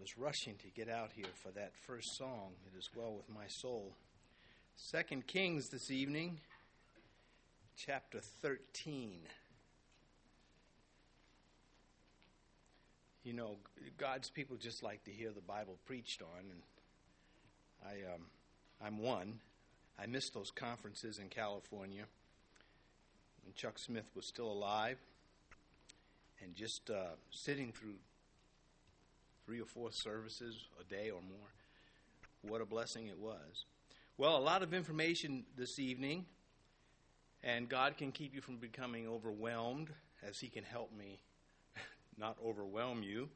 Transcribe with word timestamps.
Was 0.00 0.18
rushing 0.18 0.56
to 0.56 0.68
get 0.68 0.90
out 0.90 1.10
here 1.14 1.32
for 1.42 1.50
that 1.52 1.72
first 1.86 2.16
song, 2.16 2.52
It 2.66 2.78
Is 2.78 2.90
Well 2.94 3.14
With 3.14 3.28
My 3.34 3.46
Soul. 3.48 3.94
Second 4.76 5.26
Kings 5.26 5.70
this 5.70 5.90
evening, 5.90 6.38
chapter 7.78 8.20
13. 8.42 9.20
You 13.24 13.32
know, 13.32 13.56
God's 13.96 14.28
people 14.28 14.56
just 14.56 14.82
like 14.82 15.02
to 15.04 15.10
hear 15.10 15.30
the 15.30 15.40
Bible 15.40 15.78
preached 15.86 16.20
on, 16.20 16.44
and 16.50 16.60
I, 17.84 18.14
um, 18.14 18.20
I'm 18.84 18.98
one. 18.98 19.40
I 19.98 20.06
missed 20.06 20.34
those 20.34 20.50
conferences 20.50 21.18
in 21.18 21.30
California 21.30 22.04
when 23.44 23.54
Chuck 23.54 23.78
Smith 23.78 24.06
was 24.14 24.28
still 24.28 24.52
alive, 24.52 24.98
and 26.42 26.54
just 26.54 26.90
uh, 26.90 27.14
sitting 27.30 27.72
through 27.72 27.94
three 29.46 29.60
or 29.60 29.66
four 29.66 29.92
services 29.92 30.66
a 30.80 30.84
day 30.84 31.10
or 31.10 31.22
more. 31.22 31.48
What 32.42 32.60
a 32.60 32.66
blessing 32.66 33.06
it 33.06 33.18
was. 33.18 33.64
Well, 34.18 34.36
a 34.36 34.40
lot 34.40 34.64
of 34.64 34.74
information 34.74 35.44
this 35.56 35.78
evening, 35.78 36.26
and 37.44 37.68
God 37.68 37.96
can 37.96 38.10
keep 38.10 38.34
you 38.34 38.40
from 38.40 38.56
becoming 38.56 39.06
overwhelmed 39.06 39.90
as 40.26 40.40
He 40.40 40.48
can 40.48 40.64
help 40.64 40.90
me 40.92 41.20
not 42.18 42.36
overwhelm 42.44 43.04
you. 43.04 43.28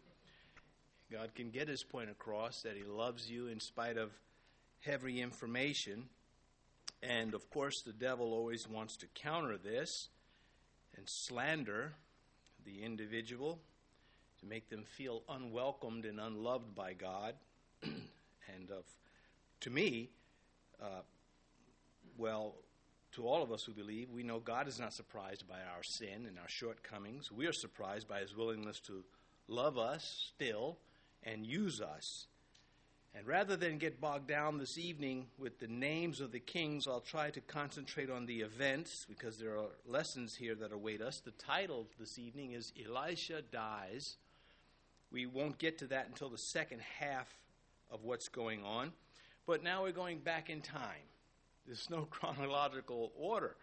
God 1.12 1.34
can 1.36 1.50
get 1.50 1.68
His 1.68 1.84
point 1.84 2.10
across 2.10 2.62
that 2.62 2.76
He 2.76 2.82
loves 2.82 3.30
you 3.30 3.46
in 3.46 3.60
spite 3.60 3.96
of 3.96 4.10
heavy 4.80 5.20
information. 5.20 6.08
And 7.02 7.34
of 7.34 7.48
course, 7.50 7.82
the 7.82 7.92
devil 7.92 8.32
always 8.32 8.68
wants 8.68 8.96
to 8.98 9.06
counter 9.14 9.56
this 9.56 10.08
and 10.96 11.08
slander 11.08 11.92
the 12.64 12.82
individual 12.82 13.60
to 14.40 14.46
make 14.46 14.68
them 14.70 14.84
feel 14.84 15.22
unwelcomed 15.28 16.04
and 16.04 16.18
unloved 16.18 16.74
by 16.74 16.92
God. 16.94 17.34
and 17.82 18.70
uh, 18.70 18.82
to 19.60 19.70
me, 19.70 20.10
uh, 20.82 21.02
well, 22.16 22.54
to 23.12 23.26
all 23.26 23.42
of 23.42 23.52
us 23.52 23.64
who 23.64 23.72
believe, 23.72 24.10
we 24.10 24.22
know 24.22 24.38
God 24.38 24.68
is 24.68 24.78
not 24.78 24.92
surprised 24.92 25.46
by 25.48 25.58
our 25.74 25.82
sin 25.82 26.26
and 26.26 26.38
our 26.38 26.48
shortcomings. 26.48 27.30
We 27.32 27.46
are 27.46 27.52
surprised 27.52 28.08
by 28.08 28.20
His 28.20 28.36
willingness 28.36 28.80
to 28.80 29.04
love 29.48 29.78
us 29.78 30.32
still 30.34 30.78
and 31.22 31.44
use 31.44 31.80
us. 31.80 32.26
And 33.12 33.26
rather 33.26 33.56
than 33.56 33.78
get 33.78 34.00
bogged 34.00 34.28
down 34.28 34.58
this 34.58 34.78
evening 34.78 35.26
with 35.36 35.58
the 35.58 35.66
names 35.66 36.20
of 36.20 36.30
the 36.30 36.38
kings, 36.38 36.86
I'll 36.86 37.00
try 37.00 37.30
to 37.30 37.40
concentrate 37.40 38.08
on 38.08 38.26
the 38.26 38.42
events 38.42 39.04
because 39.08 39.36
there 39.36 39.58
are 39.58 39.70
lessons 39.84 40.36
here 40.36 40.54
that 40.54 40.72
await 40.72 41.02
us. 41.02 41.18
The 41.18 41.32
title 41.32 41.88
this 41.98 42.20
evening 42.20 42.52
is 42.52 42.72
Elisha 42.80 43.42
Dies 43.42 44.16
we 45.12 45.26
won't 45.26 45.58
get 45.58 45.78
to 45.78 45.86
that 45.88 46.08
until 46.08 46.28
the 46.28 46.38
second 46.38 46.80
half 46.98 47.28
of 47.90 48.04
what's 48.04 48.28
going 48.28 48.64
on. 48.64 48.92
But 49.46 49.62
now 49.62 49.82
we're 49.82 49.92
going 49.92 50.18
back 50.18 50.48
in 50.50 50.60
time. 50.60 51.08
There's 51.66 51.88
no 51.90 52.02
chronological 52.10 53.12
order 53.16 53.56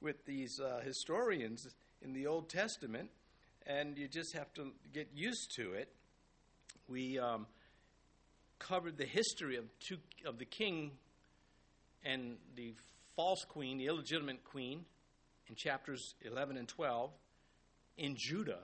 with 0.00 0.24
these 0.24 0.58
uh, 0.60 0.80
historians 0.84 1.68
in 2.02 2.12
the 2.12 2.26
Old 2.26 2.48
Testament, 2.48 3.10
and 3.66 3.96
you 3.98 4.08
just 4.08 4.32
have 4.32 4.52
to 4.54 4.72
get 4.92 5.08
used 5.14 5.54
to 5.56 5.72
it. 5.74 5.92
We 6.88 7.18
um, 7.18 7.46
covered 8.58 8.96
the 8.96 9.04
history 9.04 9.56
of, 9.56 9.64
two, 9.78 9.98
of 10.24 10.38
the 10.38 10.44
king 10.44 10.92
and 12.02 12.36
the 12.56 12.74
false 13.14 13.44
queen, 13.44 13.78
the 13.78 13.86
illegitimate 13.86 14.42
queen, 14.44 14.84
in 15.48 15.54
chapters 15.54 16.14
11 16.22 16.56
and 16.56 16.66
12 16.66 17.10
in 17.98 18.16
Judah. 18.16 18.60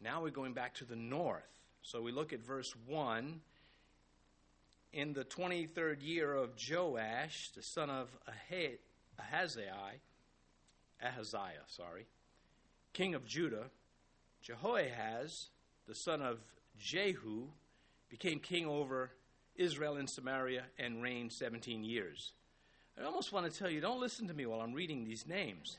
Now 0.00 0.22
we're 0.22 0.30
going 0.30 0.52
back 0.52 0.74
to 0.74 0.84
the 0.84 0.96
north 0.96 1.55
so 1.86 2.02
we 2.02 2.10
look 2.10 2.32
at 2.32 2.44
verse 2.44 2.74
1. 2.88 3.40
In 4.92 5.12
the 5.12 5.24
23rd 5.24 6.02
year 6.02 6.34
of 6.34 6.50
Joash, 6.56 7.50
the 7.54 7.62
son 7.62 7.90
of 7.90 8.08
Ahaziah, 9.20 10.00
Ahaziah, 11.00 11.62
sorry, 11.68 12.06
king 12.92 13.14
of 13.14 13.24
Judah, 13.24 13.70
Jehoahaz, 14.42 15.46
the 15.86 15.94
son 15.94 16.22
of 16.22 16.40
Jehu, 16.76 17.44
became 18.08 18.40
king 18.40 18.66
over 18.66 19.12
Israel 19.54 19.96
and 19.96 20.10
Samaria 20.10 20.64
and 20.80 21.00
reigned 21.00 21.32
17 21.32 21.84
years. 21.84 22.32
I 23.00 23.04
almost 23.04 23.32
want 23.32 23.50
to 23.52 23.56
tell 23.56 23.70
you, 23.70 23.80
don't 23.80 24.00
listen 24.00 24.26
to 24.26 24.34
me 24.34 24.44
while 24.46 24.60
I'm 24.60 24.72
reading 24.72 25.04
these 25.04 25.24
names. 25.26 25.76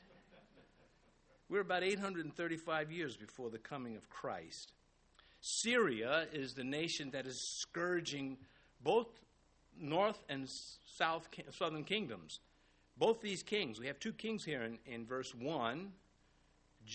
We're 1.50 1.60
about 1.60 1.82
835 1.82 2.92
years 2.92 3.16
before 3.16 3.50
the 3.50 3.58
coming 3.58 3.96
of 3.96 4.08
Christ. 4.08 4.72
Syria 5.40 6.26
is 6.32 6.54
the 6.54 6.64
nation 6.64 7.10
that 7.12 7.26
is 7.26 7.40
scourging 7.60 8.38
both 8.82 9.06
north 9.80 10.18
and 10.28 10.48
south 10.96 11.28
southern 11.52 11.84
kingdoms. 11.84 12.40
Both 12.96 13.20
these 13.20 13.42
kings, 13.42 13.78
we 13.78 13.86
have 13.86 14.00
two 14.00 14.12
kings 14.12 14.44
here 14.44 14.62
in, 14.62 14.78
in 14.86 15.06
verse 15.06 15.32
1 15.34 15.92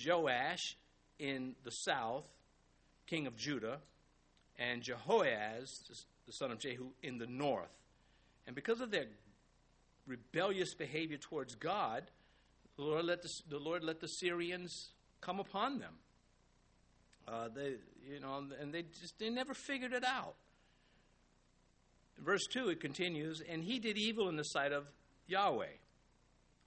Joash 0.06 0.76
in 1.20 1.56
the 1.64 1.72
south, 1.72 2.28
king 3.06 3.28
of 3.28 3.38
Judah, 3.38 3.80
and 4.58 4.82
Jehoahaz, 4.82 5.84
the 6.26 6.34
son 6.34 6.52
of 6.52 6.60
Jehu, 6.60 6.88
in 7.02 7.18
the 7.18 7.28
north. 7.28 7.72
And 8.46 8.56
because 8.56 8.82
of 8.82 8.92
their 8.92 9.06
rebellious 10.08 10.74
behavior 10.74 11.18
towards 11.18 11.56
God, 11.56 12.04
the 12.76 12.84
Lord 12.84 13.06
let 13.06 13.22
the, 13.22 13.42
the, 13.50 13.60
Lord 13.60 13.84
let 13.84 14.00
the 14.00 14.08
Syrians 14.08 14.90
come 15.22 15.40
upon 15.40 15.80
them. 15.80 15.94
Uh, 17.28 17.48
they, 17.56 17.76
you 18.12 18.20
know, 18.20 18.44
and 18.60 18.74
they 18.74 18.84
just 19.00 19.18
they 19.20 19.30
never 19.30 19.54
figured 19.54 19.94
it 19.94 20.04
out. 20.04 20.36
Verse 22.20 22.46
2, 22.52 22.70
it 22.70 22.80
continues, 22.80 23.42
and 23.48 23.64
he 23.64 23.80
did 23.80 23.98
evil 23.98 24.30
in 24.30 24.36
the 24.36 24.44
sight 24.44 24.72
of 24.72 24.86
Yahweh 25.28 25.66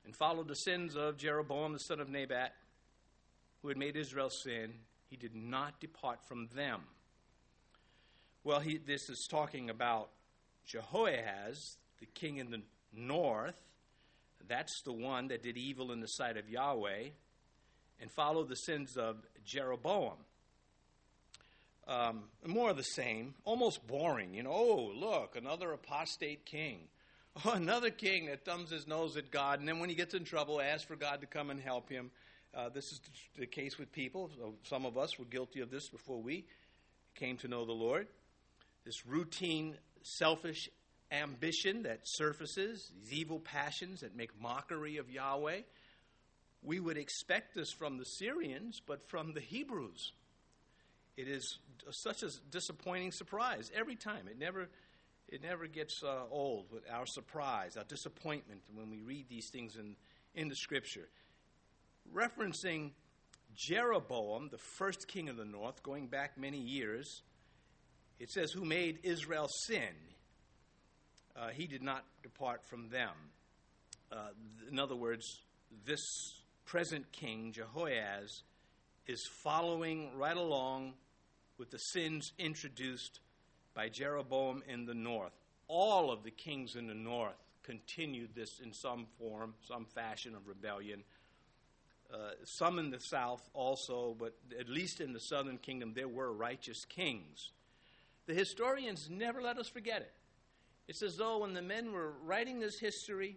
and 0.05 0.17
followed 0.17 0.49
the 0.49 0.56
sins 0.56 0.97
of 0.97 1.17
Jeroboam 1.17 1.72
the 1.72 1.78
son 1.78 2.00
of 2.00 2.09
Nebat, 2.09 2.55
who 3.62 3.69
had 3.69 3.77
made 3.77 3.97
Israel 3.97 4.31
sin. 4.31 4.72
He 5.09 5.17
did 5.17 5.34
not 5.34 5.81
depart 5.81 6.21
from 6.27 6.49
them. 6.55 6.81
Well, 8.44 8.61
he, 8.61 8.78
this 8.78 9.09
is 9.09 9.27
talking 9.31 9.71
about 9.71 10.11
Jehoahaz, 10.67 11.77
the 12.00 12.06
king 12.06 12.38
in 12.38 12.50
the 12.50 12.62
north. 12.93 13.56
That's 14.49 14.83
the 14.83 14.93
one 14.93 15.28
that 15.28 15.43
did 15.43 15.56
evil 15.56 15.93
in 15.93 16.00
the 16.00 16.06
sight 16.06 16.37
of 16.37 16.49
Yahweh 16.49 17.09
and 18.00 18.11
followed 18.11 18.49
the 18.49 18.56
sins 18.56 18.97
of 18.97 19.17
Jeroboam 19.44 20.19
um, 21.88 22.24
more 22.44 22.70
of 22.70 22.76
the 22.76 22.82
same, 22.82 23.34
almost 23.44 23.86
boring. 23.86 24.34
You 24.34 24.42
know, 24.42 24.52
oh, 24.52 24.92
look, 24.94 25.36
another 25.36 25.72
apostate 25.72 26.44
king. 26.44 26.80
Oh, 27.44 27.50
another 27.50 27.91
king 27.91 28.28
that 28.28 28.47
thumbs 28.47 28.70
his 28.70 28.86
nose 28.86 29.19
at 29.19 29.30
God, 29.30 29.60
and 29.60 29.69
then 29.69 29.78
when 29.78 29.91
he 29.91 29.94
gets 29.94 30.14
in 30.14 30.25
trouble, 30.25 30.58
asks 30.58 30.84
for 30.84 30.96
God 30.96 31.20
to 31.20 31.26
come 31.26 31.50
and 31.50 31.60
help 31.60 31.91
him. 31.91 32.10
Uh, 32.54 32.70
this 32.70 32.86
is 32.86 33.00
the 33.38 33.44
case 33.44 33.78
with 33.78 33.92
people. 33.92 34.30
Some 34.62 34.86
of 34.86 34.96
us 34.96 35.19
were 35.19 35.26
guilty 35.26 35.60
of 35.60 35.70
this 35.70 35.91
before 35.91 36.19
we 36.19 36.46
came 37.14 37.36
to 37.38 37.48
know 37.48 37.66
the 37.66 37.72
Lord. 37.72 38.06
This 38.86 39.04
routine, 39.06 39.76
selfish 40.02 40.70
ambition 41.12 41.82
that 41.82 42.00
surfaces, 42.04 42.91
these 43.02 43.12
evil 43.12 43.38
passions 43.38 44.00
that 44.00 44.16
make 44.16 44.30
mockery 44.41 44.96
of 44.96 45.10
Yahweh. 45.10 45.60
We 46.62 46.80
would 46.80 46.96
expect 46.96 47.54
this 47.54 47.70
from 47.70 47.98
the 47.98 48.04
Syrians, 48.04 48.80
but 48.86 49.08
from 49.08 49.34
the 49.34 49.41
Hebrews. 49.41 50.12
It 51.16 51.28
is 51.28 51.58
such 51.91 52.22
a 52.22 52.31
disappointing 52.50 53.12
surprise 53.12 53.70
every 53.75 53.97
time. 53.97 54.28
It 54.28 54.38
never, 54.38 54.69
it 55.28 55.42
never 55.42 55.66
gets 55.66 56.03
uh, 56.03 56.25
old 56.31 56.66
with 56.72 56.84
our 56.91 57.06
surprise, 57.06 57.76
our 57.76 57.84
disappointment 57.84 58.62
when 58.75 58.91
we 58.91 59.00
read 59.00 59.26
these 59.28 59.48
things 59.50 59.76
in, 59.76 59.97
in 60.34 60.48
the 60.48 60.56
Scripture. 60.56 61.09
Referencing 62.14 62.91
Jeroboam, 63.54 64.48
the 64.50 64.59
first 64.59 65.09
king 65.09 65.28
of 65.28 65.37
the 65.37 65.44
north, 65.44 65.82
going 65.82 66.06
back 66.06 66.38
many 66.38 66.59
years, 66.59 67.22
it 68.19 68.31
says, 68.31 68.52
Who 68.52 68.64
made 68.64 69.00
Israel 69.02 69.49
sin? 69.67 69.94
Uh, 71.34 71.49
he 71.49 71.67
did 71.67 71.82
not 71.82 72.05
depart 72.23 72.64
from 72.64 72.88
them. 72.88 73.12
Uh, 74.11 74.28
in 74.70 74.78
other 74.78 74.96
words, 74.96 75.43
this 75.84 76.00
present 76.64 77.11
king, 77.12 77.52
Jehoahaz, 77.52 78.43
is 79.06 79.28
following 79.43 80.17
right 80.17 80.37
along 80.37 80.94
with 81.58 81.70
the 81.70 81.79
sins 81.79 82.32
introduced 82.38 83.20
by 83.75 83.88
Jeroboam 83.88 84.62
in 84.69 84.87
the 84.87 84.94
north. 84.94 85.32
All 85.69 86.11
of 86.11 86.23
the 86.23 86.31
kings 86.31 86.76
in 86.76 86.87
the 86.87 86.94
north 86.94 87.37
continued 87.62 88.31
this 88.35 88.61
in 88.62 88.73
some 88.73 89.06
form, 89.19 89.55
some 89.67 89.85
fashion 89.85 90.35
of 90.35 90.47
rebellion. 90.47 91.03
Uh, 92.12 92.31
some 92.44 92.79
in 92.79 92.91
the 92.91 93.00
south 93.00 93.50
also, 93.53 94.14
but 94.19 94.35
at 94.58 94.69
least 94.69 95.00
in 95.00 95.12
the 95.12 95.20
southern 95.20 95.58
kingdom, 95.58 95.93
there 95.94 96.08
were 96.08 96.32
righteous 96.32 96.85
kings. 96.85 97.50
The 98.26 98.35
historians 98.35 99.09
never 99.11 99.43
let 99.43 99.59
us 99.59 99.69
forget 99.69 100.02
it. 100.02 100.12
It's 100.88 101.02
as 101.02 101.17
though 101.17 101.38
when 101.38 101.52
the 101.52 101.62
men 101.62 101.93
were 101.93 102.12
writing 102.25 102.61
this 102.61 102.79
history, 102.79 103.37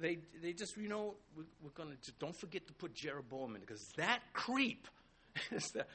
they, 0.00 0.18
they 0.42 0.52
just, 0.52 0.76
you 0.76 0.88
know, 0.88 1.14
we're, 1.36 1.44
we're 1.62 1.70
going 1.70 1.96
to, 2.02 2.12
don't 2.18 2.34
forget 2.34 2.66
to 2.66 2.72
put 2.72 2.94
Jeroboam 2.94 3.54
in 3.54 3.60
because 3.60 3.92
that 3.96 4.20
creep 4.32 4.88
is 5.52 5.70
the, 5.70 5.86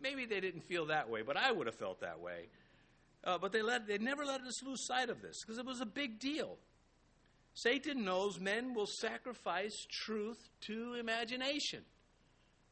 Maybe 0.00 0.26
they 0.26 0.40
didn't 0.40 0.62
feel 0.62 0.86
that 0.86 1.08
way, 1.08 1.22
but 1.22 1.36
I 1.36 1.52
would 1.52 1.66
have 1.66 1.76
felt 1.76 2.00
that 2.00 2.20
way. 2.20 2.48
Uh, 3.24 3.38
but 3.38 3.52
they, 3.52 3.62
let, 3.62 3.86
they 3.86 3.98
never 3.98 4.24
let 4.24 4.42
us 4.42 4.62
lose 4.62 4.86
sight 4.86 5.08
of 5.08 5.22
this 5.22 5.40
because 5.42 5.58
it 5.58 5.64
was 5.64 5.80
a 5.80 5.86
big 5.86 6.18
deal. 6.18 6.58
Satan 7.54 8.04
knows 8.04 8.38
men 8.40 8.74
will 8.74 8.86
sacrifice 8.86 9.86
truth 10.04 10.38
to 10.62 10.94
imagination. 10.94 11.82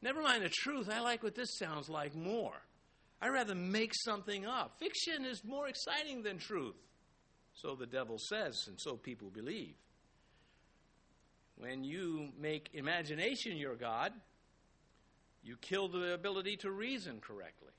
Never 0.03 0.21
mind 0.21 0.43
the 0.43 0.51
truth, 0.51 0.91
I 0.93 1.01
like 1.01 1.23
what 1.23 1.37
this 1.37 1.57
sounds 1.59 1.89
like 1.89 2.15
more. 2.15 2.61
I'd 3.21 3.29
rather 3.29 3.55
make 3.55 3.93
something 4.05 4.45
up. 4.45 4.79
Fiction 4.81 5.25
is 5.25 5.45
more 5.45 5.69
exciting 5.69 6.25
than 6.25 6.39
truth. 6.39 6.75
So 7.55 7.77
the 7.77 7.87
devil 7.87 8.19
says, 8.19 8.65
and 8.67 8.77
so 8.81 8.97
people 8.97 9.31
believe. 9.31 9.75
When 11.57 11.85
you 11.85 12.31
make 12.41 12.71
imagination 12.73 13.57
your 13.57 13.77
God, 13.77 14.13
you 15.43 15.57
kill 15.57 15.89
the 15.89 16.15
ability 16.15 16.57
to 16.59 16.71
reason 16.71 17.21
correctly. 17.21 17.73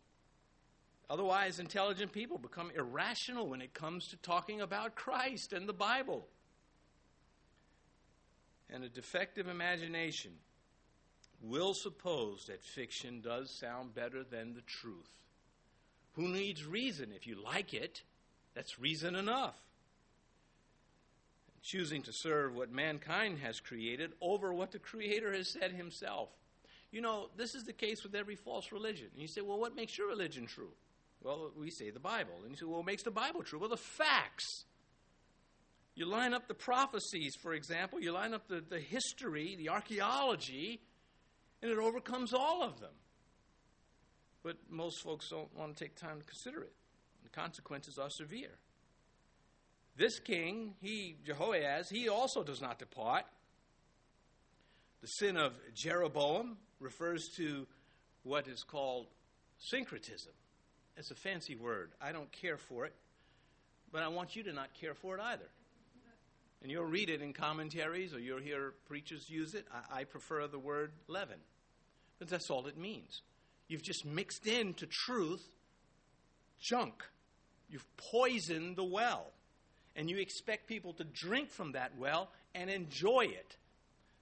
Otherwise, 1.10 1.60
intelligent 1.60 2.12
people 2.12 2.38
become 2.38 2.72
irrational 2.76 3.48
when 3.48 3.62
it 3.62 3.74
comes 3.74 4.08
to 4.08 4.18
talking 4.18 4.62
about 4.62 4.96
Christ 4.96 5.54
and 5.54 5.68
the 5.68 5.74
Bible. 5.74 6.28
And 8.70 8.84
a 8.84 8.90
defective 8.90 9.48
imagination 9.48 10.32
will 11.42 11.74
suppose 11.74 12.46
that 12.46 12.64
fiction 12.64 13.22
does 13.22 13.50
sound 13.52 13.94
better 13.94 14.24
than 14.24 14.54
the 14.54 14.62
truth. 14.62 15.12
Who 16.14 16.28
needs 16.28 16.66
reason? 16.66 17.12
If 17.14 17.28
you 17.28 17.36
like 17.44 17.74
it, 17.74 18.04
that's 18.56 18.80
reason 18.80 19.16
enough. 19.16 19.56
Choosing 21.62 22.02
to 22.04 22.14
serve 22.14 22.56
what 22.56 22.72
mankind 22.72 23.40
has 23.40 23.60
created 23.60 24.14
over 24.22 24.54
what 24.54 24.72
the 24.72 24.80
Creator 24.80 25.34
has 25.34 25.48
said 25.48 25.72
Himself. 25.72 26.30
You 26.94 27.02
know, 27.02 27.30
this 27.36 27.56
is 27.56 27.64
the 27.64 27.74
case 27.74 28.04
with 28.04 28.14
every 28.14 28.36
false 28.36 28.72
religion. 28.72 29.08
And 29.14 29.22
you 29.22 29.28
say, 29.28 29.42
well, 29.42 29.60
what 29.60 29.76
makes 29.76 29.98
your 29.98 30.08
religion 30.08 30.46
true? 30.46 30.70
Well, 31.24 31.52
we 31.60 31.72
say 31.72 31.90
the 31.90 32.00
Bible. 32.00 32.34
And 32.44 32.52
you 32.52 32.56
say, 32.56 32.66
well, 32.66 32.78
what 32.78 32.86
makes 32.86 33.02
the 33.02 33.10
Bible 33.10 33.42
true? 33.42 33.58
Well, 33.58 33.70
the 33.70 33.78
facts. 33.78 34.66
You 35.96 36.06
line 36.06 36.36
up 36.36 36.48
the 36.48 36.54
prophecies, 36.54 37.36
for 37.42 37.54
example, 37.54 38.00
you 38.00 38.12
line 38.12 38.36
up 38.36 38.48
the, 38.48 38.64
the 38.68 38.80
history, 38.80 39.56
the 39.58 39.70
archaeology, 39.70 40.82
and 41.64 41.72
it 41.72 41.80
overcomes 41.80 42.32
all 42.32 42.62
of 42.62 42.80
them. 42.80 42.94
But 44.44 44.58
most 44.70 45.02
folks 45.02 45.30
don't 45.30 45.56
want 45.58 45.76
to 45.76 45.84
take 45.84 45.96
time 45.96 46.20
to 46.20 46.26
consider 46.26 46.62
it. 46.62 46.74
The 47.24 47.30
consequences 47.30 47.98
are 47.98 48.10
severe. 48.12 48.60
This 49.98 50.20
king, 50.20 50.76
he, 50.80 51.18
Jehoahaz, 51.26 51.90
he 51.90 52.08
also 52.08 52.44
does 52.44 52.62
not 52.62 52.78
depart. 52.78 53.26
The 55.02 55.08
sin 55.08 55.38
of 55.38 55.54
Jeroboam 55.74 56.58
refers 56.84 57.30
to 57.38 57.66
what 58.24 58.48
is 58.48 58.64
called 58.64 59.08
syncretism. 59.58 60.32
It's 60.98 61.12
a 61.12 61.16
fancy 61.16 61.56
word. 61.56 61.92
I 62.02 62.12
don't 62.12 62.32
care 62.32 62.58
for 62.58 62.86
it, 62.86 62.94
but 63.92 64.04
I 64.04 64.10
want 64.10 64.36
you 64.36 64.44
to 64.44 64.54
not 64.54 64.74
care 64.74 64.94
for 64.94 65.16
it 65.16 65.22
either. 65.22 65.50
And 66.62 66.72
you'll 66.72 66.86
read 66.86 67.10
it 67.10 67.22
in 67.22 67.34
commentaries 67.34 68.14
or 68.14 68.20
you'll 68.20 68.40
hear 68.40 68.74
preachers 68.88 69.30
use 69.30 69.54
it. 69.54 69.66
I, 69.92 70.02
I 70.02 70.04
prefer 70.06 70.48
the 70.48 70.60
word 70.60 70.92
leaven. 71.08 71.40
But 72.20 72.30
that's 72.30 72.50
all 72.50 72.68
it 72.68 72.78
means. 72.78 73.22
You've 73.68 73.84
just 73.84 74.06
mixed 74.06 74.48
into 74.48 74.86
truth 74.86 75.44
junk. 76.62 77.04
You've 77.70 77.86
poisoned 77.98 78.78
the 78.78 78.84
well. 78.84 79.32
And 79.96 80.10
you 80.10 80.18
expect 80.18 80.68
people 80.68 80.94
to 80.94 81.04
drink 81.04 81.52
from 81.52 81.74
that 81.74 81.92
well 81.98 82.30
and 82.56 82.70
enjoy 82.70 83.26
it. 83.26 83.58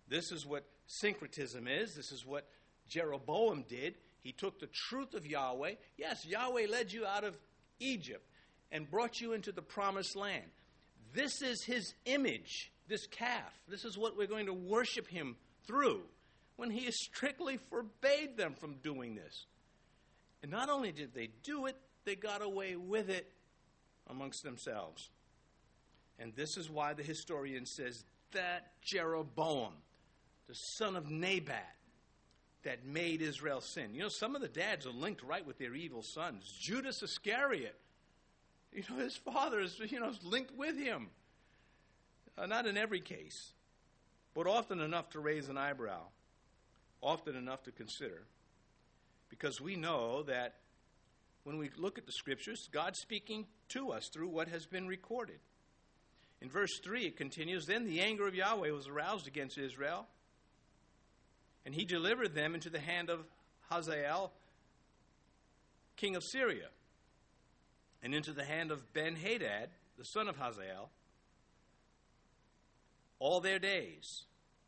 This 0.09 0.31
is 0.31 0.45
what 0.45 0.65
syncretism 0.99 1.67
is. 1.67 1.93
This 1.95 2.11
is 2.11 2.25
what 2.25 2.47
Jeroboam 2.87 3.65
did. 3.67 3.95
He 4.21 4.31
took 4.31 4.59
the 4.59 4.69
truth 4.89 5.13
of 5.13 5.25
Yahweh. 5.25 5.75
Yes, 5.97 6.25
Yahweh 6.25 6.67
led 6.69 6.91
you 6.91 7.05
out 7.05 7.23
of 7.23 7.37
Egypt 7.79 8.25
and 8.71 8.89
brought 8.89 9.19
you 9.19 9.33
into 9.33 9.51
the 9.51 9.61
promised 9.61 10.15
land. 10.15 10.49
This 11.13 11.41
is 11.41 11.63
his 11.65 11.93
image, 12.05 12.71
this 12.87 13.05
calf. 13.07 13.53
This 13.67 13.83
is 13.83 13.97
what 13.97 14.17
we're 14.17 14.27
going 14.27 14.45
to 14.45 14.53
worship 14.53 15.07
him 15.07 15.35
through 15.65 16.01
when 16.55 16.69
he 16.69 16.89
strictly 16.91 17.57
forbade 17.69 18.37
them 18.37 18.53
from 18.53 18.75
doing 18.83 19.15
this. 19.15 19.45
And 20.43 20.51
not 20.51 20.69
only 20.69 20.91
did 20.91 21.13
they 21.13 21.29
do 21.43 21.65
it, 21.65 21.75
they 22.05 22.15
got 22.15 22.41
away 22.41 22.75
with 22.75 23.09
it 23.09 23.31
amongst 24.09 24.43
themselves. 24.43 25.09
And 26.19 26.33
this 26.35 26.57
is 26.57 26.69
why 26.69 26.93
the 26.93 27.03
historian 27.03 27.65
says 27.65 28.03
that 28.33 28.71
Jeroboam, 28.81 29.73
the 30.51 30.55
son 30.55 30.97
of 30.97 31.09
Nebat, 31.09 31.75
that 32.63 32.85
made 32.85 33.21
Israel 33.21 33.61
sin. 33.61 33.93
You 33.93 34.01
know, 34.01 34.09
some 34.09 34.35
of 34.35 34.41
the 34.41 34.49
dads 34.49 34.85
are 34.85 34.91
linked 34.91 35.23
right 35.23 35.47
with 35.47 35.57
their 35.57 35.73
evil 35.73 36.03
sons. 36.03 36.43
Judas 36.59 37.01
Iscariot, 37.01 37.79
you 38.73 38.83
know, 38.89 38.97
his 38.97 39.15
father 39.15 39.61
is, 39.61 39.79
you 39.87 40.01
know, 40.01 40.09
is 40.09 40.21
linked 40.25 40.53
with 40.57 40.77
him. 40.77 41.07
Uh, 42.37 42.47
not 42.47 42.67
in 42.67 42.75
every 42.75 42.99
case, 42.99 43.53
but 44.33 44.45
often 44.45 44.81
enough 44.81 45.09
to 45.11 45.21
raise 45.21 45.47
an 45.47 45.57
eyebrow 45.57 46.01
often 47.01 47.37
enough 47.37 47.63
to 47.63 47.71
consider 47.71 48.23
because 49.29 49.61
we 49.61 49.77
know 49.77 50.23
that 50.23 50.55
when 51.45 51.57
we 51.57 51.69
look 51.77 51.97
at 51.97 52.05
the 52.05 52.11
scriptures, 52.11 52.67
God's 52.73 52.99
speaking 52.99 53.47
to 53.69 53.91
us 53.93 54.09
through 54.13 54.27
what 54.27 54.49
has 54.49 54.65
been 54.65 54.85
recorded. 54.85 55.39
In 56.41 56.49
verse 56.49 56.79
3, 56.83 57.05
it 57.05 57.17
continues 57.17 57.65
Then 57.65 57.85
the 57.85 58.01
anger 58.01 58.27
of 58.27 58.35
Yahweh 58.35 58.71
was 58.71 58.89
aroused 58.89 59.27
against 59.27 59.57
Israel, 59.57 60.07
and 61.65 61.75
he 61.75 61.85
delivered 61.85 62.33
them 62.33 62.53
into 62.55 62.69
the 62.69 62.79
hand 62.79 63.09
of 63.09 63.25
Hazael, 63.69 64.31
king 65.95 66.15
of 66.15 66.23
Syria, 66.23 66.67
and 68.03 68.13
into 68.15 68.33
the 68.33 68.43
hand 68.43 68.71
of 68.71 68.93
Ben 68.93 69.15
Hadad, 69.15 69.69
the 69.97 70.03
son 70.03 70.27
of 70.27 70.37
Hazael, 70.37 70.89
all 73.19 73.39
their 73.39 73.59
days. 73.59 74.23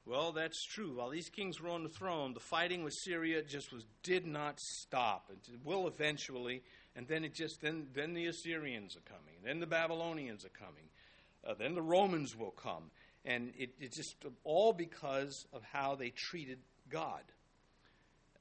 Well, 0.06 0.34
that's 0.34 0.66
true. 0.66 0.98
While 0.98 1.10
these 1.10 1.30
kings 1.30 1.62
were 1.62 1.70
on 1.70 1.84
the 1.84 1.90
throne, 1.90 2.34
the 2.34 2.40
fighting 2.40 2.84
with 2.84 2.94
Syria 2.94 3.42
just 3.42 3.72
was 3.72 3.86
did 4.04 4.26
not 4.26 4.60
stop. 4.60 5.32
It 5.32 5.60
will 5.64 5.88
eventually, 5.88 6.62
and 6.96 7.08
then 7.08 7.24
it 7.24 7.34
just 7.34 7.62
then 7.62 7.88
then 7.94 8.14
the 8.14 8.26
Assyrians 8.28 8.98
are 8.98 9.10
coming, 9.10 9.36
then 9.44 9.60
the 9.60 9.66
Babylonians 9.66 10.44
are 10.46 10.50
coming, 10.50 10.90
uh, 11.48 11.54
then 11.58 11.74
the 11.74 11.82
Romans 11.82 12.36
will 12.36 12.52
come, 12.52 12.92
and 13.24 13.54
it, 13.58 13.72
it 13.80 13.94
just 13.94 14.18
all 14.44 14.74
because 14.74 15.46
of 15.54 15.64
how 15.72 15.96
they 15.96 16.10
treated 16.10 16.60
God. 16.90 17.24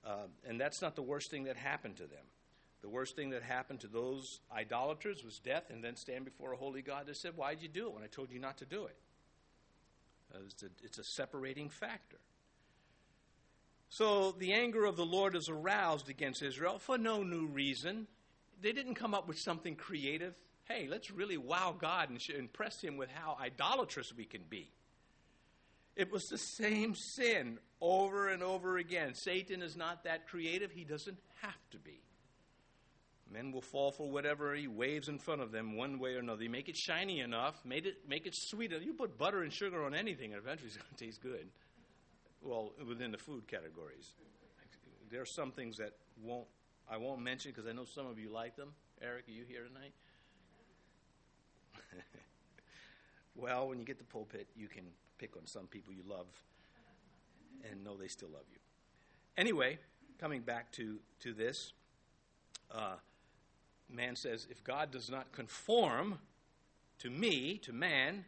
Uh, 0.04 0.26
and 0.46 0.60
that's 0.60 0.82
not 0.82 0.96
the 0.96 1.02
worst 1.02 1.30
thing 1.30 1.44
that 1.44 1.56
happened 1.56 1.96
to 1.96 2.04
them. 2.04 2.24
The 2.82 2.88
worst 2.88 3.14
thing 3.14 3.30
that 3.30 3.42
happened 3.42 3.80
to 3.80 3.86
those 3.86 4.40
idolaters 4.52 5.24
was 5.24 5.38
death, 5.38 5.70
and 5.70 5.84
then 5.84 5.94
stand 5.94 6.24
before 6.24 6.52
a 6.52 6.56
holy 6.56 6.82
God 6.82 7.06
that 7.06 7.16
said, 7.16 7.36
"Why 7.36 7.54
did 7.54 7.62
you 7.62 7.68
do 7.68 7.86
it 7.86 7.94
when 7.94 8.02
I 8.02 8.08
told 8.08 8.32
you 8.32 8.40
not 8.40 8.58
to 8.58 8.66
do 8.66 8.86
it?" 8.86 8.96
It's 10.46 10.62
a, 10.62 10.70
it's 10.82 10.98
a 10.98 11.04
separating 11.04 11.68
factor. 11.68 12.18
So 13.88 14.32
the 14.32 14.54
anger 14.54 14.84
of 14.86 14.96
the 14.96 15.04
Lord 15.04 15.36
is 15.36 15.48
aroused 15.48 16.08
against 16.08 16.42
Israel 16.42 16.78
for 16.78 16.96
no 16.96 17.22
new 17.22 17.46
reason. 17.46 18.06
They 18.60 18.72
didn't 18.72 18.94
come 18.94 19.14
up 19.14 19.28
with 19.28 19.38
something 19.38 19.76
creative. 19.76 20.34
Hey, 20.64 20.86
let's 20.88 21.10
really 21.10 21.36
wow 21.36 21.76
God 21.78 22.08
and 22.08 22.20
impress 22.36 22.80
Him 22.80 22.96
with 22.96 23.10
how 23.10 23.36
idolatrous 23.40 24.14
we 24.16 24.24
can 24.24 24.42
be. 24.48 24.70
It 25.94 26.10
was 26.10 26.28
the 26.28 26.38
same 26.38 26.94
sin 26.94 27.58
over 27.80 28.28
and 28.28 28.42
over 28.42 28.78
again. 28.78 29.14
Satan 29.14 29.62
is 29.62 29.76
not 29.76 30.04
that 30.04 30.26
creative, 30.28 30.70
he 30.70 30.84
doesn't 30.84 31.18
have 31.40 31.70
to 31.70 31.78
be. 31.78 32.00
Men 33.30 33.50
will 33.50 33.62
fall 33.62 33.92
for 33.92 34.10
whatever 34.10 34.54
he 34.54 34.68
waves 34.68 35.08
in 35.08 35.18
front 35.18 35.40
of 35.40 35.52
them 35.52 35.76
one 35.76 35.98
way 35.98 36.14
or 36.14 36.18
another. 36.18 36.42
You 36.42 36.50
make 36.50 36.68
it 36.68 36.76
shiny 36.76 37.20
enough, 37.20 37.64
make 37.64 37.86
it, 37.86 37.96
make 38.06 38.26
it 38.26 38.34
sweet. 38.34 38.72
You 38.72 38.92
put 38.92 39.16
butter 39.16 39.42
and 39.42 39.52
sugar 39.52 39.84
on 39.84 39.94
anything, 39.94 40.32
and 40.32 40.42
eventually 40.42 40.68
it's 40.68 40.76
going 40.76 40.94
to 40.94 41.04
taste 41.04 41.22
good. 41.22 41.48
Well, 42.42 42.72
within 42.86 43.10
the 43.10 43.18
food 43.18 43.46
categories. 43.48 44.12
There 45.10 45.22
are 45.22 45.26
some 45.26 45.50
things 45.50 45.78
that 45.78 45.92
won't 46.22 46.46
I 46.90 46.96
won't 46.96 47.20
mention 47.20 47.52
because 47.52 47.68
I 47.68 47.72
know 47.72 47.84
some 47.84 48.06
of 48.06 48.18
you 48.18 48.30
like 48.30 48.56
them. 48.56 48.72
Eric, 49.00 49.28
are 49.28 49.32
you 49.32 49.44
here 49.48 49.62
tonight? 49.64 49.92
well, 53.34 53.68
when 53.68 53.78
you 53.78 53.84
get 53.84 53.98
the 53.98 54.04
pulpit, 54.04 54.48
you 54.54 54.68
can 54.68 54.84
pick 55.18 55.36
on 55.36 55.46
some 55.46 55.66
people 55.66 55.92
you 55.92 56.02
love 56.06 56.26
and 57.70 57.84
know 57.84 57.96
they 57.96 58.08
still 58.08 58.30
love 58.32 58.44
you. 58.50 58.58
Anyway, 59.36 59.78
coming 60.18 60.42
back 60.42 60.70
to, 60.72 60.98
to 61.20 61.32
this, 61.32 61.72
uh, 62.70 62.96
man 63.88 64.16
says, 64.16 64.46
if 64.50 64.62
God 64.64 64.90
does 64.90 65.10
not 65.10 65.32
conform 65.32 66.18
to 66.98 67.10
me, 67.10 67.58
to 67.58 67.72
man, 67.72 68.24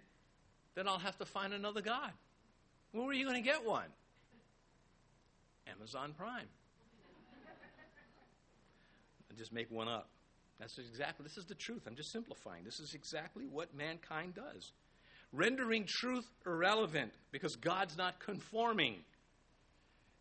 then 0.74 0.88
I'll 0.88 0.98
have 0.98 1.16
to 1.18 1.24
find 1.24 1.52
another 1.52 1.80
God. 1.80 2.10
Where 2.92 3.06
are 3.06 3.12
you 3.12 3.24
going 3.24 3.42
to 3.42 3.48
get 3.48 3.64
one? 3.64 3.88
Amazon 5.66 6.14
Prime. 6.16 6.46
I 9.30 9.34
just 9.38 9.52
make 9.52 9.70
one 9.70 9.88
up. 9.88 10.08
That's 10.60 10.78
exactly, 10.78 11.24
this 11.24 11.36
is 11.36 11.46
the 11.46 11.54
truth. 11.54 11.82
I'm 11.86 11.96
just 11.96 12.12
simplifying. 12.12 12.64
This 12.64 12.80
is 12.80 12.94
exactly 12.94 13.44
what 13.46 13.74
mankind 13.74 14.34
does. 14.34 14.72
Rendering 15.34 15.84
truth 15.88 16.26
irrelevant 16.46 17.12
because 17.32 17.56
God's 17.56 17.96
not 17.96 18.20
conforming. 18.20 18.96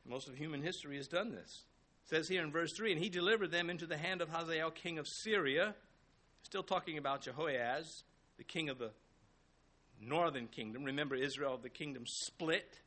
Most 0.06 0.28
of 0.28 0.36
human 0.36 0.64
history 0.64 0.98
has 0.98 1.08
done 1.08 1.32
this. 1.32 1.66
It 2.06 2.10
says 2.10 2.28
here 2.28 2.44
in 2.44 2.52
verse 2.52 2.74
3 2.76 2.94
And 2.94 3.02
he 3.02 3.10
delivered 3.10 3.52
them 3.52 3.70
into 3.70 3.86
the 3.86 3.98
hand 3.98 4.22
of 4.22 4.30
Hazael, 4.30 4.72
king 4.72 4.98
of 4.98 5.08
Syria. 5.08 5.76
Still 6.42 6.64
talking 6.64 6.98
about 6.98 7.22
Jehoahaz, 7.22 8.04
the 8.38 8.44
king 8.44 8.70
of 8.70 8.80
the 8.80 8.92
northern 10.02 10.48
kingdom. 10.48 10.84
Remember, 10.84 11.16
Israel, 11.16 11.60
the 11.62 11.70
kingdom 11.70 12.04
split 12.06 12.80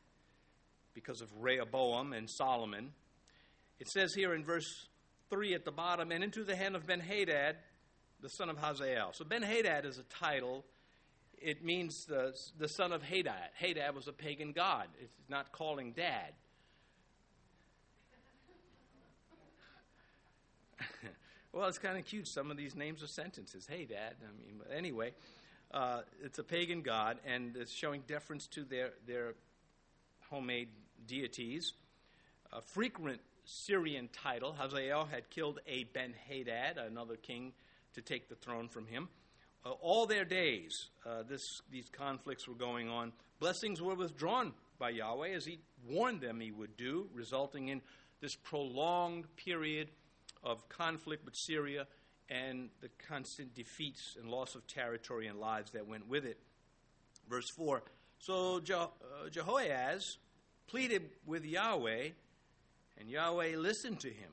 because 0.95 1.21
of 1.21 1.29
Rehoboam 1.39 2.13
and 2.13 2.29
Solomon. 2.29 2.91
It 3.79 3.89
says 3.89 4.15
here 4.15 4.35
in 4.35 4.45
verse 4.45 4.89
3 5.31 5.55
at 5.55 5.65
the 5.65 5.71
bottom, 5.71 6.11
and 6.11 6.25
into 6.25 6.45
the 6.45 6.57
hand 6.57 6.75
of 6.77 6.87
Ben 6.87 7.01
Hadad, 7.01 7.57
the 8.21 8.29
son 8.31 8.49
of 8.49 8.59
Hazael. 8.59 9.13
So 9.13 9.25
Ben 9.25 9.43
Hadad 9.43 9.85
is 9.85 9.99
a 9.99 10.03
title. 10.05 10.65
It 11.47 11.65
means 11.65 12.07
the, 12.07 12.37
the 12.59 12.67
son 12.67 12.91
of 12.91 13.05
Hadad. 13.05 13.51
Hadad 13.55 13.95
was 13.95 14.09
a 14.09 14.13
pagan 14.13 14.51
god. 14.51 14.89
It's 15.01 15.15
not 15.29 15.53
calling 15.53 15.93
dad. 15.93 16.33
well, 21.53 21.69
it's 21.69 21.79
kind 21.79 21.97
of 21.99 22.05
cute. 22.05 22.27
Some 22.27 22.51
of 22.51 22.57
these 22.57 22.75
names 22.75 23.01
are 23.01 23.07
sentences. 23.07 23.65
Hey, 23.71 23.85
dad. 23.85 24.17
I 24.29 24.33
mean, 24.37 24.57
but 24.59 24.77
anyway, 24.77 25.15
uh, 25.71 26.01
it's 26.21 26.41
a 26.41 26.43
pagan 26.43 26.83
god, 26.83 27.19
and 27.25 27.57
it's 27.57 27.71
showing 27.71 28.03
deference 28.09 28.49
to 28.49 28.65
their, 28.65 28.95
their 29.07 29.35
homemade 30.29 30.71
deities. 31.07 31.75
A 32.53 32.61
frequent 32.61 33.21
Syrian 33.45 34.09
title, 34.13 34.53
Hazael 34.53 35.05
had 35.05 35.31
killed 35.31 35.61
a 35.69 35.85
Ben 35.85 36.13
Hadad, 36.29 36.77
another 36.77 37.15
king, 37.15 37.53
to 37.95 38.03
take 38.03 38.29
the 38.29 38.35
throne 38.35 38.67
from 38.67 38.89
him. 38.89 39.09
Uh, 39.67 39.73
all 39.81 40.07
their 40.07 40.25
days, 40.25 40.91
uh, 41.05 41.23
this, 41.29 41.43
these 41.73 41.89
conflicts 41.91 42.47
were 42.47 42.55
going 42.55 42.89
on. 42.89 43.13
Blessings 43.41 43.83
were 43.83 43.97
withdrawn 43.97 44.53
by 44.79 44.91
Yahweh 44.91 45.31
as 45.31 45.45
he 45.45 45.59
warned 45.89 46.21
them 46.21 46.39
he 46.39 46.53
would 46.53 46.77
do, 46.77 47.09
resulting 47.13 47.69
in 47.69 47.81
this 48.21 48.37
prolonged 48.37 49.25
period 49.37 49.89
of 50.45 50.69
conflict 50.69 51.25
with 51.25 51.35
Syria 51.35 51.87
and 52.29 52.69
the 52.81 52.91
constant 53.09 53.55
defeats 53.55 54.17
and 54.21 54.31
loss 54.31 54.55
of 54.55 54.67
territory 54.69 55.27
and 55.27 55.41
lives 55.41 55.73
that 55.73 55.87
went 55.87 56.09
with 56.09 56.25
it. 56.25 56.39
Verse 57.29 57.51
4 57.57 57.83
So 58.21 58.61
Je- 58.61 58.73
uh, 58.73 58.89
Jehoahaz 59.33 60.19
pleaded 60.69 61.11
with 61.25 61.45
Yahweh, 61.45 62.11
and 62.99 63.11
Yahweh 63.11 63.57
listened 63.57 63.99
to 64.01 64.09
him. 64.11 64.31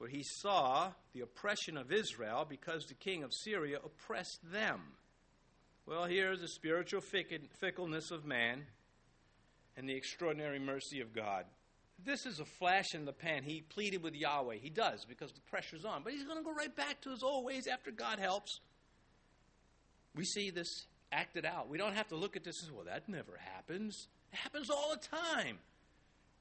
For 0.00 0.08
he 0.08 0.22
saw 0.22 0.92
the 1.12 1.20
oppression 1.20 1.76
of 1.76 1.92
Israel 1.92 2.46
because 2.48 2.86
the 2.86 2.94
king 2.94 3.22
of 3.22 3.34
Syria 3.34 3.80
oppressed 3.84 4.40
them. 4.50 4.80
Well, 5.84 6.06
here's 6.06 6.40
the 6.40 6.48
spiritual 6.48 7.02
fickleness 7.02 8.10
of 8.10 8.24
man 8.24 8.64
and 9.76 9.86
the 9.86 9.94
extraordinary 9.94 10.58
mercy 10.58 11.02
of 11.02 11.12
God. 11.12 11.44
This 12.02 12.24
is 12.24 12.40
a 12.40 12.46
flash 12.46 12.94
in 12.94 13.04
the 13.04 13.12
pan. 13.12 13.42
He 13.42 13.60
pleaded 13.60 14.02
with 14.02 14.14
Yahweh. 14.14 14.56
He 14.62 14.70
does 14.70 15.04
because 15.04 15.32
the 15.32 15.42
pressure's 15.50 15.84
on. 15.84 16.02
But 16.02 16.14
he's 16.14 16.24
going 16.24 16.38
to 16.38 16.44
go 16.44 16.54
right 16.54 16.74
back 16.74 17.02
to 17.02 17.10
his 17.10 17.22
old 17.22 17.44
ways 17.44 17.66
after 17.66 17.90
God 17.90 18.18
helps. 18.18 18.58
We 20.16 20.24
see 20.24 20.48
this 20.48 20.86
acted 21.12 21.44
out. 21.44 21.68
We 21.68 21.76
don't 21.76 21.94
have 21.94 22.08
to 22.08 22.16
look 22.16 22.36
at 22.36 22.44
this 22.44 22.62
as, 22.62 22.72
well, 22.72 22.86
that 22.86 23.06
never 23.06 23.38
happens. 23.38 24.08
It 24.32 24.38
happens 24.38 24.70
all 24.70 24.92
the 24.92 25.16
time. 25.16 25.58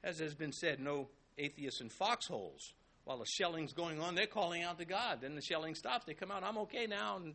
As 0.02 0.20
has 0.20 0.34
been 0.34 0.54
said, 0.54 0.80
no 0.80 1.10
atheists 1.38 1.82
in 1.82 1.90
foxholes. 1.90 2.74
While 3.10 3.18
the 3.18 3.26
shelling's 3.26 3.74
going 3.74 4.00
on, 4.00 4.14
they're 4.14 4.28
calling 4.28 4.62
out 4.62 4.78
to 4.78 4.86
God. 4.86 5.22
Then 5.22 5.34
the 5.34 5.42
shelling 5.42 5.74
stops. 5.74 6.06
They 6.06 6.14
come 6.14 6.30
out, 6.30 6.44
I'm 6.44 6.60
okay 6.60 6.86
now, 6.86 7.16
and 7.18 7.34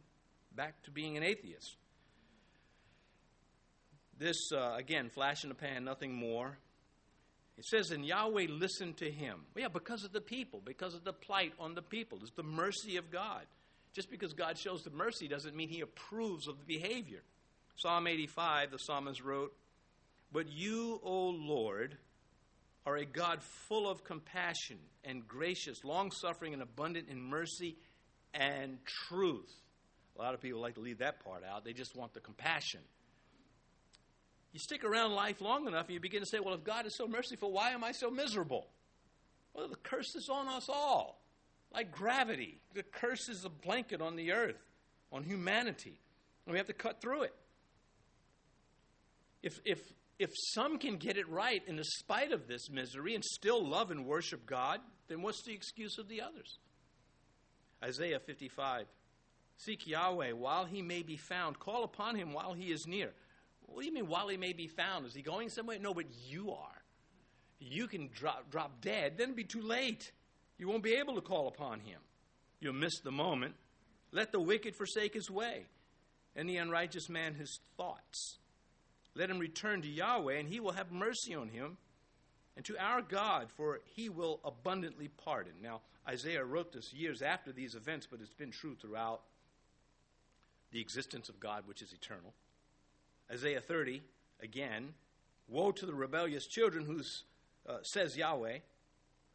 back 0.55 0.81
to 0.85 0.93
being 0.93 1.17
an 1.17 1.25
atheist. 1.25 1.75
This, 4.17 4.37
uh, 4.55 4.77
again, 4.77 5.11
flash 5.13 5.43
in 5.43 5.49
the 5.49 5.57
pan, 5.57 5.85
nothing 5.85 6.15
more. 6.15 6.59
It 7.59 7.65
says, 7.65 7.91
and 7.91 8.07
Yahweh 8.07 8.47
listened 8.51 8.99
to 8.99 9.11
him. 9.11 9.41
Well, 9.53 9.63
yeah, 9.63 9.69
because 9.69 10.05
of 10.05 10.13
the 10.13 10.21
people, 10.21 10.63
because 10.65 10.95
of 10.95 11.03
the 11.03 11.13
plight 11.13 11.55
on 11.59 11.75
the 11.75 11.83
people. 11.83 12.19
It's 12.23 12.31
the 12.37 12.45
mercy 12.45 12.97
of 12.97 13.11
God. 13.11 13.43
Just 13.97 14.13
because 14.13 14.33
God 14.33 14.57
shows 14.57 14.85
the 14.85 14.91
mercy 14.91 15.27
doesn't 15.27 15.57
mean 15.57 15.69
he 15.69 15.81
approves 15.81 16.47
of 16.47 16.57
the 16.61 16.65
behavior. 16.65 17.23
Psalm 17.79 18.07
85, 18.07 18.71
the 18.71 18.79
psalmist 18.79 19.21
wrote, 19.25 19.53
But 20.31 20.47
you, 20.49 21.01
O 21.03 21.31
Lord, 21.31 21.99
are 22.87 22.97
a 22.97 23.05
God 23.05 23.43
full 23.69 23.89
of 23.89 24.05
compassion 24.05 24.79
and 25.05 25.27
gracious, 25.27 25.85
long 25.85 26.11
suffering, 26.11 26.53
and 26.53 26.63
abundant 26.63 27.09
in 27.09 27.21
mercy 27.21 27.77
and 28.35 28.79
truth. 28.85 29.53
A 30.19 30.23
lot 30.23 30.35
of 30.35 30.41
people 30.41 30.61
like 30.61 30.75
to 30.75 30.81
leave 30.81 30.99
that 30.99 31.25
part 31.25 31.43
out. 31.45 31.65
They 31.65 31.73
just 31.73 31.97
want 31.97 32.15
the 32.15 32.21
compassion. 32.21 32.81
You 34.53 34.61
stick 34.61 34.85
around 34.85 35.13
life 35.13 35.41
long 35.41 35.67
enough 35.67 35.87
and 35.87 35.95
you 35.95 36.01
begin 36.01 36.21
to 36.21 36.27
say, 36.27 36.39
well, 36.39 36.55
if 36.55 36.63
God 36.63 36.87
is 36.87 36.95
so 36.95 37.09
merciful, 37.09 37.51
why 37.51 37.71
am 37.71 37.83
I 37.83 37.91
so 37.93 38.11
miserable? 38.11 38.69
Well, 39.53 39.67
the 39.69 39.77
curse 39.77 40.15
is 40.15 40.29
on 40.29 40.47
us 40.49 40.69
all. 40.69 41.21
Like 41.73 41.91
gravity, 41.91 42.61
the 42.73 42.85
curse 42.85 43.29
is 43.29 43.45
a 43.45 43.49
blanket 43.49 44.01
on 44.01 44.15
the 44.15 44.31
earth, 44.31 44.63
on 45.11 45.25
humanity. 45.25 45.99
And 46.47 46.53
we 46.53 46.59
have 46.59 46.69
to 46.69 46.73
cut 46.73 47.01
through 47.01 47.23
it. 47.23 47.35
If, 49.43 49.61
if, 49.65 49.81
if 50.19 50.31
some 50.53 50.79
can 50.79 50.97
get 50.97 51.17
it 51.17 51.29
right 51.29 51.63
in 51.67 51.83
spite 51.83 52.33
of 52.33 52.47
this 52.47 52.71
misery 52.71 53.15
and 53.15 53.25
still 53.25 53.67
love 53.67 53.91
and 53.91 54.07
worship 54.07 54.47
God, 54.47 54.81
then 55.09 55.23
what's 55.23 55.43
the 55.43 55.53
excuse 55.53 55.99
of 55.99 56.09
the 56.09 56.23
others? 56.23 56.59
Isaiah 57.83 58.21
55 58.21 58.87
Seek 59.57 59.87
Yahweh 59.87 60.33
while 60.33 60.65
he 60.65 60.83
may 60.83 61.03
be 61.03 61.17
found, 61.17 61.59
call 61.59 61.85
upon 61.85 62.17
him 62.17 62.33
while 62.33 62.55
he 62.55 62.73
is 62.73 62.87
near. 62.87 63.13
What 63.67 63.81
do 63.81 63.87
you 63.87 63.95
mean 63.95 64.09
while 64.09 64.29
he 64.29 64.37
may 64.37 64.53
be 64.53 64.67
found? 64.67 65.07
Is 65.07 65.15
he 65.15 65.23
going 65.23 65.49
somewhere? 65.49 65.79
No, 65.79 65.95
but 65.95 66.07
you 66.29 66.53
are. 66.53 66.83
You 67.61 67.87
can 67.87 68.11
drop, 68.13 68.51
drop 68.51 68.81
dead, 68.81 69.17
then 69.17 69.31
it'll 69.31 69.37
be 69.37 69.45
too 69.45 69.63
late. 69.63 70.11
You 70.59 70.69
won't 70.69 70.83
be 70.83 70.95
able 70.95 71.15
to 71.15 71.21
call 71.21 71.49
upon 71.49 71.81
him. 71.81 72.01
You'll 72.61 72.75
miss 72.75 73.01
the 73.01 73.13
moment. 73.13 73.55
Let 74.13 74.33
the 74.33 74.41
wicked 74.41 74.77
forsake 74.77 75.15
his 75.15 75.31
way, 75.31 75.67
and 76.37 76.49
the 76.49 76.59
unrighteous 76.59 77.09
man 77.09 77.35
his 77.35 77.61
thoughts. 77.77 78.39
Let 79.15 79.31
him 79.31 79.39
return 79.39 79.83
to 79.83 79.89
Yahweh, 79.89 80.35
and 80.35 80.49
he 80.49 80.61
will 80.61 80.73
have 80.73 80.91
mercy 80.91 81.35
on 81.35 81.49
him, 81.49 81.77
and 82.57 82.65
to 82.65 82.77
our 82.79 83.03
God, 83.03 83.49
for 83.57 83.81
he 83.85 84.09
will 84.09 84.41
abundantly 84.45 85.09
pardon. 85.09 85.53
Now, 85.63 85.81
Isaiah 86.09 86.45
wrote 86.45 86.73
this 86.73 86.93
years 86.93 87.23
after 87.23 87.53
these 87.53 87.75
events, 87.75 88.07
but 88.11 88.21
it's 88.21 88.35
been 88.35 88.51
true 88.51 88.75
throughout 88.75 89.23
the 90.73 90.81
existence 90.81 91.29
of 91.29 91.41
God, 91.41 91.65
which 91.67 91.83
is 91.83 91.93
eternal. 91.93 92.35
Isaiah 93.31 93.61
30, 93.61 94.03
again, 94.43 94.95
woe 95.49 95.73
to 95.73 95.87
the 95.87 95.95
rebellious 95.95 96.47
children 96.47 96.85
who, 96.85 97.01
uh, 97.69 97.79
says 97.83 98.17
Yahweh, 98.17 98.59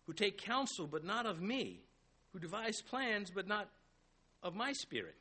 who 0.06 0.14
take 0.14 0.38
counsel 0.38 0.88
but 0.88 1.04
not 1.04 1.26
of 1.26 1.42
me, 1.42 1.82
who 2.34 2.40
devise 2.40 2.82
plans 2.82 3.32
but 3.32 3.48
not 3.48 3.70
of 4.44 4.56
my 4.56 4.74
spirit, 4.74 5.16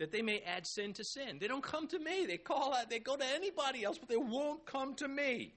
that 0.00 0.10
they 0.10 0.22
may 0.22 0.40
add 0.40 0.66
sin 0.66 0.94
to 0.94 1.04
sin. 1.04 1.36
They 1.38 1.46
don't 1.46 1.62
come 1.62 1.86
to 1.88 1.98
me. 1.98 2.24
They 2.24 2.38
call 2.38 2.72
out, 2.72 2.88
they 2.88 2.98
go 2.98 3.16
to 3.16 3.24
anybody 3.34 3.84
else, 3.84 3.98
but 3.98 4.08
they 4.08 4.16
won't 4.16 4.64
come 4.64 4.94
to 4.94 5.06
me. 5.06 5.52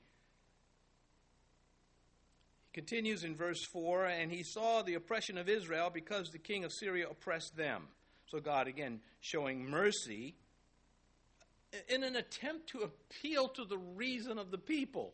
He 2.66 2.74
continues 2.74 3.24
in 3.24 3.38
verse 3.38 3.64
4 3.64 4.06
and 4.06 4.30
he 4.30 4.44
saw 4.44 4.82
the 4.82 4.96
oppression 4.96 5.38
of 5.38 5.48
Israel 5.48 5.90
because 5.92 6.30
the 6.30 6.40
king 6.40 6.66
of 6.66 6.74
Syria 6.74 7.08
oppressed 7.10 7.56
them. 7.56 7.84
So 8.26 8.42
God, 8.42 8.68
again, 8.68 9.00
showing 9.22 9.66
mercy 9.66 10.36
in 11.88 12.04
an 12.04 12.18
attempt 12.18 12.68
to 12.72 12.80
appeal 12.80 13.48
to 13.48 13.64
the 13.64 13.78
reason 13.78 14.38
of 14.38 14.52
the 14.52 14.58
people. 14.58 15.14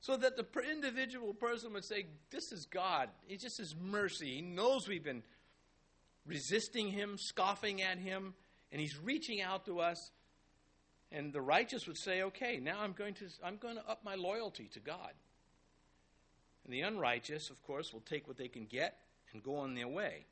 So 0.00 0.16
that 0.16 0.36
the 0.36 0.46
individual 0.70 1.34
person 1.34 1.72
would 1.72 1.84
say, 1.84 2.06
This 2.30 2.52
is 2.52 2.66
God. 2.66 3.08
It's 3.28 3.42
just 3.42 3.58
His 3.58 3.74
mercy. 3.80 4.36
He 4.36 4.42
knows 4.42 4.86
we've 4.86 5.02
been 5.02 5.22
resisting 6.26 6.88
Him, 6.88 7.16
scoffing 7.16 7.80
at 7.80 7.98
Him, 7.98 8.34
and 8.72 8.80
He's 8.80 8.98
reaching 8.98 9.40
out 9.40 9.66
to 9.66 9.80
us. 9.80 10.10
And 11.12 11.32
the 11.32 11.40
righteous 11.40 11.86
would 11.86 11.98
say, 11.98 12.22
Okay, 12.22 12.58
now 12.60 12.80
I'm 12.80 12.92
going 12.92 13.14
to, 13.14 13.26
I'm 13.44 13.56
going 13.56 13.76
to 13.76 13.88
up 13.88 14.04
my 14.04 14.14
loyalty 14.14 14.68
to 14.74 14.80
God. 14.80 15.12
And 16.64 16.74
the 16.74 16.80
unrighteous, 16.80 17.50
of 17.50 17.62
course, 17.62 17.92
will 17.92 18.00
take 18.00 18.26
what 18.26 18.36
they 18.36 18.48
can 18.48 18.66
get 18.66 18.98
and 19.32 19.42
go 19.42 19.56
on 19.56 19.74
their 19.74 19.86
way, 19.86 20.26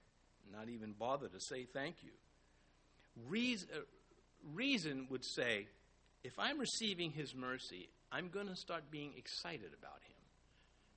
not 0.53 0.69
even 0.69 0.93
bother 0.93 1.29
to 1.29 1.41
say 1.41 1.65
thank 1.65 2.03
you. 2.03 2.11
Reason, 3.29 3.69
uh, 3.73 3.81
reason 4.53 5.07
would 5.11 5.25
say, 5.25 5.69
if 6.25 6.37
I'm 6.39 6.59
receiving 6.59 7.13
His 7.13 7.35
mercy, 7.35 7.89
I'm 8.11 8.31
going 8.31 8.49
to 8.49 8.57
start 8.57 8.91
being 8.91 9.13
excited 9.17 9.71
about 9.79 10.01
Him. 10.09 10.14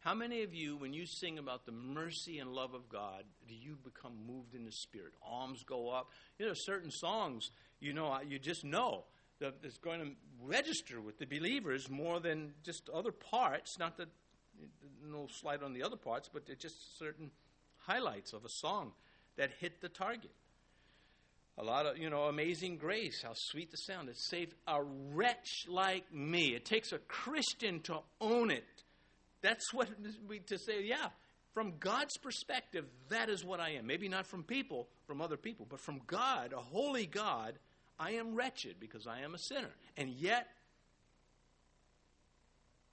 How 0.08 0.14
many 0.14 0.44
of 0.44 0.54
you, 0.54 0.78
when 0.78 0.94
you 0.94 1.06
sing 1.06 1.38
about 1.38 1.66
the 1.66 1.74
mercy 1.74 2.40
and 2.40 2.54
love 2.54 2.74
of 2.74 2.88
God, 2.88 3.26
do 3.46 3.54
you 3.54 3.78
become 3.84 4.14
moved 4.26 4.56
in 4.56 4.64
the 4.64 4.72
Spirit? 4.72 5.12
Arms 5.22 5.64
go 5.68 5.90
up. 5.90 6.12
You 6.40 6.46
know, 6.46 6.54
certain 6.56 6.92
songs, 6.92 7.50
you 7.82 7.92
know, 7.92 8.18
you 8.26 8.40
just 8.40 8.64
know 8.64 9.04
that 9.42 9.56
it's 9.64 9.78
going 9.78 10.00
to 10.00 10.12
register 10.42 11.02
with 11.02 11.20
the 11.20 11.26
believers 11.26 11.90
more 11.90 12.22
than 12.22 12.54
just 12.64 12.90
other 12.96 13.12
parts. 13.12 13.78
Not 13.80 13.98
that 13.98 14.08
no 15.06 15.28
slight 15.42 15.62
on 15.62 15.74
the 15.74 15.84
other 15.84 15.98
parts, 15.98 16.30
but 16.32 16.44
it's 16.48 16.62
just 16.62 16.98
certain 16.98 17.30
highlights 17.76 18.32
of 18.32 18.46
a 18.46 18.50
song 18.62 18.94
that 19.36 19.50
hit 19.60 19.82
the 19.82 19.90
target. 19.90 20.32
A 21.58 21.64
lot 21.66 21.86
of, 21.86 21.98
you 21.98 22.10
know, 22.10 22.28
amazing 22.28 22.78
grace, 22.78 23.24
how 23.24 23.34
sweet 23.34 23.72
the 23.72 23.78
sound. 23.78 24.08
It 24.08 24.18
saved 24.18 24.54
a 24.70 24.82
wretch 24.82 25.66
like 25.68 26.14
me. 26.14 26.56
It 26.56 26.64
takes 26.64 26.94
a 26.94 26.98
Christian 26.98 27.82
to 27.82 28.00
own 28.22 28.52
it. 28.52 28.77
That's 29.42 29.74
what 29.74 29.90
we 30.28 30.40
to 30.40 30.58
say, 30.58 30.84
yeah, 30.84 31.10
from 31.54 31.74
God's 31.80 32.18
perspective, 32.18 32.86
that 33.10 33.30
is 33.30 33.44
what 33.44 33.60
I 33.60 33.72
am. 33.72 33.88
Maybe 33.88 34.10
not 34.10 34.28
from 34.28 34.44
people, 34.44 34.88
from 35.06 35.22
other 35.22 35.38
people, 35.38 35.66
but 35.68 35.80
from 35.80 36.02
God, 36.06 36.54
a 36.54 36.60
holy 36.60 37.06
God, 37.06 37.58
I 38.00 38.12
am 38.12 38.36
wretched 38.36 38.76
because 38.80 39.08
I 39.08 39.22
am 39.22 39.34
a 39.34 39.40
sinner. 39.40 39.72
And 39.98 40.10
yet, 40.10 40.48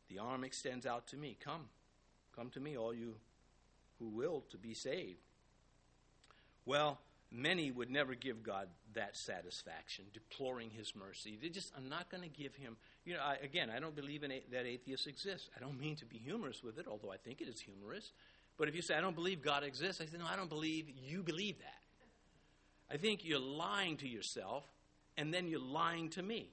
the 0.08 0.18
arm 0.18 0.44
extends 0.44 0.86
out 0.86 1.08
to 1.08 1.16
me. 1.16 1.36
Come, 1.44 1.68
come 2.34 2.50
to 2.50 2.60
me, 2.60 2.76
all 2.76 2.94
you 2.94 3.16
who 3.98 4.08
will 4.08 4.44
to 4.50 4.56
be 4.56 4.74
saved. 4.74 5.20
Well, 6.66 6.98
many 7.30 7.70
would 7.70 7.90
never 7.90 8.14
give 8.14 8.42
God 8.42 8.68
that 8.94 9.16
satisfaction, 9.16 10.06
deploring 10.12 10.70
His 10.70 10.94
mercy. 10.96 11.38
They 11.40 11.48
just, 11.48 11.72
I'm 11.76 11.88
not 11.88 12.10
going 12.10 12.22
to 12.22 12.28
give 12.28 12.54
Him. 12.54 12.76
You 13.04 13.14
know, 13.14 13.20
I, 13.20 13.36
again, 13.42 13.70
I 13.74 13.80
don't 13.80 13.94
believe 13.94 14.22
in 14.22 14.32
a, 14.32 14.42
that 14.52 14.66
atheists 14.66 15.06
exist. 15.06 15.50
I 15.56 15.60
don't 15.60 15.78
mean 15.78 15.96
to 15.96 16.06
be 16.06 16.16
humorous 16.16 16.62
with 16.62 16.78
it, 16.78 16.86
although 16.88 17.12
I 17.12 17.16
think 17.18 17.40
it 17.40 17.48
is 17.48 17.60
humorous. 17.60 18.12
But 18.56 18.68
if 18.68 18.74
you 18.74 18.82
say, 18.82 18.94
I 18.94 19.00
don't 19.00 19.14
believe 19.14 19.42
God 19.42 19.62
exists, 19.62 20.00
I 20.00 20.06
say, 20.06 20.16
no, 20.18 20.26
I 20.26 20.36
don't 20.36 20.48
believe 20.48 20.86
you 20.88 21.22
believe 21.22 21.58
that. 21.58 22.94
I 22.94 22.96
think 22.96 23.24
you're 23.24 23.40
lying 23.40 23.96
to 23.98 24.08
yourself, 24.08 24.64
and 25.16 25.34
then 25.34 25.48
you're 25.48 25.60
lying 25.60 26.10
to 26.10 26.22
me. 26.22 26.50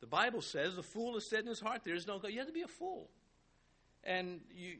The 0.00 0.06
Bible 0.06 0.42
says, 0.42 0.76
the 0.76 0.82
fool 0.82 1.14
has 1.14 1.30
said 1.30 1.40
in 1.40 1.46
his 1.46 1.60
heart, 1.60 1.82
there 1.84 1.94
is 1.94 2.06
no 2.06 2.18
God. 2.18 2.30
You 2.30 2.38
have 2.38 2.48
to 2.48 2.52
be 2.52 2.62
a 2.62 2.68
fool. 2.68 3.08
And 4.02 4.40
you, 4.54 4.76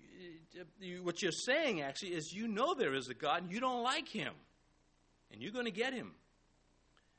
you, 0.80 1.02
what 1.02 1.22
you're 1.22 1.32
saying 1.32 1.80
actually 1.80 2.10
is 2.10 2.32
you 2.32 2.46
know 2.46 2.74
there 2.74 2.94
is 2.94 3.08
a 3.08 3.14
God 3.14 3.42
and 3.42 3.50
you 3.50 3.58
don't 3.58 3.82
like 3.82 4.06
him. 4.06 4.34
And 5.32 5.40
you're 5.40 5.52
going 5.52 5.64
to 5.64 5.70
get 5.70 5.94
him. 5.94 6.12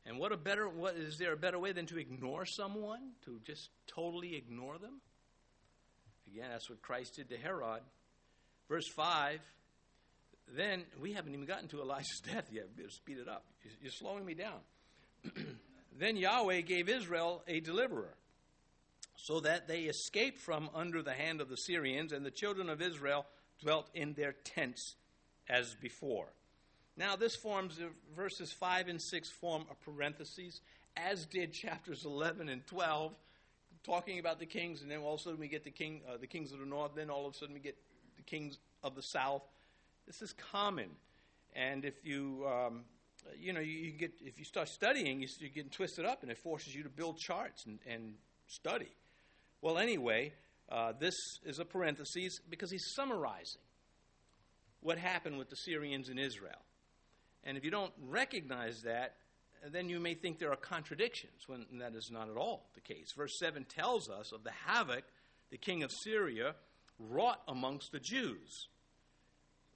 And 0.05 0.19
what 0.19 0.31
a 0.31 0.37
better 0.37 0.69
what 0.69 0.95
is 0.95 1.17
there 1.17 1.33
a 1.33 1.37
better 1.37 1.57
way 1.57 1.71
than 1.71 1.87
to 1.87 1.97
ignore 1.97 2.45
someone, 2.45 3.11
to 3.25 3.39
just 3.45 3.69
totally 3.87 4.35
ignore 4.35 4.77
them? 4.77 5.01
Again, 6.27 6.49
that's 6.51 6.69
what 6.69 6.81
Christ 6.81 7.15
did 7.15 7.29
to 7.29 7.37
Herod. 7.37 7.81
Verse 8.67 8.87
5, 8.87 9.39
then 10.55 10.83
we 11.01 11.13
haven't 11.13 11.33
even 11.33 11.45
gotten 11.45 11.67
to 11.69 11.81
Elijah's 11.81 12.21
death 12.33 12.49
yet. 12.51 12.67
Speed 12.89 13.17
it 13.17 13.27
up. 13.27 13.45
You're 13.81 13.91
slowing 13.91 14.25
me 14.25 14.33
down. 14.33 14.59
then 15.99 16.17
Yahweh 16.17 16.61
gave 16.61 16.89
Israel 16.89 17.43
a 17.47 17.59
deliverer 17.59 18.13
so 19.17 19.39
that 19.39 19.67
they 19.67 19.81
escaped 19.81 20.39
from 20.39 20.69
under 20.75 21.01
the 21.01 21.13
hand 21.13 21.41
of 21.41 21.49
the 21.49 21.55
Syrians, 21.55 22.11
and 22.11 22.25
the 22.25 22.31
children 22.31 22.69
of 22.69 22.81
Israel 22.81 23.25
dwelt 23.63 23.89
in 23.93 24.13
their 24.13 24.33
tents 24.33 24.95
as 25.49 25.73
before. 25.81 26.27
Now, 26.97 27.15
this 27.15 27.35
forms, 27.35 27.79
verses 28.15 28.53
5 28.53 28.87
and 28.87 29.01
6 29.01 29.29
form 29.41 29.65
a 29.69 29.75
parenthesis, 29.75 30.61
as 30.95 31.25
did 31.25 31.51
chapters 31.51 32.05
11 32.05 32.47
and 32.47 32.65
12, 32.67 33.13
talking 33.83 34.19
about 34.19 34.39
the 34.39 34.45
kings, 34.45 34.81
and 34.81 34.89
then 34.89 34.99
all 34.99 35.15
of 35.15 35.19
a 35.19 35.23
sudden 35.23 35.39
we 35.39 35.47
get 35.47 35.63
the, 35.63 35.71
king, 35.71 36.01
uh, 36.09 36.17
the 36.17 36.27
kings 36.27 36.53
of 36.53 36.59
the 36.59 36.65
north, 36.65 36.91
then 36.95 37.09
all 37.09 37.27
of 37.27 37.33
a 37.33 37.37
sudden 37.37 37.53
we 37.53 37.59
get 37.59 37.75
the 38.15 38.23
kings 38.23 38.57
of 38.83 38.95
the 38.95 39.01
south. 39.01 39.43
This 40.07 40.21
is 40.21 40.33
common. 40.51 40.89
And 41.53 41.83
if 41.83 41.95
you, 42.03 42.45
um, 42.47 42.85
you 43.37 43.53
know, 43.53 43.59
you, 43.59 43.73
you, 43.73 43.91
get, 43.91 44.11
if 44.21 44.39
you 44.39 44.45
start 44.45 44.69
studying, 44.69 45.21
you, 45.21 45.27
are 45.43 45.49
getting 45.49 45.69
twisted 45.69 46.05
up, 46.05 46.21
and 46.21 46.31
it 46.31 46.37
forces 46.37 46.73
you 46.73 46.83
to 46.83 46.89
build 46.89 47.17
charts 47.17 47.65
and, 47.65 47.79
and 47.89 48.13
study. 48.47 48.89
Well, 49.61 49.77
anyway, 49.77 50.33
uh, 50.69 50.93
this 50.99 51.15
is 51.45 51.59
a 51.59 51.65
parenthesis 51.65 52.39
because 52.49 52.71
he's 52.71 52.93
summarizing 52.95 53.61
what 54.81 54.97
happened 54.97 55.37
with 55.37 55.49
the 55.49 55.55
Syrians 55.55 56.09
in 56.09 56.19
Israel. 56.19 56.64
And 57.45 57.57
if 57.57 57.63
you 57.63 57.71
don't 57.71 57.93
recognize 58.01 58.81
that, 58.81 59.15
then 59.71 59.89
you 59.89 59.99
may 59.99 60.13
think 60.13 60.39
there 60.39 60.51
are 60.51 60.57
contradictions 60.57 61.47
when 61.47 61.65
that 61.79 61.95
is 61.95 62.09
not 62.11 62.29
at 62.29 62.37
all 62.37 62.67
the 62.73 62.81
case. 62.81 63.11
Verse 63.15 63.37
7 63.39 63.65
tells 63.65 64.09
us 64.09 64.31
of 64.31 64.43
the 64.43 64.51
havoc 64.65 65.03
the 65.51 65.57
king 65.57 65.83
of 65.83 65.91
Syria 65.91 66.55
wrought 66.99 67.41
amongst 67.47 67.91
the 67.91 67.99
Jews. 67.99 68.67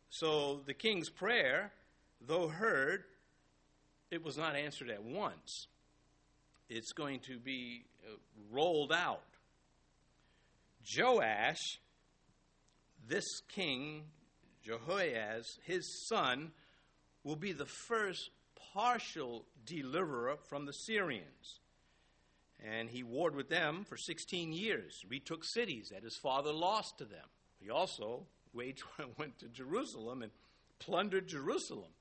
So 0.10 0.62
the 0.66 0.74
king's 0.74 1.10
prayer, 1.10 1.72
though 2.26 2.48
heard, 2.48 3.04
it 4.10 4.24
was 4.24 4.38
not 4.38 4.56
answered 4.56 4.90
at 4.90 5.04
once. 5.04 5.68
It's 6.70 6.92
going 6.92 7.20
to 7.28 7.40
be 7.40 7.86
uh, 8.06 8.16
rolled 8.52 8.92
out. 8.92 9.24
Joash, 10.98 11.80
this 13.08 13.42
king, 13.54 14.04
Jehoahaz, 14.64 15.46
his 15.64 16.08
son, 16.08 16.52
will 17.24 17.36
be 17.36 17.52
the 17.52 17.66
first 17.66 18.30
partial 18.74 19.46
deliverer 19.66 20.38
from 20.50 20.66
the 20.66 20.74
Syrians. 20.74 21.60
And 22.66 22.90
he 22.90 23.04
warred 23.04 23.36
with 23.36 23.50
them 23.50 23.86
for 23.88 23.98
16 23.98 24.52
years, 24.52 25.06
retook 25.08 25.44
cities 25.44 25.90
that 25.90 26.04
his 26.04 26.16
father 26.16 26.52
lost 26.52 26.98
to 26.98 27.06
them. 27.06 27.26
He 27.62 27.70
also 27.70 28.26
waged, 28.54 28.84
went 29.18 29.40
to 29.40 29.48
Jerusalem 29.48 30.22
and 30.22 30.32
plundered 30.80 31.28
Jerusalem. 31.28 31.92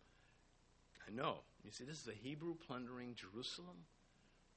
I 1.06 1.12
know. 1.14 1.38
You 1.64 1.70
see, 1.70 1.84
this 1.84 2.00
is 2.00 2.08
a 2.08 2.12
Hebrew 2.12 2.54
plundering 2.54 3.14
Jerusalem? 3.14 3.76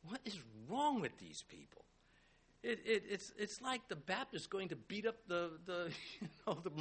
What 0.04 0.22
is 0.26 0.40
wrong 0.70 1.02
with 1.02 1.18
these 1.18 1.44
people? 1.48 1.86
It, 2.64 2.80
it, 2.86 3.04
it's, 3.10 3.32
it's 3.38 3.62
like 3.62 3.88
the 3.88 3.96
Baptists 3.96 4.48
going 4.48 4.70
to 4.70 4.76
beat 4.76 5.06
up 5.06 5.18
the, 5.28 5.52
the, 5.66 5.90
you 6.22 6.28
know, 6.46 6.58
the 6.64 6.72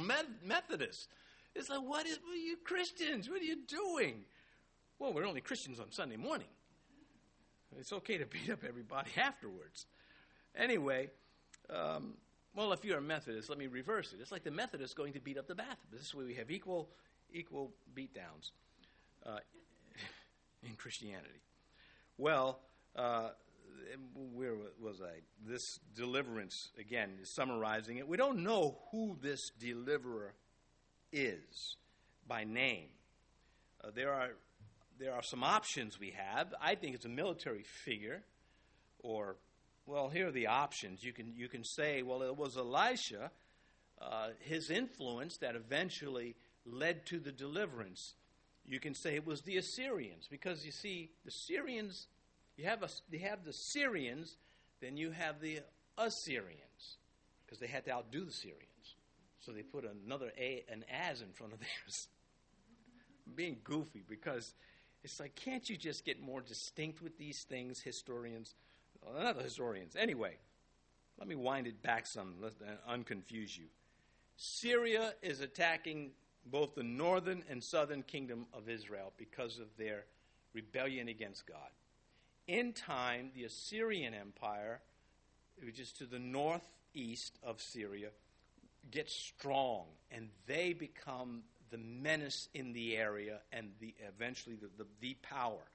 Methodists. 0.43 1.07
It's 1.55 1.69
like, 1.69 1.81
what 1.81 2.05
is, 2.05 2.17
are 2.17 2.35
you 2.35 2.57
Christians? 2.63 3.29
What 3.29 3.41
are 3.41 3.45
you 3.45 3.57
doing? 3.67 4.23
Well, 4.99 5.13
we're 5.13 5.25
only 5.25 5.41
Christians 5.41 5.79
on 5.79 5.91
Sunday 5.91 6.17
morning. 6.17 6.47
It's 7.79 7.93
okay 7.93 8.17
to 8.17 8.25
beat 8.25 8.49
up 8.49 8.63
everybody 8.67 9.11
afterwards. 9.17 9.85
Anyway, 10.55 11.09
um, 11.69 12.15
well, 12.53 12.73
if 12.73 12.83
you're 12.83 12.97
a 12.97 13.01
Methodist, 13.01 13.49
let 13.49 13.57
me 13.57 13.67
reverse 13.67 14.13
it. 14.13 14.19
It's 14.21 14.31
like 14.31 14.43
the 14.43 14.51
Methodists 14.51 14.93
going 14.93 15.13
to 15.13 15.19
beat 15.19 15.37
up 15.37 15.47
the 15.47 15.55
Baptist. 15.55 15.91
This 15.91 16.01
is 16.01 16.13
where 16.13 16.25
we 16.25 16.35
have 16.35 16.51
equal, 16.51 16.89
equal 17.33 17.71
beatdowns 17.95 18.51
uh, 19.25 19.39
in 20.63 20.75
Christianity. 20.75 21.41
Well, 22.17 22.59
uh, 22.95 23.29
where 24.33 24.55
was 24.81 25.01
I? 25.01 25.21
This 25.47 25.79
deliverance, 25.95 26.71
again, 26.77 27.17
is 27.21 27.33
summarizing 27.33 27.97
it. 27.97 28.07
We 28.07 28.17
don't 28.17 28.43
know 28.43 28.77
who 28.91 29.17
this 29.21 29.51
deliverer 29.59 30.33
is 31.11 31.77
by 32.27 32.43
name. 32.43 32.89
Uh, 33.83 33.89
there 33.93 34.13
are 34.13 34.31
there 34.99 35.13
are 35.13 35.23
some 35.23 35.43
options 35.43 35.99
we 35.99 36.11
have. 36.11 36.53
I 36.61 36.75
think 36.75 36.95
it's 36.95 37.05
a 37.05 37.09
military 37.09 37.63
figure, 37.63 38.21
or 38.99 39.35
well, 39.85 40.09
here 40.09 40.27
are 40.27 40.31
the 40.31 40.47
options. 40.47 41.03
You 41.03 41.13
can 41.13 41.33
you 41.35 41.47
can 41.47 41.63
say, 41.63 42.03
well, 42.03 42.21
it 42.21 42.37
was 42.37 42.57
Elisha, 42.57 43.31
uh, 44.01 44.29
his 44.39 44.69
influence 44.69 45.37
that 45.37 45.55
eventually 45.55 46.35
led 46.65 47.05
to 47.07 47.19
the 47.19 47.31
deliverance. 47.31 48.13
You 48.65 48.79
can 48.79 48.93
say 48.93 49.15
it 49.15 49.25
was 49.25 49.41
the 49.41 49.57
Assyrians 49.57 50.27
because 50.29 50.65
you 50.65 50.71
see 50.71 51.11
the 51.25 51.31
Syrians. 51.31 52.07
You 52.57 52.65
have 52.65 52.83
a, 52.83 52.89
you 53.09 53.19
have 53.19 53.43
the 53.43 53.53
Syrians, 53.53 54.37
then 54.81 54.97
you 54.97 55.11
have 55.11 55.41
the 55.41 55.61
Assyrians 55.97 56.97
because 57.45 57.59
they 57.59 57.67
had 57.67 57.85
to 57.85 57.91
outdo 57.91 58.25
the 58.25 58.31
Syrians. 58.31 58.70
So 59.45 59.51
they 59.51 59.63
put 59.63 59.85
another 59.85 60.31
A, 60.37 60.63
an 60.71 60.85
as 60.89 61.21
in 61.21 61.31
front 61.33 61.53
of 61.53 61.59
theirs. 61.59 62.07
being 63.35 63.57
goofy 63.63 64.03
because 64.07 64.53
it's 65.03 65.19
like, 65.19 65.35
can't 65.35 65.67
you 65.69 65.77
just 65.77 66.05
get 66.05 66.21
more 66.21 66.41
distinct 66.41 67.01
with 67.01 67.17
these 67.17 67.43
things, 67.43 67.79
historians? 67.79 68.55
Well, 69.01 69.23
not 69.23 69.37
the 69.37 69.43
historians. 69.43 69.95
Anyway, 69.95 70.37
let 71.17 71.27
me 71.27 71.35
wind 71.35 71.67
it 71.67 71.81
back 71.81 72.05
some, 72.05 72.35
let 72.41 72.53
uh, 72.61 72.91
unconfuse 72.91 73.57
you. 73.57 73.65
Syria 74.37 75.13
is 75.21 75.39
attacking 75.39 76.11
both 76.45 76.75
the 76.75 76.83
northern 76.83 77.43
and 77.49 77.63
southern 77.63 78.03
kingdom 78.03 78.45
of 78.53 78.69
Israel 78.69 79.13
because 79.17 79.59
of 79.59 79.67
their 79.77 80.05
rebellion 80.53 81.07
against 81.07 81.45
God. 81.45 81.69
In 82.47 82.73
time, 82.73 83.31
the 83.35 83.43
Assyrian 83.43 84.13
Empire, 84.13 84.81
which 85.63 85.79
is 85.79 85.91
to 85.93 86.05
the 86.05 86.19
northeast 86.19 87.37
of 87.43 87.61
Syria, 87.61 88.09
get 88.89 89.09
strong 89.09 89.85
and 90.09 90.29
they 90.47 90.73
become 90.73 91.43
the 91.69 91.77
menace 91.77 92.49
in 92.53 92.73
the 92.73 92.97
area 92.97 93.39
and 93.51 93.71
the, 93.79 93.93
eventually 94.07 94.55
the, 94.55 94.69
the, 94.77 94.87
the 94.99 95.15
power. 95.21 95.71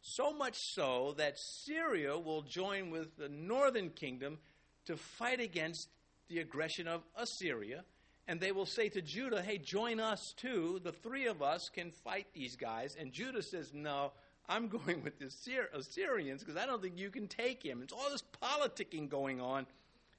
So 0.00 0.32
much 0.32 0.58
so 0.58 1.14
that 1.16 1.38
Syria 1.38 2.18
will 2.18 2.42
join 2.42 2.90
with 2.90 3.16
the 3.16 3.28
northern 3.28 3.90
kingdom 3.90 4.38
to 4.86 4.96
fight 4.96 5.40
against 5.40 5.88
the 6.28 6.40
aggression 6.40 6.86
of 6.86 7.02
Assyria. 7.16 7.84
And 8.26 8.40
they 8.40 8.52
will 8.52 8.66
say 8.66 8.88
to 8.90 9.00
Judah, 9.00 9.42
hey, 9.42 9.58
join 9.58 10.00
us 10.00 10.34
too. 10.36 10.80
The 10.82 10.92
three 10.92 11.26
of 11.26 11.42
us 11.42 11.68
can 11.68 11.90
fight 11.90 12.26
these 12.34 12.56
guys. 12.56 12.96
And 12.98 13.12
Judah 13.12 13.42
says, 13.42 13.72
no, 13.72 14.12
I'm 14.48 14.68
going 14.84 15.02
with 15.02 15.18
the 15.18 15.26
Assyrians 15.26 16.42
because 16.42 16.60
I 16.60 16.66
don't 16.66 16.82
think 16.82 16.98
you 16.98 17.10
can 17.10 17.28
take 17.28 17.62
him. 17.62 17.80
It's 17.82 17.92
all 17.92 18.10
this 18.10 18.24
politicking 18.42 19.08
going 19.08 19.40
on. 19.40 19.66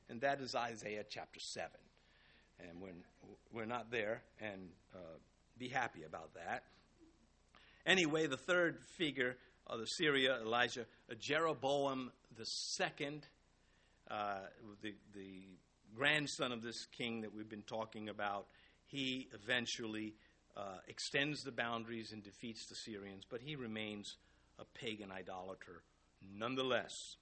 And 0.09 0.21
that 0.21 0.39
is 0.39 0.55
Isaiah 0.55 1.03
chapter 1.07 1.39
7 1.39 1.69
and 2.69 2.81
when 2.81 3.03
we're 3.51 3.65
not 3.65 3.91
there, 3.91 4.21
and 4.39 4.69
uh, 4.93 5.17
be 5.57 5.69
happy 5.69 6.03
about 6.03 6.33
that. 6.33 6.63
Anyway, 7.85 8.27
the 8.27 8.37
third 8.37 8.79
figure 8.97 9.37
of 9.67 9.79
the 9.79 9.87
Syria, 9.87 10.39
Elijah, 10.41 10.85
uh, 11.09 11.15
Jeroboam 11.19 12.11
the 12.37 12.45
second, 12.45 13.25
uh, 14.09 14.39
the, 14.81 14.93
the 15.13 15.43
grandson 15.95 16.51
of 16.51 16.61
this 16.61 16.85
king 16.87 17.21
that 17.21 17.33
we've 17.33 17.49
been 17.49 17.63
talking 17.63 18.09
about, 18.09 18.47
he 18.85 19.29
eventually 19.33 20.13
uh, 20.57 20.77
extends 20.87 21.43
the 21.43 21.51
boundaries 21.51 22.11
and 22.11 22.23
defeats 22.23 22.65
the 22.65 22.75
Syrians, 22.75 23.23
but 23.29 23.41
he 23.41 23.55
remains 23.55 24.17
a 24.59 24.65
pagan 24.65 25.11
idolater 25.11 25.81
nonetheless. 26.37 27.17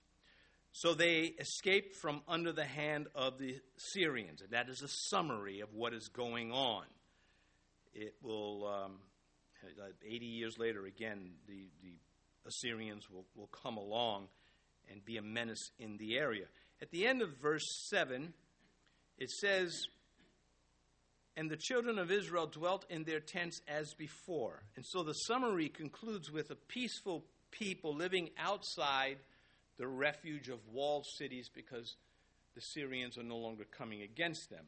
So 0.76 0.96
they 0.96 1.36
escaped 1.40 1.96
from 1.96 2.22
under 2.28 2.52
the 2.52 2.66
hand 2.66 3.08
of 3.14 3.38
the 3.38 3.60
Syrians, 3.78 4.42
and 4.42 4.50
that 4.52 4.70
is 4.70 4.82
a 4.82 4.88
summary 4.88 5.60
of 5.60 5.72
what 5.76 5.94
is 5.94 6.08
going 6.08 6.52
on. 6.52 6.86
It 7.94 8.16
will, 8.24 8.66
um, 8.68 8.98
80 10.04 10.26
years 10.26 10.58
later, 10.58 10.88
again, 10.88 11.34
the, 11.48 11.68
the 11.84 11.94
Assyrians 12.48 13.08
will, 13.08 13.26
will 13.36 13.48
come 13.48 13.78
along 13.78 14.30
and 14.92 15.06
be 15.06 15.18
a 15.18 15.22
menace 15.22 15.70
in 15.78 15.98
the 15.98 16.18
area. 16.18 16.46
At 16.82 16.90
the 16.90 17.06
end 17.06 17.22
of 17.22 17.38
verse 17.40 17.86
7, 17.90 18.34
it 19.20 19.30
says, 19.30 19.86
And 21.38 21.52
the 21.52 21.56
children 21.56 22.00
of 22.00 22.12
Israel 22.12 22.48
dwelt 22.48 22.88
in 22.90 23.04
their 23.04 23.20
tents 23.20 23.62
as 23.68 23.94
before. 23.94 24.64
And 24.76 24.84
so 24.84 25.04
the 25.04 25.14
summary 25.14 25.70
concludes 25.70 26.32
with 26.32 26.50
a 26.50 26.56
peaceful 26.56 27.26
people 27.52 27.96
living 27.96 28.32
outside 28.40 29.18
the 29.78 29.88
refuge 29.88 30.50
of 30.50 30.60
walled 30.72 31.06
cities 31.06 31.50
because 31.54 31.96
the 32.56 32.62
Syrians 32.62 33.18
are 33.18 33.24
no 33.24 33.38
longer 33.38 33.66
coming 33.66 34.02
against 34.02 34.50
them. 34.50 34.66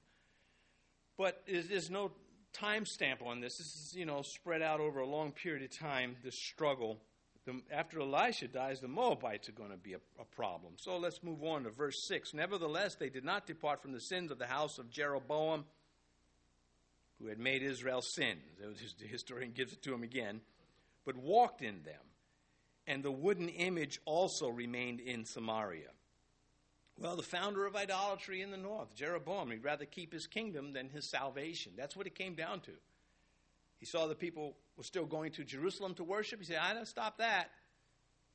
But 1.18 1.44
there's 1.48 1.89
no 1.89 2.12
time 2.54 2.86
stamp 2.86 3.22
on 3.22 3.41
this. 3.41 3.58
This 3.58 3.68
is, 3.68 3.94
you 3.96 4.06
know, 4.06 4.22
spread 4.22 4.62
out 4.62 4.80
over 4.80 5.00
a 5.00 5.08
long 5.08 5.32
period 5.32 5.63
of 5.63 5.78
time, 5.78 6.15
this 6.24 6.38
struggle. 6.38 7.00
The, 7.46 7.62
after 7.72 8.00
Elisha 8.00 8.48
dies, 8.48 8.82
the 8.82 8.88
Moabites 8.88 9.48
are 9.50 9.54
going 9.54 9.72
to 9.72 9.78
be 9.78 9.94
a, 9.94 10.00
a 10.20 10.26
problem. 10.36 10.74
So 10.78 10.98
let's 10.98 11.22
move 11.24 11.44
on 11.44 11.63
to 11.63 11.70
verse 11.70 12.08
6. 12.08 12.34
Nevertheless, 12.34 12.96
they 12.96 13.10
did 13.10 13.24
not 13.24 13.46
depart 13.46 13.82
from 13.82 13.91
the 13.91 14.02
sins 14.02 14.32
of 14.32 14.39
the 14.39 14.48
house 14.48 14.80
of 14.80 14.89
Jeroboam, 14.89 15.65
who 17.20 17.28
had 17.28 17.39
made 17.39 17.62
Israel 17.62 18.02
sin. 18.02 18.38
The 18.60 19.08
historian 19.08 19.52
gives 19.54 19.74
it 19.74 19.84
to 19.84 19.94
him 19.94 20.04
again, 20.04 20.41
but 21.06 21.15
walked 21.15 21.62
in 21.62 21.84
them 21.84 22.02
and 22.88 23.04
the 23.04 23.12
wooden 23.12 23.50
image 23.50 24.00
also 24.06 24.50
remained 24.50 25.00
in 25.00 25.26
Samaria. 25.26 25.89
Well, 26.98 27.15
the 27.15 27.24
founder 27.24 27.65
of 27.65 27.76
idolatry 27.76 28.41
in 28.41 28.52
the 28.52 28.58
north, 28.58 28.95
Jeroboam, 28.95 29.52
he'd 29.52 29.63
rather 29.63 29.86
keep 29.86 30.13
his 30.13 30.28
kingdom 30.28 30.71
than 30.71 30.89
his 30.89 31.10
salvation. 31.10 31.74
That's 31.76 31.95
what 31.95 32.08
it 32.08 32.15
came 32.15 32.36
down 32.36 32.62
to. 32.62 32.71
He 33.80 33.86
saw 33.86 34.08
the 34.08 34.15
people 34.15 34.56
were 34.78 34.84
still 34.84 35.06
going 35.06 35.34
to 35.34 35.43
Jerusalem 35.43 35.93
to 35.95 36.04
worship. 36.04 36.39
He 36.39 36.45
said, 36.45 36.60
I 36.62 36.74
don't 36.74 36.88
stop 36.88 37.17
that. 37.17 37.50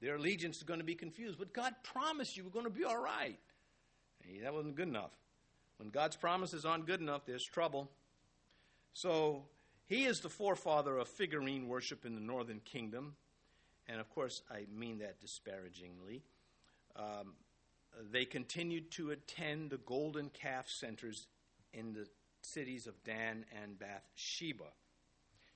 Their 0.02 0.16
allegiance 0.16 0.58
is 0.58 0.62
going 0.62 0.80
to 0.80 0.84
be 0.84 0.94
confused. 0.94 1.38
But 1.38 1.54
God 1.54 1.74
promised 1.82 2.36
you 2.36 2.44
we're 2.44 2.50
going 2.50 2.66
to 2.66 2.70
be 2.70 2.84
all 2.84 3.02
right. 3.02 3.38
Hey, 4.22 4.40
that 4.42 4.52
wasn't 4.52 4.76
good 4.76 4.88
enough. 4.88 5.12
When 5.78 5.88
God's 5.88 6.16
promises 6.16 6.66
aren't 6.66 6.86
good 6.86 7.00
enough, 7.00 7.24
there's 7.24 7.44
trouble. 7.44 7.90
So 8.92 9.44
he 9.86 10.04
is 10.04 10.20
the 10.20 10.28
forefather 10.28 10.98
of 10.98 11.08
figurine 11.08 11.66
worship 11.66 12.04
in 12.04 12.14
the 12.14 12.20
northern 12.20 12.60
kingdom 12.60 13.14
and 13.90 14.00
of 14.00 14.08
course 14.10 14.42
I 14.50 14.66
mean 14.74 14.98
that 14.98 15.20
disparagingly, 15.20 16.22
um, 16.96 17.34
they 18.12 18.24
continued 18.24 18.90
to 18.92 19.10
attend 19.10 19.70
the 19.70 19.78
golden 19.78 20.30
calf 20.30 20.68
centers 20.68 21.26
in 21.72 21.92
the 21.92 22.06
cities 22.42 22.86
of 22.86 23.02
Dan 23.04 23.44
and 23.62 23.78
Beersheba. 23.78 24.72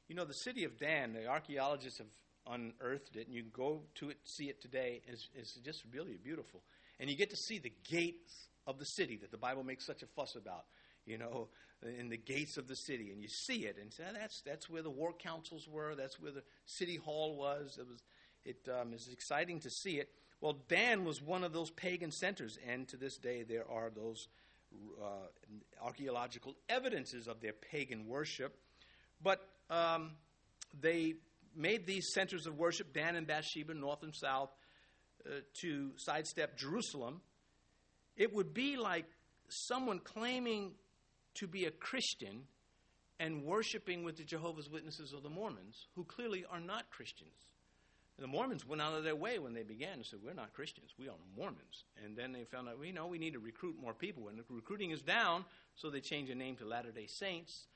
You 0.09 0.15
know, 0.15 0.25
the 0.25 0.35
city 0.35 0.65
of 0.65 0.79
Dan, 0.79 1.13
the 1.13 1.27
archaeologists 1.27 1.99
have 1.99 2.09
unearthed 2.47 3.17
it, 3.17 3.27
and 3.27 3.35
you 3.35 3.43
can 3.43 3.53
go 3.53 3.83
to 3.97 4.11
it, 4.11 4.19
see 4.25 4.49
it 4.49 4.61
today. 4.61 5.01
It's, 5.07 5.55
just 5.65 5.83
really 5.93 6.19
beautiful. 6.23 6.63
And 7.01 7.09
you 7.09 7.17
get 7.17 7.31
to 7.31 7.37
see 7.37 7.59
the 7.59 7.73
gates 7.89 8.49
of 8.67 8.79
the 8.79 8.85
city 8.85 9.17
that 9.19 9.31
the 9.31 9.39
Bible 9.39 9.65
makes 9.65 9.85
such 9.85 10.03
a 10.03 10.07
fuss 10.07 10.37
about, 10.37 10.65
you 11.07 11.19
know, 11.19 11.49
in 11.99 12.09
the 12.09 12.17
gates 12.17 12.57
of 12.57 12.69
the 12.69 12.77
city. 12.77 13.11
And 13.11 13.21
you 13.21 13.29
see 13.29 13.67
it 13.67 13.77
and 13.81 13.93
say, 13.93 14.05
that's, 14.13 14.43
that's 14.43 14.69
where 14.69 14.83
the 14.83 14.91
war 14.91 15.13
councils 15.13 15.67
were, 15.69 15.95
that's 15.95 16.21
where 16.21 16.33
the 16.33 16.43
city 16.67 16.97
hall 16.97 17.37
was. 17.37 17.79
It 17.79 17.87
was 17.89 18.03
it 18.45 18.69
um, 18.81 18.93
is 18.93 19.09
exciting 19.13 19.61
to 19.61 19.71
see 19.71 19.99
it. 19.99 20.09
Well, 20.41 20.59
Dan 20.69 21.05
was 21.05 21.23
one 21.23 21.45
of 21.45 21.53
those 21.53 21.71
pagan 21.71 22.11
centers, 22.11 22.59
and 22.69 22.87
to 22.89 22.97
this 22.97 23.17
day 23.17 23.43
there 23.43 23.65
are 23.71 23.91
those 23.91 24.29
uh, 25.03 25.07
archaeological 25.83 26.55
evidences 26.69 27.29
of 27.29 27.41
their 27.41 27.53
pagan 27.53 28.07
worship. 28.07 28.57
But 29.23 29.41
um, 29.71 30.13
they 30.81 31.15
made 31.57 31.87
these 31.87 32.13
centers 32.13 32.47
of 32.47 32.59
worship, 32.59 32.93
Dan 32.93 33.17
and 33.17 33.27
Beersheba, 33.27 33.75
north 33.75 34.03
and 34.03 34.15
south, 34.15 34.51
uh, 35.27 35.41
to 35.63 35.93
sidestep 35.97 36.59
Jerusalem. 36.59 37.21
It 38.17 38.35
would 38.35 38.53
be 38.53 38.77
like 38.77 39.07
someone 39.49 40.01
claiming 40.01 40.73
to 41.37 41.47
be 41.47 41.65
a 41.65 41.71
Christian 41.71 42.43
and 43.21 43.45
worshiping 43.45 44.05
with 44.05 44.17
the 44.17 44.25
Jehovah's 44.25 44.69
Witnesses 44.69 45.13
or 45.15 45.21
the 45.21 45.31
Mormons, 45.31 45.87
who 45.95 46.05
clearly 46.05 46.45
are 46.51 46.61
not 46.61 46.91
Christians. 46.91 47.33
The 48.19 48.27
Mormons 48.29 48.67
went 48.67 48.81
out 48.81 48.95
of 48.95 49.03
their 49.03 49.17
way 49.17 49.41
when 49.41 49.55
they 49.55 49.65
began 49.65 49.95
and 49.95 50.07
said, 50.07 50.21
We're 50.25 50.35
not 50.35 50.53
Christians, 50.53 50.95
we 50.99 51.09
are 51.09 51.15
Mormons. 51.37 51.85
And 52.05 52.17
then 52.17 52.33
they 52.33 52.45
found 52.45 52.69
out, 52.69 52.79
we 52.79 52.93
know 52.93 53.07
we 53.07 53.19
need 53.19 53.33
to 53.33 53.41
recruit 53.41 53.77
more 53.81 53.93
people. 53.93 54.29
And 54.29 54.39
the 54.39 54.45
recruiting 54.49 54.93
is 54.93 55.03
down, 55.03 55.45
so 55.75 55.91
they 55.91 56.01
changed 56.01 56.31
the 56.31 56.37
name 56.37 56.57
to 56.57 56.65
Latter 56.65 56.93
day 56.93 57.07
Saints. 57.07 57.67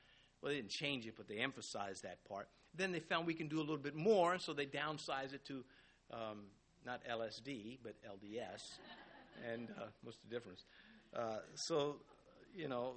Well, 0.41 0.51
they 0.51 0.55
didn't 0.55 0.69
change 0.69 1.05
it, 1.05 1.15
but 1.17 1.27
they 1.27 1.37
emphasized 1.37 2.03
that 2.03 2.23
part. 2.23 2.47
Then 2.73 2.93
they 2.93 2.99
found 2.99 3.27
we 3.27 3.33
can 3.33 3.49
do 3.49 3.57
a 3.57 3.61
little 3.61 3.77
bit 3.77 3.95
more, 3.95 4.37
so 4.37 4.53
they 4.53 4.65
downsized 4.65 5.33
it 5.33 5.43
to 5.45 5.65
um, 6.11 6.45
not 6.85 7.01
LSD, 7.05 7.79
but 7.83 7.95
LDS. 8.03 8.77
and 9.51 9.69
uh, 9.77 9.85
what's 10.03 10.19
the 10.19 10.29
difference? 10.33 10.65
Uh, 11.13 11.39
so, 11.55 11.97
you 12.55 12.67
know, 12.67 12.93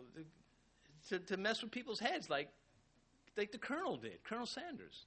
to, 1.09 1.19
to 1.19 1.37
mess 1.37 1.63
with 1.63 1.73
people's 1.73 1.99
heads 1.99 2.31
like, 2.31 2.49
like 3.37 3.51
the 3.51 3.59
Colonel 3.59 3.97
did, 3.97 4.23
Colonel 4.25 4.47
Sanders. 4.47 5.07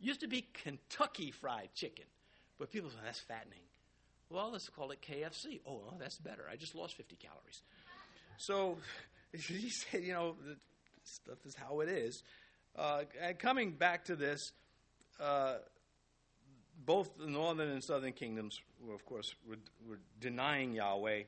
Used 0.00 0.20
to 0.20 0.28
be 0.28 0.46
Kentucky 0.62 1.30
Fried 1.30 1.70
Chicken, 1.74 2.04
but 2.58 2.70
people 2.70 2.90
say 2.90 2.96
that's 3.04 3.20
fattening. 3.20 3.60
Well, 4.28 4.50
let's 4.52 4.68
call 4.68 4.90
it 4.90 5.00
KFC. 5.00 5.60
Oh, 5.66 5.80
well, 5.84 5.96
that's 5.98 6.18
better. 6.18 6.44
I 6.50 6.56
just 6.56 6.74
lost 6.74 6.96
50 6.96 7.16
calories. 7.16 7.62
So 8.38 8.78
he 9.32 9.70
said, 9.70 10.02
you 10.02 10.12
know, 10.12 10.36
stuff 11.04 11.38
is 11.44 11.54
how 11.54 11.80
it 11.80 11.88
is. 11.88 12.22
Uh, 12.76 13.02
and 13.22 13.38
coming 13.38 13.72
back 13.72 14.04
to 14.06 14.16
this, 14.16 14.52
uh, 15.20 15.54
both 16.84 17.16
the 17.18 17.26
northern 17.26 17.70
and 17.70 17.82
southern 17.82 18.12
kingdoms 18.12 18.60
were, 18.80 18.94
of 18.94 19.04
course, 19.06 19.34
were, 19.48 19.56
were 19.88 19.98
denying 20.20 20.72
Yahweh, 20.72 21.22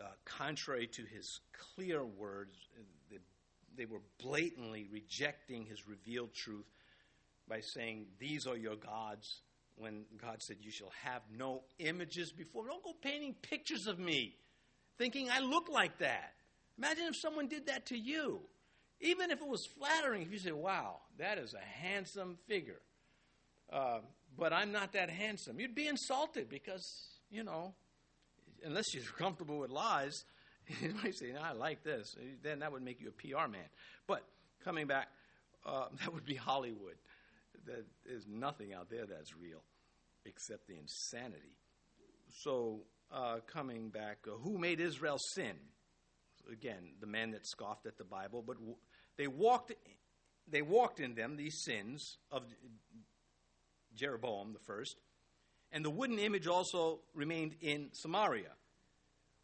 uh, 0.00 0.04
contrary 0.24 0.86
to 0.86 1.02
his 1.02 1.40
clear 1.74 2.04
words. 2.04 2.56
They 3.76 3.86
were 3.86 4.02
blatantly 4.22 4.86
rejecting 4.92 5.66
his 5.66 5.88
revealed 5.88 6.32
truth 6.32 6.66
by 7.48 7.60
saying, 7.60 8.06
These 8.18 8.46
are 8.46 8.56
your 8.56 8.76
gods, 8.76 9.42
when 9.76 10.04
God 10.20 10.42
said, 10.42 10.56
You 10.60 10.70
shall 10.70 10.92
have 11.02 11.22
no 11.36 11.62
images 11.78 12.32
before. 12.32 12.66
Don't 12.66 12.84
go 12.84 12.92
painting 13.02 13.34
pictures 13.42 13.86
of 13.86 13.98
me, 13.98 14.36
thinking 14.98 15.30
I 15.30 15.40
look 15.40 15.68
like 15.68 15.98
that. 15.98 16.34
Imagine 16.78 17.06
if 17.08 17.16
someone 17.16 17.48
did 17.48 17.66
that 17.66 17.86
to 17.86 17.98
you. 17.98 18.40
Even 19.00 19.30
if 19.30 19.40
it 19.40 19.46
was 19.46 19.66
flattering, 19.66 20.22
if 20.22 20.32
you 20.32 20.38
say, 20.38 20.52
Wow, 20.52 21.00
that 21.18 21.38
is 21.38 21.54
a 21.54 21.86
handsome 21.86 22.38
figure. 22.46 22.80
Uh, 23.72 23.98
but 24.36 24.52
I'm 24.52 24.72
not 24.72 24.92
that 24.92 25.10
handsome. 25.10 25.60
You'd 25.60 25.74
be 25.74 25.86
insulted 25.86 26.48
because, 26.48 27.18
you 27.30 27.44
know, 27.44 27.74
unless 28.64 28.94
you're 28.94 29.04
comfortable 29.18 29.58
with 29.58 29.70
lies, 29.70 30.24
you 30.80 30.94
might 31.02 31.14
say, 31.14 31.32
no, 31.32 31.40
I 31.40 31.52
like 31.52 31.82
this. 31.82 32.16
Then 32.42 32.60
that 32.60 32.72
would 32.72 32.82
make 32.82 33.00
you 33.00 33.08
a 33.08 33.12
PR 33.12 33.48
man. 33.48 33.68
But 34.06 34.24
coming 34.64 34.86
back, 34.86 35.08
uh, 35.66 35.86
that 36.00 36.12
would 36.12 36.24
be 36.24 36.34
Hollywood 36.34 36.96
that 37.66 37.84
there's 38.06 38.26
nothing 38.26 38.72
out 38.72 38.90
there 38.90 39.06
that's 39.06 39.36
real 39.36 39.62
except 40.24 40.66
the 40.66 40.76
insanity. 40.76 41.56
So, 42.42 42.80
uh, 43.12 43.36
coming 43.46 43.90
back, 43.90 44.18
uh, 44.26 44.36
who 44.42 44.58
made 44.58 44.80
Israel 44.80 45.18
sin? 45.34 45.56
Again, 46.50 46.94
the 47.00 47.06
men 47.06 47.30
that 47.30 47.46
scoffed 47.46 47.86
at 47.86 47.96
the 47.96 48.04
Bible, 48.04 48.42
but 48.46 48.56
w- 48.56 48.76
they 49.16 49.26
walked, 49.26 49.72
they 50.48 50.62
walked 50.62 51.00
in 51.00 51.14
them 51.14 51.36
these 51.36 51.62
sins 51.64 52.18
of 52.30 52.42
Jeroboam 53.94 54.52
the 54.52 54.58
first, 54.58 54.96
and 55.72 55.84
the 55.84 55.90
wooden 55.90 56.18
image 56.18 56.46
also 56.46 57.00
remained 57.14 57.56
in 57.60 57.88
Samaria. 57.92 58.52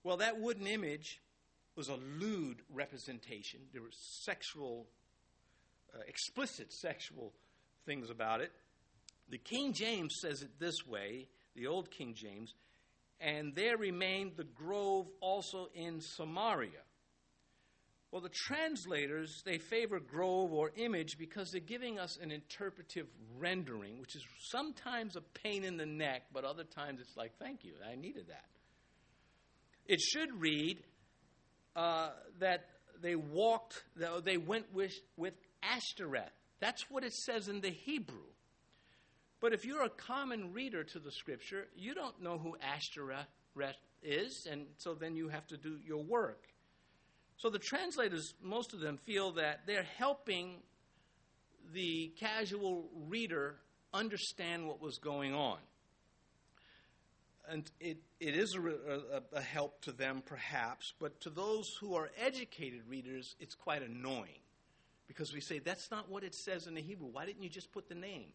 Well, 0.04 0.18
that 0.18 0.40
wooden 0.40 0.66
image 0.66 1.20
was 1.76 1.88
a 1.88 1.96
lewd 2.18 2.62
representation. 2.68 3.60
There 3.72 3.82
was 3.82 3.96
sexual, 4.24 4.88
uh, 5.94 6.00
explicit 6.06 6.72
sexual 6.72 7.32
things 7.90 8.08
about 8.08 8.40
it. 8.40 8.52
The 9.30 9.38
King 9.38 9.72
James 9.72 10.14
says 10.22 10.42
it 10.42 10.60
this 10.60 10.86
way, 10.86 11.26
the 11.56 11.66
old 11.66 11.90
King 11.90 12.14
James, 12.14 12.54
and 13.20 13.52
there 13.56 13.76
remained 13.76 14.36
the 14.36 14.44
grove 14.44 15.06
also 15.20 15.68
in 15.74 16.00
Samaria. 16.00 16.84
Well, 18.12 18.22
the 18.22 18.30
translators, 18.46 19.42
they 19.44 19.58
favor 19.58 19.98
grove 19.98 20.52
or 20.52 20.70
image 20.76 21.18
because 21.18 21.50
they're 21.50 21.60
giving 21.60 21.98
us 21.98 22.16
an 22.22 22.30
interpretive 22.30 23.06
rendering, 23.38 24.00
which 24.00 24.14
is 24.14 24.24
sometimes 24.50 25.16
a 25.16 25.20
pain 25.42 25.64
in 25.64 25.76
the 25.76 25.86
neck, 25.86 26.22
but 26.32 26.44
other 26.44 26.64
times 26.64 27.00
it's 27.00 27.16
like, 27.16 27.32
thank 27.40 27.64
you, 27.64 27.72
I 27.88 27.96
needed 27.96 28.28
that. 28.28 28.44
It 29.86 30.00
should 30.00 30.40
read 30.40 30.78
uh, 31.74 32.10
that 32.38 32.66
they 33.02 33.16
walked, 33.16 33.82
they 34.24 34.36
went 34.36 34.72
with, 34.72 34.92
with 35.16 35.34
Ashtoreth. 35.62 36.30
That's 36.60 36.90
what 36.90 37.04
it 37.04 37.14
says 37.14 37.48
in 37.48 37.60
the 37.60 37.70
Hebrew. 37.70 38.18
But 39.40 39.54
if 39.54 39.64
you're 39.64 39.82
a 39.82 39.90
common 39.90 40.52
reader 40.52 40.84
to 40.84 40.98
the 40.98 41.10
scripture, 41.10 41.66
you 41.74 41.94
don't 41.94 42.22
know 42.22 42.38
who 42.38 42.56
Ashtoreth 42.60 43.26
is, 44.02 44.46
and 44.50 44.66
so 44.76 44.94
then 44.94 45.16
you 45.16 45.28
have 45.28 45.46
to 45.48 45.56
do 45.56 45.78
your 45.84 46.02
work. 46.02 46.44
So 47.36 47.48
the 47.48 47.58
translators, 47.58 48.34
most 48.42 48.74
of 48.74 48.80
them, 48.80 48.98
feel 48.98 49.32
that 49.32 49.60
they're 49.66 49.86
helping 49.96 50.56
the 51.72 52.12
casual 52.20 52.90
reader 53.08 53.56
understand 53.94 54.66
what 54.66 54.80
was 54.80 54.98
going 54.98 55.34
on. 55.34 55.58
And 57.48 57.68
it, 57.80 57.96
it 58.20 58.36
is 58.36 58.54
a, 58.54 58.60
a, 58.60 59.38
a 59.38 59.40
help 59.40 59.80
to 59.82 59.92
them, 59.92 60.22
perhaps, 60.24 60.92
but 61.00 61.20
to 61.22 61.30
those 61.30 61.74
who 61.80 61.94
are 61.94 62.10
educated 62.22 62.82
readers, 62.88 63.34
it's 63.40 63.54
quite 63.54 63.82
annoying 63.82 64.40
because 65.10 65.32
we 65.32 65.40
say, 65.40 65.58
that's 65.58 65.90
not 65.90 66.08
what 66.08 66.22
it 66.22 66.36
says 66.36 66.68
in 66.68 66.74
the 66.74 66.80
Hebrew. 66.80 67.08
Why 67.10 67.26
didn't 67.26 67.42
you 67.42 67.48
just 67.48 67.72
put 67.72 67.88
the 67.88 67.96
name? 67.96 68.28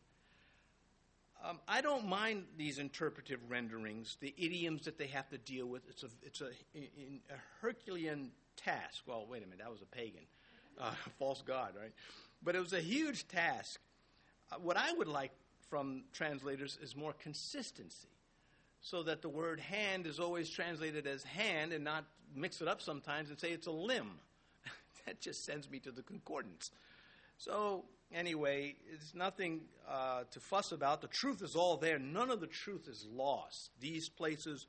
Um, 1.41 1.61
I 1.69 1.79
don't 1.79 2.05
mind 2.05 2.43
these 2.57 2.79
interpretive 2.79 3.39
renderings, 3.47 4.17
the 4.19 4.33
idioms 4.37 4.83
that 4.83 4.97
they 4.97 5.07
have 5.07 5.29
to 5.29 5.37
deal 5.37 5.67
with. 5.67 5.83
It's 5.89 6.03
a, 6.03 6.07
it's 6.21 6.41
a, 6.41 6.49
a 6.75 7.37
Herculean 7.61 8.31
task. 8.57 9.03
Well, 9.07 9.25
wait 9.29 9.41
a 9.41 9.45
minute, 9.45 9.59
that 9.59 9.71
was 9.71 9.83
a 9.83 9.85
pagan, 9.85 10.23
uh, 10.77 10.91
false 11.17 11.41
god, 11.43 11.75
right? 11.79 11.93
But 12.43 12.57
it 12.57 12.59
was 12.59 12.73
a 12.73 12.81
huge 12.81 13.25
task. 13.29 13.79
Uh, 14.51 14.57
what 14.57 14.75
I 14.75 14.91
would 14.91 15.07
like 15.07 15.31
from 15.69 16.03
translators 16.11 16.77
is 16.81 16.93
more 16.93 17.13
consistency 17.13 18.09
so 18.81 19.01
that 19.03 19.21
the 19.21 19.29
word 19.29 19.61
hand 19.61 20.07
is 20.07 20.19
always 20.19 20.49
translated 20.49 21.07
as 21.07 21.23
hand 21.23 21.71
and 21.71 21.85
not 21.85 22.03
mix 22.35 22.59
it 22.59 22.67
up 22.67 22.81
sometimes 22.81 23.29
and 23.29 23.39
say 23.39 23.51
it's 23.51 23.67
a 23.67 23.71
limb. 23.71 24.19
That 25.05 25.21
just 25.21 25.45
sends 25.45 25.69
me 25.69 25.79
to 25.79 25.91
the 25.91 26.01
concordance. 26.01 26.71
So, 27.37 27.85
anyway, 28.13 28.75
it's 28.91 29.13
nothing 29.13 29.61
uh, 29.89 30.23
to 30.31 30.39
fuss 30.39 30.71
about. 30.71 31.01
The 31.01 31.07
truth 31.07 31.41
is 31.41 31.55
all 31.55 31.77
there. 31.77 31.99
None 31.99 32.31
of 32.31 32.39
the 32.39 32.47
truth 32.47 32.87
is 32.87 33.05
lost. 33.13 33.71
These 33.79 34.09
places, 34.09 34.67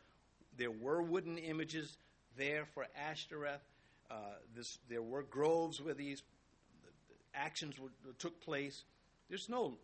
there 0.57 0.71
were 0.71 1.03
wooden 1.03 1.39
images 1.39 1.97
there 2.37 2.67
for 2.67 2.87
Ashtoreth. 3.11 3.63
Uh, 4.11 4.15
this, 4.55 4.79
there 4.89 5.03
were 5.03 5.23
groves 5.23 5.81
where 5.81 5.95
these 5.95 6.23
actions 7.35 7.79
were, 7.79 7.91
took 8.19 8.41
place. 8.41 8.85
There's 9.29 9.49
no 9.49 9.75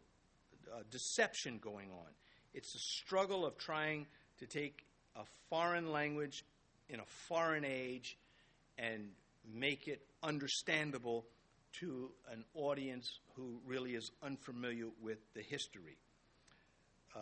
uh, 0.72 0.82
deception 0.90 1.58
going 1.62 1.90
on. 1.90 2.08
It's 2.54 2.74
a 2.74 2.78
struggle 2.78 3.46
of 3.46 3.56
trying 3.58 4.06
to 4.38 4.46
take 4.46 4.84
a 5.16 5.22
foreign 5.48 5.92
language 5.92 6.44
in 6.88 7.00
a 7.00 7.04
foreign 7.04 7.64
age 7.64 8.18
and 8.78 9.10
make 9.50 9.88
it 9.88 10.02
understandable 10.22 11.24
to 11.80 12.10
an 12.30 12.44
audience 12.54 13.20
who 13.34 13.60
really 13.66 13.94
is 13.94 14.10
unfamiliar 14.22 14.86
with 15.00 15.18
the 15.34 15.42
history. 15.42 15.96
Uh, 17.16 17.20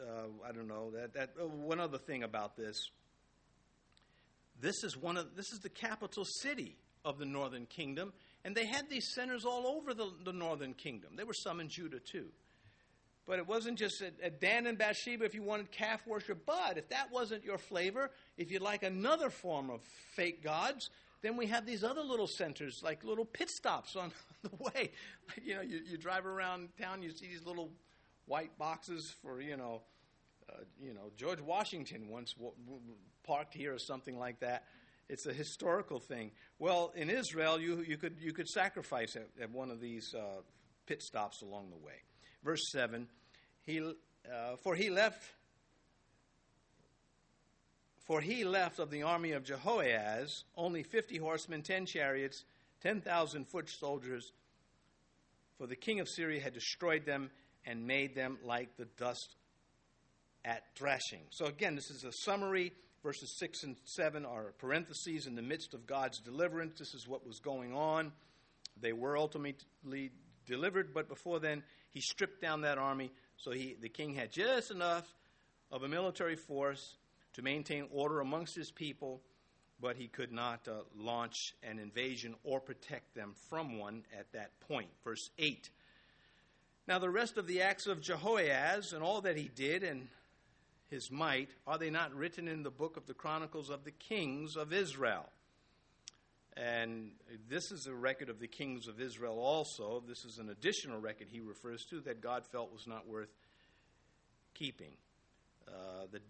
uh, 0.00 0.48
I 0.48 0.52
don't 0.52 0.68
know 0.68 0.90
that. 0.92 1.14
That 1.14 1.30
uh, 1.40 1.46
one 1.46 1.80
other 1.80 1.98
thing 1.98 2.22
about 2.22 2.56
this. 2.56 2.90
This 4.60 4.82
is 4.84 4.96
one 4.96 5.16
of 5.16 5.36
this 5.36 5.52
is 5.52 5.60
the 5.60 5.68
capital 5.68 6.24
city 6.24 6.76
of 7.04 7.18
the 7.18 7.24
northern 7.24 7.66
kingdom, 7.66 8.12
and 8.44 8.54
they 8.54 8.66
had 8.66 8.88
these 8.90 9.12
centers 9.14 9.44
all 9.44 9.66
over 9.66 9.94
the, 9.94 10.12
the 10.24 10.32
northern 10.32 10.74
kingdom. 10.74 11.10
There 11.16 11.26
were 11.26 11.32
some 11.32 11.60
in 11.60 11.68
Judah 11.68 12.00
too. 12.00 12.26
But 13.28 13.38
it 13.38 13.46
wasn't 13.46 13.78
just 13.78 14.00
at 14.00 14.40
Dan 14.40 14.66
and 14.66 14.78
Beersheba 14.78 15.22
if 15.26 15.34
you 15.34 15.42
wanted 15.42 15.70
calf 15.70 16.00
worship. 16.06 16.46
But 16.46 16.78
if 16.78 16.88
that 16.88 17.12
wasn't 17.12 17.44
your 17.44 17.58
flavor, 17.58 18.10
if 18.38 18.50
you'd 18.50 18.62
like 18.62 18.82
another 18.82 19.28
form 19.28 19.68
of 19.68 19.82
fake 20.16 20.42
gods, 20.42 20.88
then 21.20 21.36
we 21.36 21.46
have 21.46 21.66
these 21.66 21.84
other 21.84 22.00
little 22.00 22.26
centers, 22.26 22.82
like 22.82 23.04
little 23.04 23.26
pit 23.26 23.50
stops 23.50 23.96
on 23.96 24.12
the 24.42 24.50
way. 24.58 24.92
You 25.44 25.56
know, 25.56 25.60
you, 25.60 25.80
you 25.86 25.98
drive 25.98 26.24
around 26.24 26.70
town, 26.80 27.02
you 27.02 27.10
see 27.10 27.26
these 27.26 27.44
little 27.44 27.70
white 28.24 28.56
boxes 28.58 29.14
for, 29.20 29.42
you 29.42 29.58
know, 29.58 29.82
uh, 30.50 30.62
you 30.82 30.94
know, 30.94 31.10
George 31.14 31.40
Washington 31.40 32.08
once 32.08 32.32
w- 32.32 32.54
w- 32.64 32.80
parked 33.24 33.52
here 33.52 33.74
or 33.74 33.78
something 33.78 34.18
like 34.18 34.40
that. 34.40 34.64
It's 35.10 35.26
a 35.26 35.34
historical 35.34 36.00
thing. 36.00 36.30
Well, 36.58 36.92
in 36.96 37.10
Israel, 37.10 37.60
you, 37.60 37.84
you, 37.86 37.98
could, 37.98 38.16
you 38.20 38.32
could 38.32 38.48
sacrifice 38.48 39.16
at, 39.16 39.28
at 39.38 39.50
one 39.50 39.70
of 39.70 39.80
these 39.80 40.14
uh, 40.14 40.40
pit 40.86 41.02
stops 41.02 41.42
along 41.42 41.68
the 41.68 41.76
way. 41.76 42.00
Verse 42.48 42.70
7 42.70 43.06
he, 43.66 43.78
uh, 43.80 44.56
For 44.62 44.74
he 44.74 44.88
left. 44.88 45.22
For 48.06 48.22
he 48.22 48.42
left 48.44 48.78
of 48.78 48.90
the 48.90 49.02
army 49.02 49.32
of 49.32 49.44
Jehoahaz 49.44 50.44
only 50.56 50.82
fifty 50.82 51.18
horsemen, 51.18 51.60
ten 51.60 51.84
chariots, 51.84 52.44
ten 52.80 53.02
thousand 53.02 53.48
foot 53.48 53.68
soldiers. 53.68 54.32
For 55.58 55.66
the 55.66 55.76
king 55.76 56.00
of 56.00 56.08
Syria 56.08 56.40
had 56.40 56.54
destroyed 56.54 57.04
them 57.04 57.30
and 57.66 57.86
made 57.86 58.14
them 58.14 58.38
like 58.42 58.78
the 58.78 58.86
dust 58.96 59.36
at 60.42 60.62
thrashing. 60.74 61.24
So 61.28 61.44
again, 61.44 61.74
this 61.74 61.90
is 61.90 62.04
a 62.04 62.12
summary. 62.12 62.72
Verses 63.02 63.36
6 63.38 63.62
and 63.64 63.76
7 63.84 64.24
are 64.24 64.54
parentheses 64.56 65.26
in 65.26 65.34
the 65.34 65.42
midst 65.42 65.74
of 65.74 65.86
God's 65.86 66.18
deliverance. 66.18 66.78
This 66.78 66.94
is 66.94 67.06
what 67.06 67.26
was 67.26 67.40
going 67.40 67.74
on. 67.74 68.10
They 68.80 68.94
were 68.94 69.18
ultimately 69.18 70.12
delivered, 70.46 70.94
but 70.94 71.08
before 71.08 71.40
then, 71.40 71.62
he 71.90 72.00
stripped 72.00 72.40
down 72.40 72.62
that 72.62 72.78
army. 72.78 73.10
So 73.36 73.50
he, 73.50 73.76
the 73.80 73.88
king 73.88 74.14
had 74.14 74.30
just 74.30 74.70
enough 74.70 75.14
of 75.70 75.82
a 75.82 75.88
military 75.88 76.36
force 76.36 76.96
to 77.34 77.42
maintain 77.42 77.86
order 77.92 78.20
amongst 78.20 78.54
his 78.54 78.70
people, 78.70 79.20
but 79.80 79.96
he 79.96 80.08
could 80.08 80.32
not 80.32 80.66
uh, 80.66 80.80
launch 80.96 81.54
an 81.62 81.78
invasion 81.78 82.34
or 82.42 82.60
protect 82.60 83.14
them 83.14 83.34
from 83.48 83.78
one 83.78 84.04
at 84.18 84.32
that 84.32 84.58
point. 84.60 84.88
Verse 85.04 85.30
8. 85.38 85.70
Now, 86.86 86.98
the 86.98 87.10
rest 87.10 87.36
of 87.36 87.46
the 87.46 87.62
acts 87.62 87.86
of 87.86 88.00
Jehoahaz 88.00 88.92
and 88.92 89.02
all 89.02 89.20
that 89.20 89.36
he 89.36 89.48
did 89.54 89.82
and 89.82 90.08
his 90.90 91.10
might, 91.10 91.50
are 91.66 91.76
they 91.76 91.90
not 91.90 92.14
written 92.14 92.48
in 92.48 92.62
the 92.62 92.70
book 92.70 92.96
of 92.96 93.06
the 93.06 93.14
Chronicles 93.14 93.68
of 93.68 93.84
the 93.84 93.90
Kings 93.90 94.56
of 94.56 94.72
Israel? 94.72 95.28
And 96.58 97.12
this 97.48 97.70
is 97.70 97.86
a 97.86 97.94
record 97.94 98.28
of 98.28 98.40
the 98.40 98.48
kings 98.48 98.88
of 98.88 99.00
Israel 99.00 99.38
also. 99.38 100.02
This 100.06 100.24
is 100.24 100.38
an 100.38 100.50
additional 100.50 101.00
record 101.00 101.28
he 101.30 101.38
refers 101.38 101.84
to 101.86 102.00
that 102.00 102.20
God 102.20 102.44
felt 102.50 102.72
was 102.72 102.86
not 102.86 103.06
worth 103.06 103.28
keeping. 104.54 104.92
Uh, 105.68 106.06
the, 106.10 106.20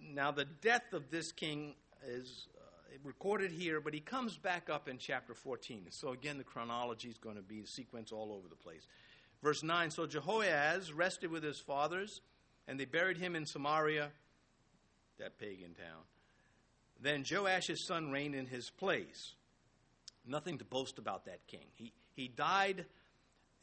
now, 0.00 0.30
the 0.30 0.46
death 0.62 0.94
of 0.94 1.10
this 1.10 1.30
king 1.30 1.74
is 2.06 2.46
uh, 2.56 2.96
recorded 3.04 3.50
here, 3.50 3.80
but 3.80 3.92
he 3.92 4.00
comes 4.00 4.38
back 4.38 4.70
up 4.70 4.88
in 4.88 4.96
chapter 4.96 5.34
14. 5.34 5.88
So, 5.90 6.12
again, 6.12 6.38
the 6.38 6.44
chronology 6.44 7.08
is 7.08 7.18
going 7.18 7.36
to 7.36 7.42
be 7.42 7.64
sequence 7.66 8.12
all 8.12 8.32
over 8.32 8.48
the 8.48 8.56
place. 8.56 8.86
Verse 9.42 9.62
9 9.62 9.90
So 9.90 10.06
Jehoahaz 10.06 10.92
rested 10.92 11.30
with 11.30 11.42
his 11.42 11.60
fathers 11.60 12.22
and 12.66 12.80
they 12.80 12.86
buried 12.86 13.18
him 13.18 13.36
in 13.36 13.44
Samaria, 13.44 14.10
that 15.18 15.38
pagan 15.38 15.74
town. 15.74 16.02
Then 17.00 17.24
Joash, 17.30 17.66
his 17.66 17.86
son, 17.86 18.10
reigned 18.10 18.34
in 18.34 18.46
his 18.46 18.70
place. 18.70 19.34
Nothing 20.26 20.58
to 20.58 20.64
boast 20.64 20.98
about 20.98 21.26
that 21.26 21.46
king. 21.46 21.66
He, 21.74 21.92
he 22.14 22.28
died 22.28 22.86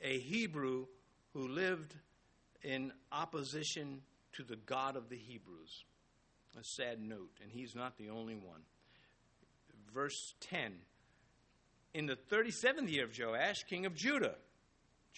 a 0.01 0.19
Hebrew 0.19 0.85
who 1.33 1.47
lived 1.47 1.95
in 2.61 2.91
opposition 3.11 4.01
to 4.33 4.43
the 4.43 4.55
God 4.55 4.95
of 4.95 5.09
the 5.09 5.17
Hebrews. 5.17 5.85
A 6.59 6.63
sad 6.63 7.01
note, 7.01 7.31
and 7.41 7.51
he's 7.51 7.75
not 7.75 7.97
the 7.97 8.09
only 8.09 8.35
one. 8.35 8.61
Verse 9.93 10.35
10 10.41 10.73
In 11.93 12.05
the 12.05 12.15
37th 12.15 12.91
year 12.91 13.05
of 13.05 13.17
Joash, 13.17 13.63
king 13.63 13.85
of 13.85 13.95
Judah, 13.95 14.35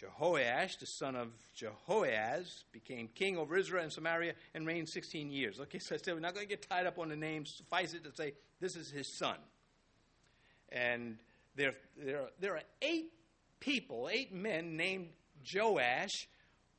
Jehoash, 0.01 0.79
the 0.79 0.85
son 0.85 1.15
of 1.15 1.29
Jehoahaz, 1.53 2.63
became 2.71 3.07
king 3.07 3.37
over 3.37 3.55
Israel 3.57 3.83
and 3.83 3.91
Samaria 3.91 4.33
and 4.53 4.67
reigned 4.67 4.89
16 4.89 5.29
years. 5.29 5.59
Okay, 5.59 5.79
so 5.79 5.95
I 5.95 5.97
said 5.97 6.13
we're 6.13 6.19
not 6.19 6.33
going 6.33 6.45
to 6.45 6.49
get 6.49 6.67
tied 6.69 6.85
up 6.85 6.99
on 6.99 7.09
the 7.09 7.15
names. 7.15 7.53
Suffice 7.55 7.93
it 7.93 8.03
to 8.03 8.13
say 8.13 8.33
this 8.59 8.75
is 8.75 8.89
his 8.89 9.07
son. 9.07 9.37
And 10.69 11.17
there, 11.55 11.73
there, 11.97 12.21
are, 12.21 12.29
there 12.39 12.53
are 12.55 12.63
eight 12.81 13.11
people, 13.59 14.09
eight 14.11 14.33
men 14.33 14.75
named 14.75 15.09
Joash, 15.53 16.27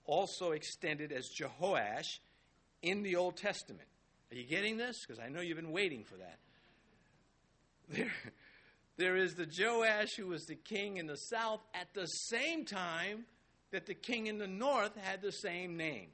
also 0.05 0.53
extended 0.53 1.13
as 1.13 1.29
Jehoash 1.29 2.21
in 2.83 3.03
the 3.03 3.17
Old 3.17 3.37
Testament. 3.37 3.89
Are 4.31 4.37
you 4.37 4.47
getting 4.47 4.77
this? 4.77 5.05
Because 5.07 5.23
I 5.23 5.29
know 5.29 5.41
you've 5.41 5.57
been 5.57 5.73
waiting 5.73 6.05
for 6.05 6.17
that. 6.17 6.39
There, 7.97 8.11
there 8.97 9.17
is 9.17 9.35
the 9.35 9.47
Joash 9.47 10.17
who 10.17 10.27
was 10.27 10.45
the 10.47 10.57
king 10.57 10.97
in 10.97 11.07
the 11.07 11.17
south 11.17 11.61
at 11.73 11.87
the 11.95 12.07
same 12.07 12.65
time 12.65 13.27
that 13.71 13.87
the 13.87 13.95
king 13.95 14.27
in 14.27 14.39
the 14.39 14.47
north 14.47 14.97
had 14.97 15.23
the 15.23 15.31
same 15.31 15.77
name. 15.77 16.09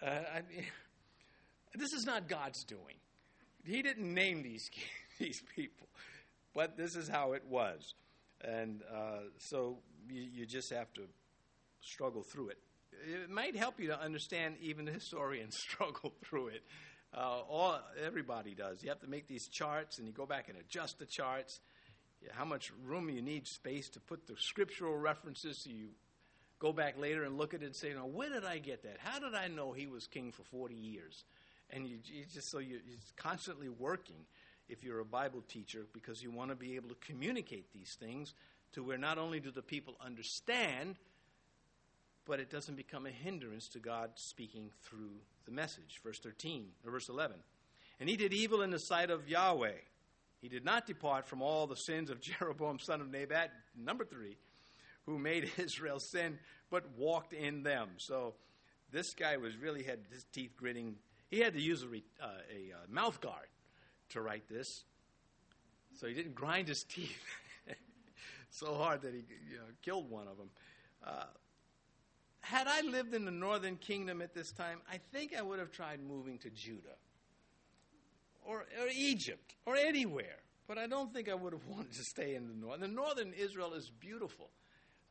Uh, 0.00 0.20
I 0.34 0.42
mean, 0.48 0.64
this 1.74 1.92
is 1.92 2.04
not 2.06 2.28
God's 2.28 2.64
doing. 2.64 2.96
He 3.64 3.82
didn't 3.82 4.12
name 4.12 4.42
these, 4.42 4.70
these 5.18 5.42
people, 5.54 5.88
but 6.54 6.76
this 6.76 6.96
is 6.96 7.08
how 7.08 7.32
it 7.32 7.42
was. 7.48 7.94
And 8.42 8.82
uh, 8.92 9.28
so 9.38 9.78
you, 10.08 10.22
you 10.22 10.46
just 10.46 10.70
have 10.70 10.92
to 10.94 11.02
struggle 11.80 12.22
through 12.22 12.48
it. 12.48 12.58
It 13.06 13.30
might 13.30 13.56
help 13.56 13.80
you 13.80 13.88
to 13.88 14.00
understand 14.00 14.56
even 14.60 14.86
historians 14.86 15.56
struggle 15.70 16.12
through 16.22 16.48
it. 16.48 16.62
Uh, 17.14 17.40
all 17.48 17.78
everybody 18.04 18.54
does. 18.54 18.82
You 18.82 18.88
have 18.88 19.00
to 19.00 19.06
make 19.06 19.26
these 19.26 19.46
charts, 19.48 19.98
and 19.98 20.06
you 20.06 20.14
go 20.14 20.24
back 20.24 20.48
and 20.48 20.56
adjust 20.58 20.98
the 20.98 21.04
charts. 21.04 21.60
How 22.30 22.44
much 22.44 22.72
room 22.86 23.10
you 23.10 23.20
need 23.20 23.46
space 23.46 23.88
to 23.90 24.00
put 24.00 24.26
the 24.26 24.34
scriptural 24.38 24.96
references, 24.96 25.58
so 25.58 25.70
you 25.70 25.88
go 26.58 26.72
back 26.72 26.98
later 26.98 27.24
and 27.24 27.36
look 27.36 27.52
at 27.52 27.62
it 27.62 27.66
and 27.66 27.76
say, 27.76 27.92
"Now, 27.92 28.06
where 28.06 28.30
did 28.30 28.44
I 28.44 28.58
get 28.58 28.84
that? 28.84 28.96
How 28.98 29.18
did 29.18 29.34
I 29.34 29.48
know 29.48 29.72
he 29.72 29.86
was 29.86 30.06
king 30.06 30.32
for 30.32 30.44
40 30.44 30.74
years?" 30.74 31.24
And 31.68 31.86
you, 31.86 31.98
you 32.04 32.24
just 32.32 32.50
so 32.50 32.58
you're, 32.58 32.80
you're 32.86 32.98
constantly 33.16 33.68
working 33.68 34.24
if 34.72 34.82
you're 34.82 35.00
a 35.00 35.04
Bible 35.04 35.42
teacher 35.46 35.86
because 35.92 36.22
you 36.22 36.30
want 36.30 36.50
to 36.50 36.56
be 36.56 36.76
able 36.76 36.88
to 36.88 36.96
communicate 37.06 37.72
these 37.72 37.96
things 38.00 38.32
to 38.72 38.82
where 38.82 38.96
not 38.96 39.18
only 39.18 39.38
do 39.38 39.50
the 39.50 39.62
people 39.62 39.94
understand, 40.04 40.96
but 42.24 42.40
it 42.40 42.50
doesn't 42.50 42.76
become 42.76 43.04
a 43.04 43.10
hindrance 43.10 43.68
to 43.68 43.78
God 43.78 44.12
speaking 44.14 44.70
through 44.82 45.12
the 45.44 45.50
message. 45.52 46.00
Verse 46.02 46.18
13, 46.18 46.68
or 46.84 46.92
verse 46.92 47.10
11. 47.10 47.36
And 48.00 48.08
he 48.08 48.16
did 48.16 48.32
evil 48.32 48.62
in 48.62 48.70
the 48.70 48.78
sight 48.78 49.10
of 49.10 49.28
Yahweh. 49.28 49.76
He 50.40 50.48
did 50.48 50.64
not 50.64 50.86
depart 50.86 51.26
from 51.26 51.42
all 51.42 51.66
the 51.66 51.76
sins 51.76 52.08
of 52.08 52.20
Jeroboam, 52.22 52.78
son 52.78 53.02
of 53.02 53.10
Nebat, 53.10 53.52
number 53.76 54.06
three, 54.06 54.38
who 55.04 55.18
made 55.18 55.50
Israel 55.58 56.00
sin, 56.00 56.38
but 56.70 56.96
walked 56.96 57.34
in 57.34 57.62
them. 57.62 57.90
So 57.98 58.34
this 58.90 59.12
guy 59.12 59.36
was 59.36 59.54
really 59.56 59.82
had 59.82 59.98
his 60.10 60.24
teeth 60.32 60.56
gritting. 60.56 60.96
He 61.30 61.40
had 61.40 61.52
to 61.52 61.60
use 61.60 61.82
a, 61.82 61.86
uh, 61.86 62.28
a 62.50 62.72
uh, 62.72 62.76
mouth 62.88 63.20
guard 63.20 63.48
to 64.12 64.20
write 64.20 64.48
this. 64.48 64.84
So 65.98 66.06
he 66.06 66.14
didn't 66.14 66.34
grind 66.34 66.68
his 66.68 66.84
teeth 66.84 67.24
so 68.50 68.74
hard 68.74 69.02
that 69.02 69.12
he 69.12 69.24
you 69.50 69.56
know, 69.56 69.64
killed 69.82 70.10
one 70.10 70.26
of 70.28 70.36
them. 70.36 70.50
Uh, 71.06 71.24
had 72.40 72.66
I 72.66 72.80
lived 72.82 73.14
in 73.14 73.24
the 73.24 73.30
northern 73.30 73.76
kingdom 73.76 74.20
at 74.20 74.34
this 74.34 74.52
time, 74.52 74.80
I 74.90 74.98
think 75.12 75.34
I 75.36 75.42
would 75.42 75.58
have 75.58 75.70
tried 75.70 76.00
moving 76.02 76.38
to 76.38 76.50
Judah 76.50 76.96
or, 78.44 78.60
or 78.80 78.88
Egypt 78.94 79.54
or 79.64 79.76
anywhere. 79.76 80.38
But 80.66 80.78
I 80.78 80.86
don't 80.86 81.12
think 81.12 81.28
I 81.28 81.34
would 81.34 81.52
have 81.52 81.66
wanted 81.68 81.92
to 81.92 82.04
stay 82.04 82.34
in 82.34 82.48
the 82.48 82.54
north. 82.54 82.80
The 82.80 82.88
northern 82.88 83.32
Israel 83.32 83.74
is 83.74 83.90
beautiful. 83.90 84.50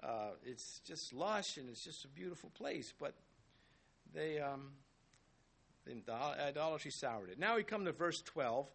Uh, 0.04 0.32
it's 0.44 0.82
just 0.84 1.14
lush 1.14 1.58
and 1.58 1.70
it's 1.70 1.84
just 1.84 2.06
a 2.06 2.08
beautiful 2.08 2.50
place. 2.50 2.94
But 2.98 3.14
they, 4.14 4.40
um, 4.40 4.72
the 5.86 6.14
idolatry 6.14 6.92
soured 6.92 7.30
it. 7.30 7.40
Now 7.40 7.56
we 7.56 7.64
come 7.64 7.86
to 7.86 7.92
verse 7.92 8.22
12. 8.22 8.70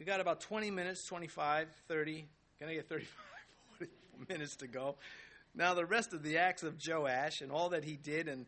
We 0.00 0.06
got 0.06 0.18
about 0.18 0.40
20 0.40 0.70
minutes, 0.70 1.04
25, 1.04 1.68
30. 1.86 2.24
Can 2.58 2.68
I 2.70 2.72
get 2.72 2.88
35, 2.88 3.10
40 3.76 3.92
minutes 4.30 4.56
to 4.56 4.66
go? 4.66 4.96
Now, 5.54 5.74
the 5.74 5.84
rest 5.84 6.14
of 6.14 6.22
the 6.22 6.38
acts 6.38 6.62
of 6.62 6.76
Joash 6.82 7.42
and 7.42 7.52
all 7.52 7.68
that 7.68 7.84
he 7.84 7.96
did 7.96 8.26
and 8.26 8.46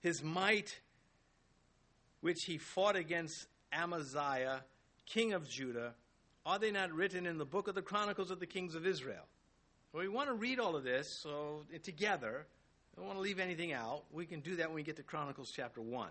his 0.00 0.24
might, 0.24 0.76
which 2.20 2.42
he 2.46 2.58
fought 2.58 2.96
against 2.96 3.46
Amaziah, 3.72 4.64
king 5.06 5.34
of 5.34 5.48
Judah, 5.48 5.94
are 6.44 6.58
they 6.58 6.72
not 6.72 6.92
written 6.92 7.26
in 7.26 7.38
the 7.38 7.44
book 7.44 7.68
of 7.68 7.76
the 7.76 7.82
Chronicles 7.82 8.32
of 8.32 8.40
the 8.40 8.46
Kings 8.46 8.74
of 8.74 8.84
Israel? 8.84 9.28
Well, 9.92 10.02
we 10.02 10.08
want 10.08 10.30
to 10.30 10.34
read 10.34 10.58
all 10.58 10.74
of 10.74 10.82
this 10.82 11.08
so 11.22 11.64
eh, 11.72 11.78
together. 11.80 12.44
I 12.96 13.00
don't 13.00 13.06
want 13.06 13.18
to 13.18 13.22
leave 13.22 13.38
anything 13.38 13.72
out. 13.72 14.02
We 14.10 14.26
can 14.26 14.40
do 14.40 14.56
that 14.56 14.66
when 14.66 14.74
we 14.74 14.82
get 14.82 14.96
to 14.96 15.04
Chronicles 15.04 15.52
chapter 15.54 15.80
1. 15.80 16.08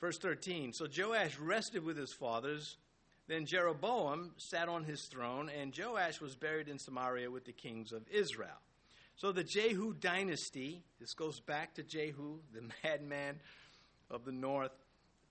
Verse 0.00 0.18
13 0.18 0.72
So 0.72 0.86
Joash 0.86 1.40
rested 1.40 1.84
with 1.84 1.96
his 1.96 2.12
fathers. 2.12 2.76
Then 3.32 3.46
Jeroboam 3.46 4.32
sat 4.36 4.68
on 4.68 4.84
his 4.84 5.06
throne, 5.06 5.48
and 5.48 5.74
Joash 5.74 6.20
was 6.20 6.36
buried 6.36 6.68
in 6.68 6.78
Samaria 6.78 7.30
with 7.30 7.46
the 7.46 7.52
kings 7.52 7.90
of 7.90 8.02
Israel. 8.12 8.60
So 9.16 9.32
the 9.32 9.42
Jehu 9.42 9.94
dynasty, 9.94 10.82
this 11.00 11.14
goes 11.14 11.40
back 11.40 11.72
to 11.76 11.82
Jehu, 11.82 12.40
the 12.52 12.60
madman 12.84 13.40
of 14.10 14.26
the 14.26 14.32
north. 14.32 14.72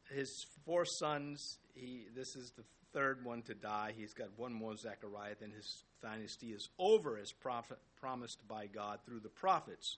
His 0.10 0.48
four 0.66 0.84
sons, 0.84 1.60
he, 1.76 2.08
this 2.16 2.36
is 2.36 2.54
the 2.58 2.64
third 2.92 3.24
one 3.24 3.44
to 3.44 3.54
die. 3.54 3.94
He's 3.96 4.16
got 4.16 4.30
one 4.36 4.52
more 4.52 4.76
Zechariah, 4.76 5.36
then 5.40 5.52
his 5.52 5.84
dynasty 6.02 6.54
is 6.54 6.70
over 6.80 7.20
as 7.20 7.32
prophet, 7.32 7.78
promised 8.00 8.40
by 8.48 8.66
God 8.66 8.98
through 9.06 9.20
the 9.20 9.30
prophets. 9.30 9.98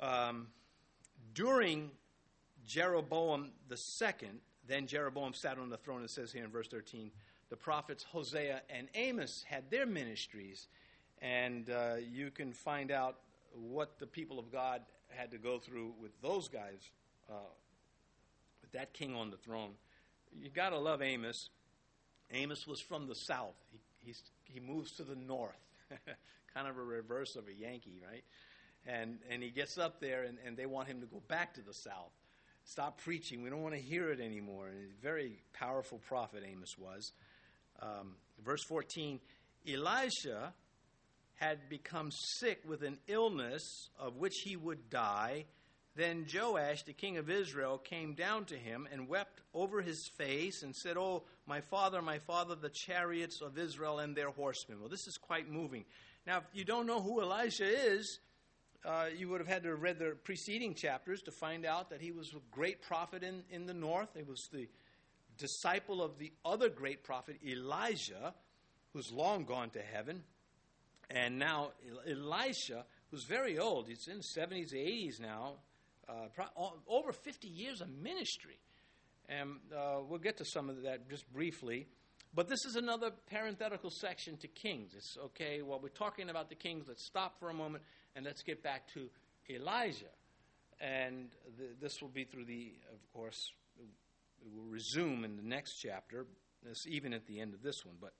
Um, 0.00 0.48
during 1.32 1.92
Jeroboam 2.66 3.52
the 3.70 3.78
second, 3.78 4.40
then 4.68 4.86
Jeroboam 4.86 5.34
sat 5.34 5.58
on 5.58 5.70
the 5.70 5.76
throne, 5.76 6.02
it 6.02 6.10
says 6.10 6.32
here 6.32 6.44
in 6.44 6.50
verse 6.50 6.68
13, 6.68 7.10
the 7.48 7.56
prophets 7.56 8.04
Hosea 8.04 8.62
and 8.68 8.88
Amos 8.94 9.44
had 9.48 9.70
their 9.70 9.86
ministries 9.86 10.68
and 11.22 11.70
uh, 11.70 11.94
you 12.12 12.30
can 12.30 12.52
find 12.52 12.90
out 12.90 13.16
what 13.52 13.98
the 13.98 14.06
people 14.06 14.38
of 14.38 14.52
God 14.52 14.82
had 15.08 15.30
to 15.30 15.38
go 15.38 15.58
through 15.58 15.94
with 16.00 16.12
those 16.20 16.48
guys, 16.48 16.90
uh, 17.30 17.34
with 18.60 18.72
that 18.72 18.92
king 18.92 19.14
on 19.14 19.30
the 19.30 19.36
throne. 19.36 19.70
You 20.38 20.50
got 20.50 20.70
to 20.70 20.78
love 20.78 21.00
Amos. 21.00 21.48
Amos 22.32 22.66
was 22.66 22.80
from 22.80 23.06
the 23.06 23.14
south. 23.14 23.54
He, 23.98 24.14
he 24.44 24.60
moves 24.60 24.92
to 24.92 25.04
the 25.04 25.14
north, 25.14 25.54
kind 26.54 26.68
of 26.68 26.76
a 26.76 26.82
reverse 26.82 27.36
of 27.36 27.48
a 27.48 27.54
Yankee, 27.54 28.00
right? 28.06 28.24
And, 28.86 29.18
and 29.30 29.42
he 29.42 29.50
gets 29.50 29.78
up 29.78 30.00
there, 30.00 30.24
and, 30.24 30.38
and 30.46 30.56
they 30.56 30.66
want 30.66 30.88
him 30.88 31.00
to 31.00 31.06
go 31.06 31.22
back 31.28 31.54
to 31.54 31.62
the 31.62 31.74
south. 31.74 32.12
Stop 32.68 33.00
preaching. 33.00 33.42
We 33.42 33.48
don't 33.48 33.62
want 33.62 33.76
to 33.76 33.80
hear 33.80 34.10
it 34.10 34.18
anymore. 34.18 34.66
And 34.66 34.76
a 34.76 35.00
very 35.00 35.38
powerful 35.52 35.98
prophet 36.08 36.42
Amos 36.44 36.76
was. 36.76 37.12
Um, 37.80 38.16
verse 38.44 38.64
14 38.64 39.20
Elisha 39.68 40.52
had 41.36 41.68
become 41.68 42.10
sick 42.10 42.62
with 42.66 42.82
an 42.82 42.98
illness 43.06 43.88
of 44.00 44.16
which 44.16 44.34
he 44.42 44.56
would 44.56 44.90
die, 44.90 45.44
then 45.94 46.26
Joash, 46.32 46.82
the 46.82 46.92
king 46.92 47.18
of 47.18 47.30
Israel, 47.30 47.78
came 47.78 48.14
down 48.14 48.46
to 48.46 48.56
him 48.56 48.88
and 48.92 49.08
wept 49.08 49.42
over 49.54 49.80
his 49.80 50.10
face 50.18 50.64
and 50.64 50.74
said, 50.74 50.96
Oh, 50.96 51.22
my 51.46 51.60
father, 51.60 52.02
my 52.02 52.18
father, 52.18 52.56
the 52.56 52.68
chariots 52.68 53.42
of 53.42 53.58
Israel 53.58 54.00
and 54.00 54.16
their 54.16 54.30
horsemen. 54.30 54.80
Well, 54.80 54.88
this 54.88 55.06
is 55.06 55.16
quite 55.18 55.48
moving. 55.48 55.84
Now, 56.26 56.38
if 56.38 56.44
you 56.52 56.64
don't 56.64 56.86
know 56.86 57.00
who 57.00 57.22
Elisha 57.22 57.92
is, 57.92 58.18
uh, 58.84 59.06
you 59.16 59.28
would 59.28 59.40
have 59.40 59.48
had 59.48 59.62
to 59.64 59.70
have 59.70 59.82
read 59.82 59.98
the 59.98 60.16
preceding 60.24 60.74
chapters 60.74 61.22
to 61.22 61.30
find 61.30 61.64
out 61.64 61.90
that 61.90 62.00
he 62.00 62.12
was 62.12 62.32
a 62.32 62.38
great 62.50 62.82
prophet 62.82 63.22
in, 63.22 63.42
in 63.50 63.66
the 63.66 63.74
north. 63.74 64.10
He 64.16 64.22
was 64.22 64.48
the 64.52 64.68
disciple 65.38 66.02
of 66.02 66.18
the 66.18 66.32
other 66.44 66.68
great 66.68 67.04
prophet, 67.04 67.36
Elijah, 67.46 68.34
who's 68.92 69.12
long 69.12 69.44
gone 69.44 69.70
to 69.70 69.80
heaven. 69.80 70.22
And 71.10 71.38
now 71.38 71.72
Elisha, 72.08 72.84
who's 73.10 73.24
very 73.24 73.58
old, 73.58 73.88
he's 73.88 74.08
in 74.08 74.18
70s, 74.18 74.74
80s 74.74 75.20
now, 75.20 75.54
uh, 76.08 76.28
pro- 76.34 76.72
over 76.88 77.12
50 77.12 77.48
years 77.48 77.80
of 77.80 77.88
ministry. 77.88 78.58
And 79.28 79.56
uh, 79.76 79.98
we'll 80.08 80.18
get 80.18 80.38
to 80.38 80.44
some 80.44 80.68
of 80.68 80.82
that 80.82 81.08
just 81.08 81.30
briefly. 81.32 81.86
But 82.34 82.48
this 82.48 82.64
is 82.64 82.76
another 82.76 83.12
parenthetical 83.30 83.90
section 83.90 84.36
to 84.38 84.48
kings. 84.48 84.92
It's 84.96 85.16
okay, 85.26 85.62
while 85.62 85.80
we're 85.80 85.88
talking 85.88 86.28
about 86.28 86.48
the 86.48 86.54
kings, 86.54 86.86
let's 86.88 87.04
stop 87.04 87.38
for 87.40 87.48
a 87.48 87.54
moment 87.54 87.82
and 88.16 88.24
let's 88.24 88.42
get 88.42 88.62
back 88.62 88.88
to 88.94 89.10
Elijah. 89.50 90.06
And 90.80 91.28
the, 91.58 91.68
this 91.80 92.00
will 92.00 92.08
be 92.08 92.24
through 92.24 92.46
the, 92.46 92.72
of 92.92 93.12
course, 93.12 93.52
it 93.78 94.48
will 94.52 94.64
resume 94.64 95.24
in 95.24 95.36
the 95.36 95.42
next 95.42 95.74
chapter, 95.74 96.26
this, 96.62 96.86
even 96.88 97.12
at 97.12 97.26
the 97.26 97.40
end 97.40 97.54
of 97.54 97.62
this 97.62 97.84
one. 97.84 97.96
But 98.00 98.14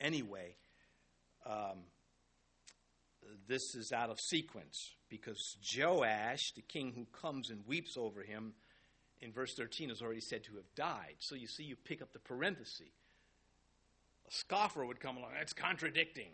anyway, 0.00 0.56
um, 1.46 1.84
this 3.46 3.74
is 3.74 3.92
out 3.92 4.10
of 4.10 4.18
sequence 4.18 4.94
because 5.08 5.56
Joash, 5.76 6.52
the 6.56 6.62
king 6.62 6.92
who 6.94 7.06
comes 7.18 7.50
and 7.50 7.66
weeps 7.66 7.96
over 7.96 8.22
him, 8.22 8.54
in 9.20 9.32
verse 9.32 9.54
13 9.54 9.90
is 9.90 10.00
already 10.00 10.20
said 10.20 10.44
to 10.44 10.56
have 10.56 10.74
died. 10.74 11.16
So 11.18 11.34
you 11.34 11.46
see, 11.46 11.64
you 11.64 11.76
pick 11.76 12.00
up 12.00 12.12
the 12.12 12.20
parenthesis. 12.20 12.88
A 14.26 14.30
scoffer 14.30 14.84
would 14.84 15.00
come 15.00 15.16
along, 15.16 15.32
that's 15.36 15.52
contradicting. 15.52 16.32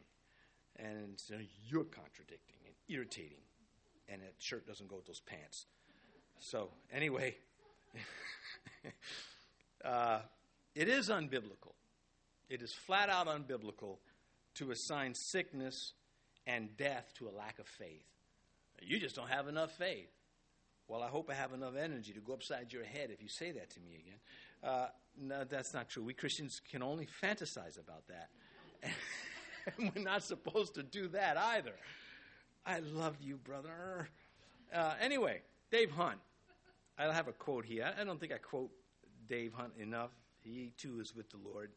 And 0.78 1.18
so 1.18 1.34
you're 1.66 1.84
contradicting 1.84 2.56
and 2.66 2.74
irritating. 2.88 3.42
And 4.08 4.22
that 4.22 4.34
shirt 4.38 4.66
doesn't 4.66 4.88
go 4.88 4.96
with 4.96 5.06
those 5.06 5.20
pants. 5.20 5.66
So, 6.40 6.70
anyway, 6.92 7.36
uh, 9.84 10.20
it 10.74 10.88
is 10.88 11.08
unbiblical. 11.08 11.72
It 12.50 12.60
is 12.60 12.72
flat 12.72 13.08
out 13.08 13.28
unbiblical 13.28 13.98
to 14.56 14.70
assign 14.70 15.14
sickness 15.14 15.94
and 16.46 16.76
death 16.76 17.12
to 17.18 17.28
a 17.28 17.32
lack 17.32 17.58
of 17.58 17.66
faith. 17.66 18.04
You 18.82 18.98
just 18.98 19.16
don't 19.16 19.30
have 19.30 19.48
enough 19.48 19.72
faith. 19.72 20.10
Well, 20.88 21.02
I 21.02 21.08
hope 21.08 21.30
I 21.30 21.34
have 21.34 21.54
enough 21.54 21.76
energy 21.76 22.12
to 22.12 22.20
go 22.20 22.34
upside 22.34 22.72
your 22.72 22.84
head 22.84 23.10
if 23.10 23.22
you 23.22 23.28
say 23.28 23.52
that 23.52 23.70
to 23.70 23.80
me 23.80 23.94
again. 23.94 24.18
Uh, 24.62 24.86
no, 25.18 25.44
that's 25.44 25.72
not 25.72 25.88
true. 25.88 26.02
We 26.02 26.12
Christians 26.12 26.60
can 26.70 26.82
only 26.82 27.08
fantasize 27.22 27.78
about 27.78 28.06
that. 28.08 28.28
and 29.66 29.92
we're 29.96 30.02
not 30.02 30.22
supposed 30.22 30.74
to 30.74 30.82
do 30.82 31.08
that 31.08 31.36
either. 31.36 31.74
I 32.66 32.78
love 32.80 33.16
you, 33.20 33.36
brother. 33.36 34.08
Uh, 34.72 34.94
anyway, 35.00 35.42
Dave 35.70 35.90
Hunt. 35.90 36.18
I 36.96 37.12
have 37.12 37.28
a 37.28 37.32
quote 37.32 37.64
here. 37.64 37.92
I 37.98 38.04
don't 38.04 38.20
think 38.20 38.32
I 38.32 38.38
quote 38.38 38.70
Dave 39.28 39.52
Hunt 39.52 39.72
enough. 39.78 40.10
He 40.42 40.72
too 40.78 41.00
is 41.00 41.14
with 41.14 41.28
the 41.30 41.38
Lord. 41.38 41.72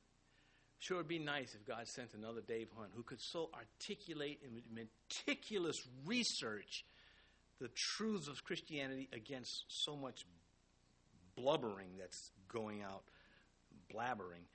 Sure, 0.79 0.97
it'd 0.97 1.07
be 1.07 1.17
nice 1.17 1.55
if 1.55 1.65
God 1.65 1.88
sent 1.88 2.13
another 2.13 2.41
Dave 2.41 2.69
Hunt 2.77 2.91
who 2.95 3.01
could 3.01 3.19
so 3.19 3.49
articulate 3.53 4.39
and 4.43 4.61
meticulous 4.71 5.77
research 6.05 6.85
the 7.59 7.69
truths 7.75 8.27
of 8.27 8.43
Christianity 8.43 9.09
against 9.11 9.65
so 9.67 9.95
much 9.95 10.25
blubbering 11.35 11.97
that's 11.99 12.31
going 12.47 12.83
out, 12.83 13.03
blabbering. 13.91 14.45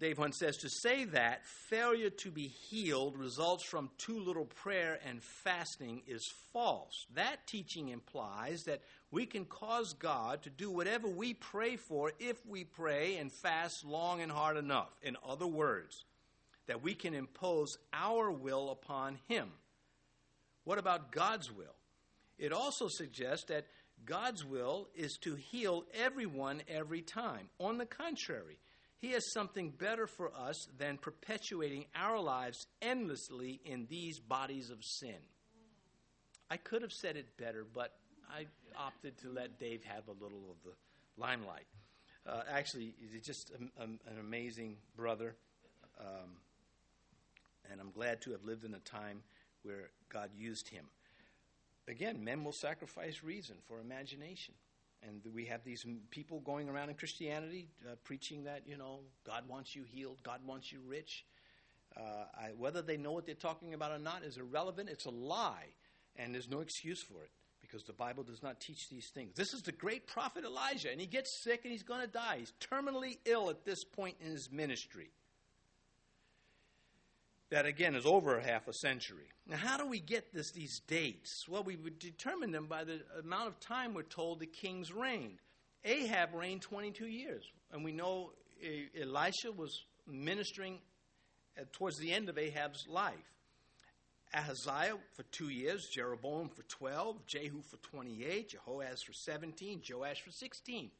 Dave 0.00 0.16
Hunt 0.16 0.34
says 0.34 0.56
to 0.58 0.70
say 0.70 1.04
that 1.04 1.44
failure 1.44 2.08
to 2.08 2.30
be 2.30 2.48
healed 2.48 3.18
results 3.18 3.62
from 3.62 3.90
too 3.98 4.18
little 4.18 4.46
prayer 4.46 4.98
and 5.06 5.22
fasting 5.22 6.00
is 6.06 6.32
false. 6.54 7.06
That 7.14 7.46
teaching 7.46 7.90
implies 7.90 8.64
that 8.64 8.80
we 9.10 9.26
can 9.26 9.44
cause 9.44 9.92
God 9.92 10.42
to 10.44 10.50
do 10.50 10.70
whatever 10.70 11.06
we 11.06 11.34
pray 11.34 11.76
for 11.76 12.12
if 12.18 12.46
we 12.46 12.64
pray 12.64 13.18
and 13.18 13.30
fast 13.30 13.84
long 13.84 14.22
and 14.22 14.32
hard 14.32 14.56
enough. 14.56 14.88
In 15.02 15.18
other 15.22 15.46
words, 15.46 16.06
that 16.66 16.82
we 16.82 16.94
can 16.94 17.12
impose 17.12 17.76
our 17.92 18.30
will 18.30 18.70
upon 18.70 19.18
Him. 19.28 19.50
What 20.64 20.78
about 20.78 21.12
God's 21.12 21.52
will? 21.52 21.76
It 22.38 22.54
also 22.54 22.88
suggests 22.88 23.44
that 23.46 23.66
God's 24.06 24.46
will 24.46 24.88
is 24.94 25.18
to 25.18 25.34
heal 25.34 25.84
everyone 25.92 26.62
every 26.68 27.02
time. 27.02 27.50
On 27.58 27.76
the 27.76 27.84
contrary, 27.84 28.58
he 29.00 29.12
has 29.12 29.32
something 29.32 29.70
better 29.70 30.06
for 30.06 30.30
us 30.36 30.68
than 30.78 30.98
perpetuating 30.98 31.86
our 31.94 32.20
lives 32.20 32.66
endlessly 32.82 33.60
in 33.64 33.86
these 33.88 34.18
bodies 34.18 34.68
of 34.70 34.84
sin. 34.84 35.16
I 36.50 36.58
could 36.58 36.82
have 36.82 36.92
said 36.92 37.16
it 37.16 37.36
better, 37.38 37.64
but 37.72 37.92
I 38.28 38.46
opted 38.76 39.16
to 39.18 39.30
let 39.30 39.58
Dave 39.58 39.82
have 39.84 40.08
a 40.08 40.12
little 40.12 40.50
of 40.50 40.56
the 40.64 40.72
limelight. 41.16 41.66
Uh, 42.26 42.42
actually, 42.50 42.94
he's 43.00 43.22
just 43.24 43.50
a, 43.50 43.82
a, 43.82 43.84
an 43.84 44.18
amazing 44.20 44.76
brother, 44.96 45.34
um, 45.98 46.36
and 47.70 47.80
I'm 47.80 47.92
glad 47.92 48.20
to 48.22 48.32
have 48.32 48.44
lived 48.44 48.64
in 48.64 48.74
a 48.74 48.80
time 48.80 49.22
where 49.62 49.90
God 50.12 50.30
used 50.36 50.68
him. 50.68 50.84
Again, 51.88 52.22
men 52.22 52.44
will 52.44 52.52
sacrifice 52.52 53.22
reason 53.22 53.56
for 53.66 53.80
imagination. 53.80 54.54
And 55.06 55.22
we 55.34 55.46
have 55.46 55.64
these 55.64 55.84
people 56.10 56.40
going 56.40 56.68
around 56.68 56.90
in 56.90 56.94
Christianity 56.94 57.68
uh, 57.86 57.94
preaching 58.04 58.44
that, 58.44 58.62
you 58.66 58.76
know, 58.76 59.00
God 59.24 59.48
wants 59.48 59.74
you 59.74 59.84
healed, 59.84 60.18
God 60.22 60.40
wants 60.44 60.70
you 60.70 60.80
rich. 60.86 61.24
Uh, 61.96 62.24
I, 62.38 62.48
whether 62.56 62.82
they 62.82 62.96
know 62.96 63.12
what 63.12 63.26
they're 63.26 63.34
talking 63.34 63.74
about 63.74 63.92
or 63.92 63.98
not 63.98 64.22
is 64.22 64.36
irrelevant. 64.36 64.88
It's 64.90 65.06
a 65.06 65.10
lie, 65.10 65.66
and 66.16 66.34
there's 66.34 66.48
no 66.48 66.60
excuse 66.60 67.02
for 67.02 67.24
it 67.24 67.30
because 67.60 67.82
the 67.84 67.92
Bible 67.92 68.22
does 68.22 68.42
not 68.42 68.60
teach 68.60 68.88
these 68.88 69.08
things. 69.08 69.34
This 69.34 69.54
is 69.54 69.62
the 69.62 69.72
great 69.72 70.06
prophet 70.06 70.44
Elijah, 70.44 70.90
and 70.90 71.00
he 71.00 71.06
gets 71.06 71.42
sick 71.42 71.60
and 71.64 71.72
he's 71.72 71.82
going 71.82 72.00
to 72.00 72.06
die. 72.06 72.36
He's 72.38 72.52
terminally 72.60 73.18
ill 73.24 73.50
at 73.50 73.64
this 73.64 73.84
point 73.84 74.16
in 74.20 74.30
his 74.30 74.50
ministry 74.52 75.10
that 77.50 77.66
again 77.66 77.94
is 77.94 78.06
over 78.06 78.40
half 78.40 78.68
a 78.68 78.72
century. 78.72 79.28
Now, 79.46 79.56
how 79.56 79.76
do 79.76 79.86
we 79.86 79.98
get 79.98 80.32
this, 80.32 80.52
these 80.52 80.80
dates? 80.86 81.46
Well, 81.48 81.64
we 81.64 81.76
would 81.76 81.98
determine 81.98 82.52
them 82.52 82.66
by 82.66 82.84
the 82.84 83.00
amount 83.18 83.48
of 83.48 83.60
time 83.60 83.92
we're 83.92 84.02
told 84.02 84.38
the 84.38 84.46
kings 84.46 84.92
reigned. 84.92 85.38
Ahab 85.84 86.34
reigned 86.34 86.62
22 86.62 87.06
years, 87.06 87.44
and 87.72 87.84
we 87.84 87.92
know 87.92 88.32
Elisha 89.00 89.50
was 89.50 89.84
ministering 90.06 90.78
uh, 91.58 91.64
towards 91.72 91.98
the 91.98 92.12
end 92.12 92.28
of 92.28 92.38
Ahab's 92.38 92.86
life. 92.88 93.14
Ahaziah 94.32 94.96
for 95.14 95.24
two 95.24 95.48
years, 95.48 95.88
Jeroboam 95.88 96.48
for 96.48 96.62
12, 96.62 97.26
Jehu 97.26 97.62
for 97.62 97.78
28, 97.78 98.54
Jehoaz 98.54 99.02
for 99.04 99.12
17, 99.12 99.82
Joash 99.90 100.22
for 100.22 100.30
16. 100.30 100.90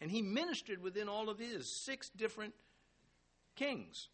And 0.00 0.10
he 0.10 0.22
ministered 0.22 0.80
within 0.80 1.08
all 1.08 1.28
of 1.28 1.40
his 1.40 1.68
six 1.84 2.08
different 2.10 2.54
kings. 3.56 4.08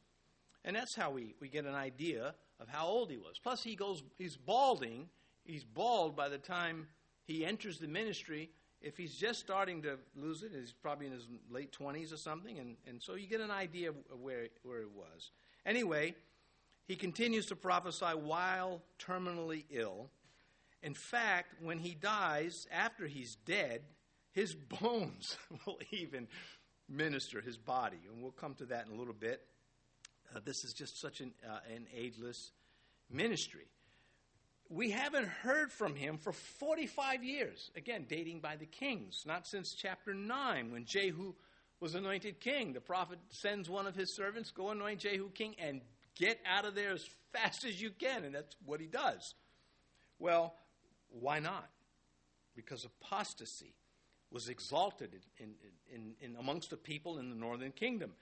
And 0.65 0.75
that's 0.75 0.95
how 0.95 1.11
we, 1.11 1.35
we 1.41 1.49
get 1.49 1.67
an 1.67 1.75
idea 1.75 2.35
of 2.61 2.69
how 2.69 2.87
old 2.87 3.11
he 3.11 3.19
was. 3.19 3.39
Plus, 3.43 3.63
he 3.63 3.75
goes, 3.75 4.03
he's 4.17 4.37
balding. 4.37 5.09
He's 5.45 5.65
bald 5.65 6.17
by 6.17 6.29
the 6.29 6.39
time 6.39 6.89
he 7.25 7.45
enters 7.45 7.79
the 7.79 7.89
ministry. 7.89 8.51
If 8.81 8.97
he's 8.97 9.15
just 9.15 9.41
starting 9.41 9.83
to 9.83 9.99
lose 10.17 10.43
it, 10.43 10.53
he's 10.59 10.73
probably 10.73 11.07
in 11.07 11.13
his 11.13 11.27
late 11.51 11.73
20s 11.73 12.13
or 12.13 12.17
something. 12.17 12.59
And, 12.59 12.77
and 12.87 13.03
so 13.03 13.15
you 13.15 13.27
get 13.27 13.41
an 13.41 13.51
idea 13.51 13.91
of 13.91 14.21
where, 14.21 14.49
where 14.63 14.81
it 14.81 14.91
was. 14.95 15.31
Anyway, 15.67 16.15
he 16.87 16.97
continues 16.97 17.47
to 17.47 17.57
prophesy 17.57 18.07
while 18.07 18.83
terminally 18.99 19.65
ill. 19.71 20.11
In 20.83 20.95
fact, 20.95 21.55
when 21.63 21.79
he 21.79 21.95
dies, 21.95 22.67
after 22.71 23.07
he's 23.07 23.37
dead, 23.47 23.83
his 24.33 24.55
bones 24.81 25.37
will 25.67 25.79
even 25.91 26.29
minister 26.89 27.41
his 27.41 27.57
body. 27.57 28.01
And 28.11 28.23
we'll 28.23 28.33
come 28.33 28.55
to 28.55 28.67
that 28.67 28.87
in 28.87 28.93
a 28.93 28.97
little 28.97 29.15
bit. 29.15 29.43
Uh, 30.35 30.41
this 30.45 30.65
is 30.65 30.73
just 30.73 31.01
such 31.01 31.21
an, 31.21 31.33
uh, 31.49 31.59
an 31.75 31.87
ageless 31.95 32.51
ministry. 33.11 33.69
We 34.69 34.91
haven't 34.91 35.29
heard 35.29 35.71
from 35.71 35.95
him 35.95 36.19
for 36.19 36.33
45 36.33 37.23
years, 37.23 37.71
again, 37.77 38.07
dating 38.09 38.41
by 38.41 38.57
the 38.57 38.67
kings, 38.67 39.23
not 39.27 39.47
since 39.47 39.75
chapter 39.75 40.15
9 40.15 40.73
when 40.73 40.85
Jehu 40.87 41.35
was 41.81 41.95
anointed 41.95 42.41
king. 42.41 42.73
The 42.73 42.81
prophet 42.81 43.19
sends 43.29 43.69
one 43.69 43.87
of 43.87 43.95
his 43.95 44.15
servants, 44.15 44.51
go 44.51 44.71
anoint 44.71 45.01
Jehu 45.01 45.31
king, 45.31 45.55
and 45.59 45.83
get 46.17 46.41
out 46.47 46.65
of 46.65 46.75
there 46.75 46.93
as 46.93 47.07
fast 47.33 47.65
as 47.65 47.81
you 47.81 47.91
can. 47.91 48.25
And 48.25 48.35
that's 48.35 48.57
what 48.65 48.81
he 48.81 48.87
does. 48.87 49.35
Well, 50.19 50.55
why 51.11 51.39
not? 51.39 51.69
Because 52.57 52.85
apostasy 52.85 53.75
was 54.31 54.49
exalted 54.49 55.15
in, 55.39 55.51
in, 55.93 56.15
in, 56.21 56.37
amongst 56.37 56.71
the 56.71 56.77
people 56.77 57.19
in 57.19 57.29
the 57.29 57.37
northern 57.37 57.73
kingdom. 57.73 58.13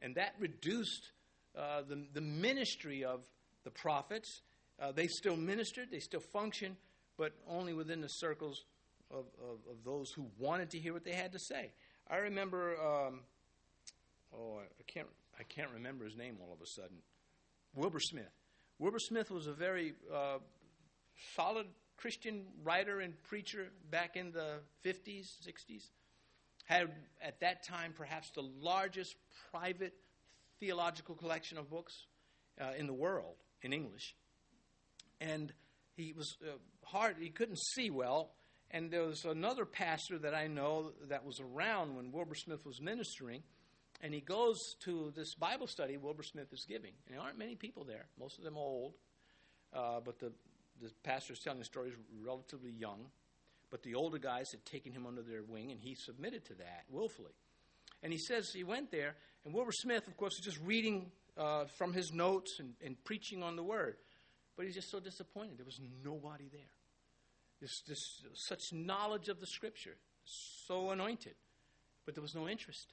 And 0.00 0.16
that 0.16 0.34
reduced 0.40 1.12
uh, 1.56 1.82
the, 1.88 2.04
the 2.14 2.20
ministry 2.20 3.04
of 3.04 3.20
the 3.64 3.70
prophets. 3.70 4.42
Uh, 4.80 4.92
they 4.92 5.06
still 5.06 5.36
ministered, 5.36 5.88
they 5.90 5.98
still 5.98 6.22
functioned, 6.32 6.76
but 7.16 7.32
only 7.48 7.72
within 7.72 8.00
the 8.00 8.08
circles 8.08 8.64
of, 9.10 9.26
of, 9.40 9.58
of, 9.70 9.84
those 9.84 10.10
who 10.16 10.26
wanted 10.38 10.70
to 10.70 10.78
hear 10.78 10.92
what 10.92 11.04
they 11.04 11.12
had 11.12 11.32
to 11.32 11.38
say. 11.38 11.70
I 12.10 12.16
remember, 12.16 12.74
um, 12.80 13.20
oh, 14.34 14.58
I 14.60 14.92
can't, 14.92 15.06
I 15.38 15.42
can't 15.42 15.70
remember 15.74 16.04
his 16.04 16.16
name 16.16 16.38
all 16.40 16.52
of 16.52 16.60
a 16.60 16.66
sudden. 16.66 16.96
Wilbur 17.74 18.00
Smith. 18.00 18.32
Wilbur 18.78 18.98
Smith 18.98 19.30
was 19.30 19.46
a 19.46 19.52
very 19.52 19.94
uh, 20.12 20.38
solid 21.36 21.66
Christian 21.96 22.46
writer 22.64 23.00
and 23.00 23.14
preacher 23.22 23.68
back 23.90 24.16
in 24.16 24.32
the 24.32 24.60
50s, 24.84 25.26
60s. 25.46 25.90
Had 26.64 26.90
at 27.20 27.40
that 27.40 27.64
time 27.66 27.92
perhaps 27.96 28.30
the 28.34 28.42
largest 28.42 29.14
private 29.50 29.94
theological 30.62 31.16
collection 31.16 31.58
of 31.58 31.68
books 31.68 32.06
uh, 32.60 32.70
in 32.78 32.86
the 32.86 32.92
world 32.92 33.34
in 33.62 33.72
English. 33.72 34.14
And 35.20 35.52
he 35.96 36.12
was 36.12 36.36
uh, 36.40 36.52
hard, 36.84 37.16
he 37.18 37.30
couldn't 37.30 37.58
see 37.74 37.90
well. 37.90 38.30
And 38.70 38.90
there 38.90 39.02
was 39.02 39.24
another 39.24 39.66
pastor 39.66 40.18
that 40.20 40.34
I 40.34 40.46
know 40.46 40.92
that 41.08 41.24
was 41.24 41.40
around 41.40 41.96
when 41.96 42.12
Wilbur 42.12 42.36
Smith 42.36 42.64
was 42.64 42.80
ministering. 42.80 43.42
And 44.00 44.14
he 44.14 44.20
goes 44.20 44.56
to 44.84 45.12
this 45.16 45.34
Bible 45.34 45.66
study 45.66 45.96
Wilbur 45.96 46.22
Smith 46.22 46.52
is 46.52 46.64
giving. 46.68 46.92
And 47.06 47.16
there 47.16 47.20
aren't 47.20 47.38
many 47.38 47.56
people 47.56 47.84
there, 47.84 48.06
most 48.18 48.38
of 48.38 48.44
them 48.44 48.56
old. 48.56 48.94
Uh, 49.74 49.98
but 50.04 50.20
the, 50.20 50.32
the 50.80 50.90
pastor 51.02 51.32
is 51.32 51.40
telling 51.40 51.58
the 51.58 51.64
story 51.64 51.88
is 51.88 51.96
relatively 52.24 52.70
young. 52.70 53.06
But 53.70 53.82
the 53.82 53.96
older 53.96 54.18
guys 54.18 54.52
had 54.52 54.64
taken 54.64 54.92
him 54.92 55.06
under 55.06 55.22
their 55.22 55.42
wing, 55.42 55.72
and 55.72 55.80
he 55.80 55.96
submitted 55.96 56.44
to 56.46 56.54
that 56.54 56.84
willfully. 56.88 57.32
And 58.02 58.12
he 58.12 58.18
says 58.18 58.52
he 58.52 58.64
went 58.64 58.90
there, 58.90 59.14
and 59.44 59.54
Wilbur 59.54 59.72
Smith, 59.72 60.06
of 60.08 60.16
course, 60.16 60.34
is 60.34 60.44
just 60.44 60.60
reading 60.64 61.10
uh, 61.36 61.64
from 61.64 61.92
his 61.92 62.12
notes 62.12 62.58
and, 62.58 62.74
and, 62.84 63.02
preaching 63.04 63.42
on 63.42 63.56
the 63.56 63.62
word. 63.62 63.96
But 64.56 64.66
he's 64.66 64.74
just 64.74 64.90
so 64.90 65.00
disappointed. 65.00 65.56
There 65.56 65.64
was 65.64 65.80
nobody 66.04 66.48
there. 66.52 66.60
This, 67.60 67.80
this, 67.88 68.22
such 68.34 68.72
knowledge 68.72 69.28
of 69.28 69.40
the 69.40 69.46
scripture, 69.46 69.96
so 70.24 70.90
anointed, 70.90 71.34
but 72.04 72.14
there 72.14 72.22
was 72.22 72.34
no 72.34 72.48
interest. 72.48 72.92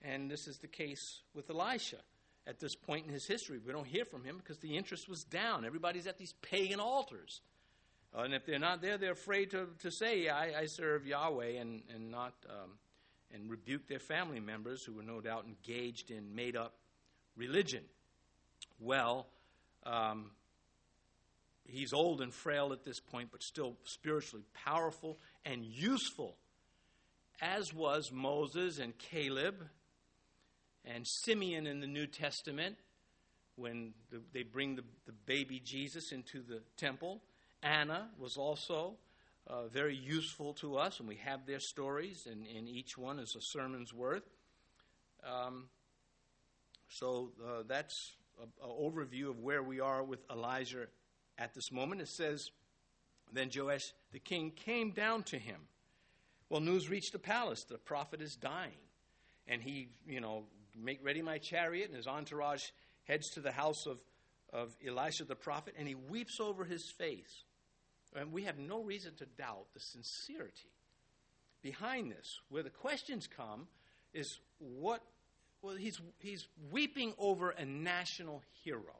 And 0.00 0.30
this 0.30 0.46
is 0.46 0.58
the 0.58 0.68
case 0.68 1.22
with 1.34 1.50
Elisha 1.50 1.98
at 2.46 2.60
this 2.60 2.74
point 2.74 3.06
in 3.06 3.12
his 3.12 3.26
history. 3.26 3.58
We 3.64 3.72
don't 3.72 3.86
hear 3.86 4.04
from 4.04 4.24
him 4.24 4.38
because 4.38 4.58
the 4.58 4.76
interest 4.76 5.08
was 5.08 5.24
down. 5.24 5.64
Everybody's 5.64 6.06
at 6.06 6.16
these 6.16 6.34
pagan 6.40 6.80
altars. 6.80 7.42
Uh, 8.16 8.22
and 8.22 8.32
if 8.32 8.46
they're 8.46 8.58
not 8.58 8.80
there, 8.80 8.96
they're 8.96 9.12
afraid 9.12 9.50
to, 9.50 9.68
to 9.80 9.90
say, 9.90 10.28
I, 10.28 10.60
I 10.60 10.66
serve 10.66 11.06
Yahweh 11.06 11.60
and, 11.60 11.82
and 11.94 12.10
not 12.10 12.32
um, 12.48 12.78
and 13.32 13.50
rebuke 13.50 13.86
their 13.88 13.98
family 13.98 14.40
members 14.40 14.84
who 14.84 14.92
were 14.94 15.02
no 15.02 15.20
doubt 15.20 15.46
engaged 15.46 16.10
in 16.10 16.34
made 16.34 16.56
up 16.56 16.74
religion. 17.36 17.82
Well, 18.80 19.26
um, 19.84 20.30
he's 21.66 21.92
old 21.92 22.20
and 22.20 22.32
frail 22.32 22.72
at 22.72 22.84
this 22.84 23.00
point, 23.00 23.30
but 23.30 23.42
still 23.42 23.76
spiritually 23.84 24.44
powerful 24.64 25.18
and 25.44 25.64
useful, 25.64 26.36
as 27.40 27.72
was 27.72 28.10
Moses 28.12 28.78
and 28.78 28.96
Caleb 28.98 29.68
and 30.84 31.06
Simeon 31.06 31.66
in 31.66 31.80
the 31.80 31.86
New 31.86 32.06
Testament 32.06 32.76
when 33.56 33.92
the, 34.10 34.20
they 34.32 34.42
bring 34.42 34.76
the, 34.76 34.84
the 35.06 35.12
baby 35.26 35.60
Jesus 35.64 36.12
into 36.12 36.42
the 36.42 36.62
temple. 36.76 37.20
Anna 37.62 38.08
was 38.18 38.36
also 38.36 38.94
uh, 39.48 39.66
very 39.68 39.96
useful 39.96 40.52
to 40.54 40.76
us, 40.76 41.00
and 41.00 41.08
we 41.08 41.16
have 41.16 41.46
their 41.46 41.60
stories, 41.60 42.26
and, 42.30 42.46
and 42.56 42.68
each 42.68 42.98
one 42.98 43.18
is 43.18 43.34
a 43.34 43.40
sermon's 43.40 43.94
worth. 43.94 44.28
Um, 45.24 45.68
so 46.88 47.32
uh, 47.44 47.62
that's 47.66 48.12
an 48.40 48.48
overview 48.62 49.30
of 49.30 49.40
where 49.40 49.62
we 49.62 49.80
are 49.80 50.02
with 50.02 50.20
Elijah 50.30 50.86
at 51.38 51.54
this 51.54 51.72
moment. 51.72 52.00
It 52.00 52.08
says, 52.08 52.50
Then 53.32 53.50
Joash 53.54 53.92
the 54.12 54.18
king 54.18 54.52
came 54.52 54.90
down 54.92 55.22
to 55.24 55.38
him 55.38 55.60
Well, 56.48 56.60
news 56.60 56.88
reached 56.88 57.12
the 57.12 57.18
palace. 57.18 57.64
The 57.64 57.78
prophet 57.78 58.20
is 58.20 58.36
dying. 58.36 58.72
And 59.46 59.62
he, 59.62 59.88
you 60.06 60.20
know, 60.20 60.44
make 60.76 61.04
ready 61.04 61.22
my 61.22 61.38
chariot, 61.38 61.88
and 61.88 61.96
his 61.96 62.06
entourage 62.06 62.64
heads 63.04 63.30
to 63.30 63.40
the 63.40 63.52
house 63.52 63.86
of, 63.86 63.98
of 64.52 64.76
Elisha 64.86 65.24
the 65.24 65.34
prophet, 65.34 65.74
and 65.78 65.88
he 65.88 65.94
weeps 65.94 66.38
over 66.38 66.64
his 66.64 66.90
face. 66.90 67.44
And 68.16 68.32
we 68.32 68.44
have 68.44 68.58
no 68.58 68.82
reason 68.82 69.14
to 69.16 69.26
doubt 69.26 69.66
the 69.74 69.80
sincerity 69.80 70.72
behind 71.62 72.10
this. 72.10 72.40
Where 72.48 72.62
the 72.62 72.70
questions 72.70 73.26
come 73.26 73.68
is 74.14 74.38
what, 74.58 75.02
well, 75.62 75.76
he's, 75.76 76.00
he's 76.18 76.46
weeping 76.70 77.12
over 77.18 77.50
a 77.50 77.64
national 77.64 78.42
hero. 78.64 78.96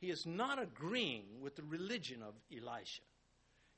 He 0.00 0.10
is 0.10 0.24
not 0.26 0.62
agreeing 0.62 1.24
with 1.40 1.56
the 1.56 1.62
religion 1.62 2.22
of 2.22 2.34
Elisha. 2.52 3.02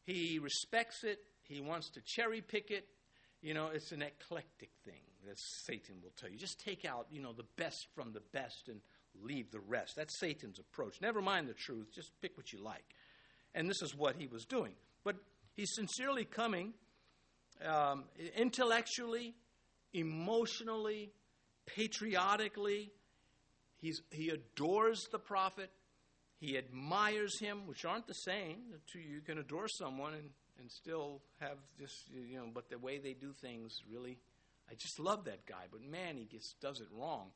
He 0.04 0.38
respects 0.38 1.02
it, 1.04 1.18
he 1.44 1.60
wants 1.60 1.90
to 1.90 2.00
cherry 2.04 2.40
pick 2.40 2.70
it. 2.70 2.86
You 3.42 3.54
know, 3.54 3.68
it's 3.68 3.92
an 3.92 4.02
eclectic 4.02 4.70
thing 4.84 5.02
that 5.26 5.38
Satan 5.38 5.96
will 6.02 6.12
tell 6.16 6.30
you. 6.30 6.36
Just 6.36 6.58
take 6.64 6.84
out, 6.84 7.06
you 7.10 7.20
know, 7.20 7.32
the 7.32 7.44
best 7.56 7.86
from 7.94 8.12
the 8.12 8.22
best 8.32 8.68
and 8.68 8.80
leave 9.22 9.50
the 9.50 9.60
rest. 9.60 9.94
That's 9.96 10.18
Satan's 10.18 10.58
approach. 10.58 11.00
Never 11.00 11.20
mind 11.20 11.48
the 11.48 11.54
truth, 11.54 11.92
just 11.94 12.10
pick 12.20 12.36
what 12.36 12.52
you 12.52 12.62
like. 12.62 12.84
And 13.56 13.68
this 13.68 13.80
is 13.80 13.94
what 13.96 14.16
he 14.16 14.26
was 14.26 14.44
doing. 14.44 14.72
But 15.02 15.16
he's 15.54 15.74
sincerely 15.74 16.26
coming 16.26 16.74
um, 17.66 18.04
intellectually, 18.36 19.34
emotionally, 19.94 21.10
patriotically. 21.64 22.92
He's, 23.78 24.02
he 24.10 24.28
adores 24.28 25.06
the 25.10 25.18
prophet. 25.18 25.70
He 26.38 26.58
admires 26.58 27.38
him, 27.40 27.66
which 27.66 27.86
aren't 27.86 28.06
the 28.06 28.12
same. 28.14 28.58
You 28.94 29.22
can 29.24 29.38
adore 29.38 29.68
someone 29.68 30.12
and, 30.12 30.28
and 30.60 30.70
still 30.70 31.22
have 31.40 31.56
this, 31.80 32.04
you 32.12 32.36
know, 32.36 32.48
but 32.52 32.68
the 32.68 32.78
way 32.78 32.98
they 32.98 33.14
do 33.14 33.32
things 33.40 33.80
really, 33.90 34.18
I 34.70 34.74
just 34.74 35.00
love 35.00 35.24
that 35.24 35.46
guy, 35.46 35.64
but 35.72 35.80
man, 35.82 36.18
he 36.18 36.26
just 36.26 36.60
does 36.60 36.80
it 36.80 36.88
wrong. 36.92 37.30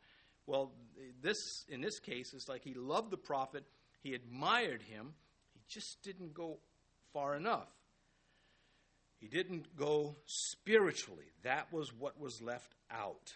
Well, 0.47 0.73
this, 1.23 1.39
in 1.69 1.81
this 1.81 1.99
case, 1.99 2.35
is 2.35 2.47
like 2.47 2.63
he 2.63 2.75
loved 2.75 3.11
the 3.11 3.17
prophet, 3.17 3.65
he 4.03 4.13
admired 4.13 4.83
him, 4.83 5.15
just 5.71 6.03
didn't 6.03 6.35
go 6.35 6.59
far 7.13 7.35
enough. 7.35 7.69
He 9.19 9.27
didn't 9.27 9.77
go 9.77 10.17
spiritually. 10.27 11.27
That 11.43 11.73
was 11.73 11.93
what 11.93 12.19
was 12.21 12.41
left 12.41 12.75
out. 12.91 13.33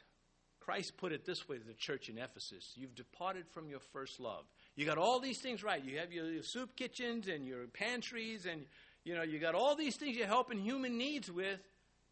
Christ 0.61 0.97
put 0.97 1.13
it 1.13 1.27
this 1.27 1.47
way 1.47 1.59
to 1.59 1.65
the 1.65 1.75
church 1.75 2.09
in 2.09 2.17
Ephesus 2.17 2.73
You've 2.75 2.95
departed 2.95 3.47
from 3.53 3.69
your 3.69 3.81
first 3.93 4.19
love. 4.19 4.45
You 4.77 4.87
got 4.87 4.97
all 4.97 5.21
these 5.21 5.41
things 5.41 5.63
right. 5.63 5.85
You 5.85 5.99
have 5.99 6.11
your, 6.11 6.31
your 6.31 6.43
soup 6.43 6.75
kitchens 6.75 7.29
and 7.29 7.47
your 7.47 7.67
pantries, 7.67 8.47
and 8.47 8.65
you 9.05 9.15
know 9.15 9.23
you 9.23 9.39
got 9.39 9.55
all 9.55 9.77
these 9.77 9.97
things 9.97 10.17
you're 10.17 10.27
helping 10.27 10.59
human 10.59 10.97
needs 10.97 11.31
with. 11.31 11.61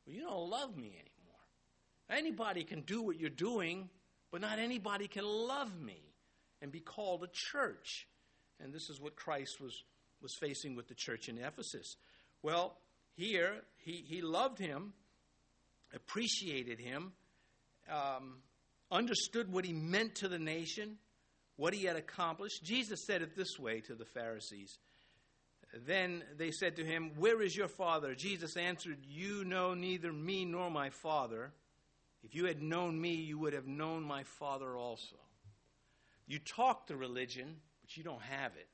Well, 0.07 0.15
you 0.15 0.21
don't 0.21 0.51
love 0.51 0.77
me 0.77 0.89
anymore. 0.89 1.09
Anybody 2.11 2.65
can 2.65 2.83
do 2.83 3.03
what 3.03 3.19
you're 3.19 3.31
doing, 3.31 3.89
but 4.31 4.43
not 4.43 4.59
anybody 4.59 5.09
can 5.09 5.25
love 5.25 5.81
me 5.81 6.03
and 6.61 6.71
be 6.71 6.81
called 6.81 7.25
a 7.25 7.29
church. 7.33 8.07
And 8.61 8.73
this 8.73 8.91
is 8.91 9.01
what 9.01 9.17
Christ 9.17 9.61
was, 9.61 9.83
was 10.23 10.35
facing 10.35 10.75
with 10.75 10.89
the 10.89 10.95
church 10.95 11.29
in 11.29 11.39
Ephesus. 11.39 11.97
Well, 12.43 12.77
here, 13.15 13.63
he, 13.79 14.05
he 14.07 14.23
loved 14.23 14.59
him, 14.59 14.93
appreciated 15.95 16.79
him, 16.79 17.13
um, 17.91 18.39
understood 18.91 19.53
what 19.53 19.65
he 19.65 19.73
meant 19.73 20.17
to 20.17 20.29
the 20.29 20.39
nation, 20.39 20.97
what 21.57 21.75
he 21.75 21.85
had 21.85 21.97
accomplished. 21.97 22.63
Jesus 22.63 23.05
said 23.07 23.23
it 23.23 23.37
this 23.37 23.59
way 23.59 23.81
to 23.81 23.95
the 23.95 24.05
Pharisees. 24.05 24.79
Then 25.87 26.23
they 26.37 26.51
said 26.51 26.77
to 26.77 26.85
him, 26.85 27.13
Where 27.17 27.41
is 27.41 27.57
your 27.57 27.69
father? 27.69 28.15
Jesus 28.15 28.57
answered, 28.57 28.99
You 29.09 29.45
know 29.45 29.75
neither 29.75 30.13
me 30.13 30.45
nor 30.45 30.71
my 30.71 30.91
father. 30.91 31.53
If 32.23 32.35
you 32.35 32.45
had 32.45 32.63
known 32.63 33.01
me, 33.01 33.15
you 33.15 33.39
would 33.39 33.53
have 33.53 33.67
known 33.67 34.03
my 34.03 34.23
father 34.39 34.77
also. 34.77 35.17
You 36.27 36.39
talk 36.39 36.87
the 36.87 36.97
religion, 36.97 37.57
but 37.81 37.97
you 37.97 38.05
don't 38.05 38.23
have 38.23 38.53
it. 38.57 38.69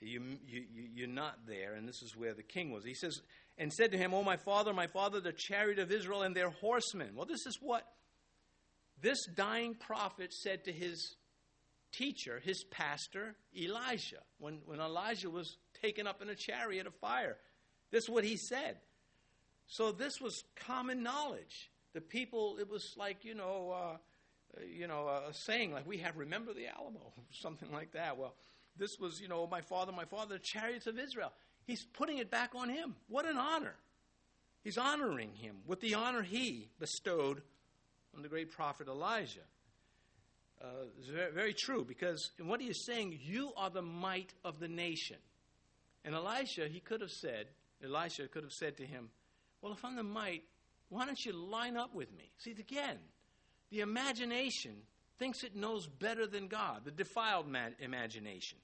You, 0.00 0.22
you, 0.46 0.64
you're 0.94 1.08
not 1.08 1.46
there, 1.46 1.74
and 1.74 1.88
this 1.88 2.02
is 2.02 2.16
where 2.16 2.34
the 2.34 2.42
king 2.42 2.70
was. 2.70 2.84
He 2.84 2.94
says, 2.94 3.20
and 3.56 3.72
said 3.72 3.92
to 3.92 3.98
him, 3.98 4.14
Oh, 4.14 4.22
my 4.22 4.36
father, 4.36 4.72
my 4.72 4.86
father, 4.86 5.20
the 5.20 5.32
chariot 5.32 5.78
of 5.78 5.90
Israel 5.90 6.22
and 6.22 6.34
their 6.34 6.50
horsemen. 6.50 7.10
Well, 7.16 7.26
this 7.26 7.46
is 7.46 7.58
what 7.60 7.82
this 9.00 9.18
dying 9.34 9.74
prophet 9.74 10.32
said 10.32 10.64
to 10.64 10.72
his 10.72 11.16
teacher, 11.92 12.40
his 12.44 12.64
pastor, 12.70 13.34
Elijah, 13.56 14.22
when, 14.38 14.60
when 14.66 14.80
Elijah 14.80 15.30
was 15.30 15.56
taken 15.82 16.06
up 16.06 16.22
in 16.22 16.28
a 16.28 16.34
chariot 16.34 16.86
of 16.86 16.94
fire. 16.96 17.36
This 17.90 18.04
is 18.04 18.10
what 18.10 18.24
he 18.24 18.36
said. 18.36 18.76
So 19.66 19.92
this 19.92 20.20
was 20.20 20.44
common 20.56 21.02
knowledge. 21.02 21.70
The 21.94 22.00
people, 22.00 22.58
it 22.60 22.70
was 22.70 22.94
like, 22.96 23.24
you 23.24 23.34
know, 23.34 23.74
uh, 23.74 23.96
you 24.66 24.86
know, 24.86 25.08
a 25.08 25.32
saying 25.32 25.72
like 25.72 25.86
we 25.86 25.98
have 25.98 26.16
remember 26.16 26.52
the 26.54 26.66
Alamo, 26.68 27.12
something 27.30 27.70
like 27.72 27.92
that. 27.92 28.16
Well, 28.16 28.34
this 28.78 28.98
was, 28.98 29.20
you 29.20 29.28
know, 29.28 29.46
my 29.46 29.60
father, 29.60 29.92
my 29.92 30.04
father, 30.04 30.34
the 30.34 30.40
chariots 30.42 30.86
of 30.86 30.98
Israel. 30.98 31.32
He's 31.66 31.84
putting 31.84 32.18
it 32.18 32.30
back 32.30 32.54
on 32.54 32.68
him. 32.68 32.94
What 33.08 33.26
an 33.26 33.36
honor. 33.36 33.74
He's 34.62 34.78
honoring 34.78 35.34
him 35.34 35.56
with 35.66 35.80
the 35.80 35.94
honor 35.94 36.22
he 36.22 36.68
bestowed 36.78 37.42
on 38.14 38.22
the 38.22 38.28
great 38.28 38.50
prophet 38.50 38.88
Elijah. 38.88 39.40
Uh, 40.60 40.66
it's 40.98 41.08
very, 41.08 41.32
very 41.32 41.54
true 41.54 41.84
because 41.84 42.32
in 42.38 42.48
what 42.48 42.60
he 42.60 42.68
is 42.68 42.84
saying, 42.84 43.18
you 43.22 43.52
are 43.56 43.70
the 43.70 43.82
might 43.82 44.32
of 44.44 44.58
the 44.58 44.68
nation. 44.68 45.16
And 46.04 46.14
Elisha, 46.14 46.68
he 46.68 46.80
could 46.80 47.00
have 47.00 47.10
said, 47.10 47.46
Elisha 47.84 48.26
could 48.28 48.42
have 48.42 48.52
said 48.52 48.76
to 48.78 48.86
him, 48.86 49.10
Well, 49.62 49.72
if 49.72 49.84
I'm 49.84 49.96
the 49.96 50.02
might, 50.02 50.42
why 50.88 51.06
don't 51.06 51.24
you 51.24 51.32
line 51.32 51.76
up 51.76 51.94
with 51.94 52.10
me? 52.16 52.30
See, 52.38 52.52
again, 52.52 52.98
the 53.70 53.80
imagination 53.80 54.76
thinks 55.18 55.42
it 55.42 55.56
knows 55.56 55.86
better 55.86 56.26
than 56.26 56.48
God, 56.48 56.84
the 56.84 56.90
defiled 56.90 57.46
imagination 57.80 58.58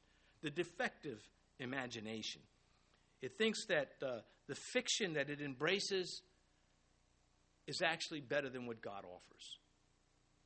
the 0.45 0.51
defective 0.51 1.19
imagination. 1.59 2.43
It 3.23 3.37
thinks 3.39 3.65
that 3.67 3.93
uh, 4.03 4.19
the 4.47 4.55
fiction 4.55 5.15
that 5.15 5.31
it 5.31 5.41
embraces 5.41 6.23
is 7.67 7.81
actually 7.81 8.21
better 8.21 8.51
than 8.51 8.67
what 8.67 8.83
God 8.83 9.05
offers. 9.07 9.59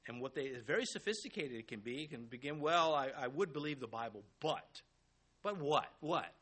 And 0.06 0.22
what 0.22 0.34
they 0.34 0.52
very 0.64 0.86
sophisticated 0.86 1.58
it 1.58 1.68
can 1.68 1.80
be, 1.80 2.04
it 2.04 2.10
can 2.10 2.26
begin, 2.26 2.60
well, 2.60 2.94
I, 2.94 3.10
I 3.18 3.26
would 3.26 3.52
believe 3.52 3.80
the 3.80 3.88
Bible, 3.88 4.22
but. 4.40 4.80
But 5.42 5.60
what? 5.60 5.86
What? 6.00 6.32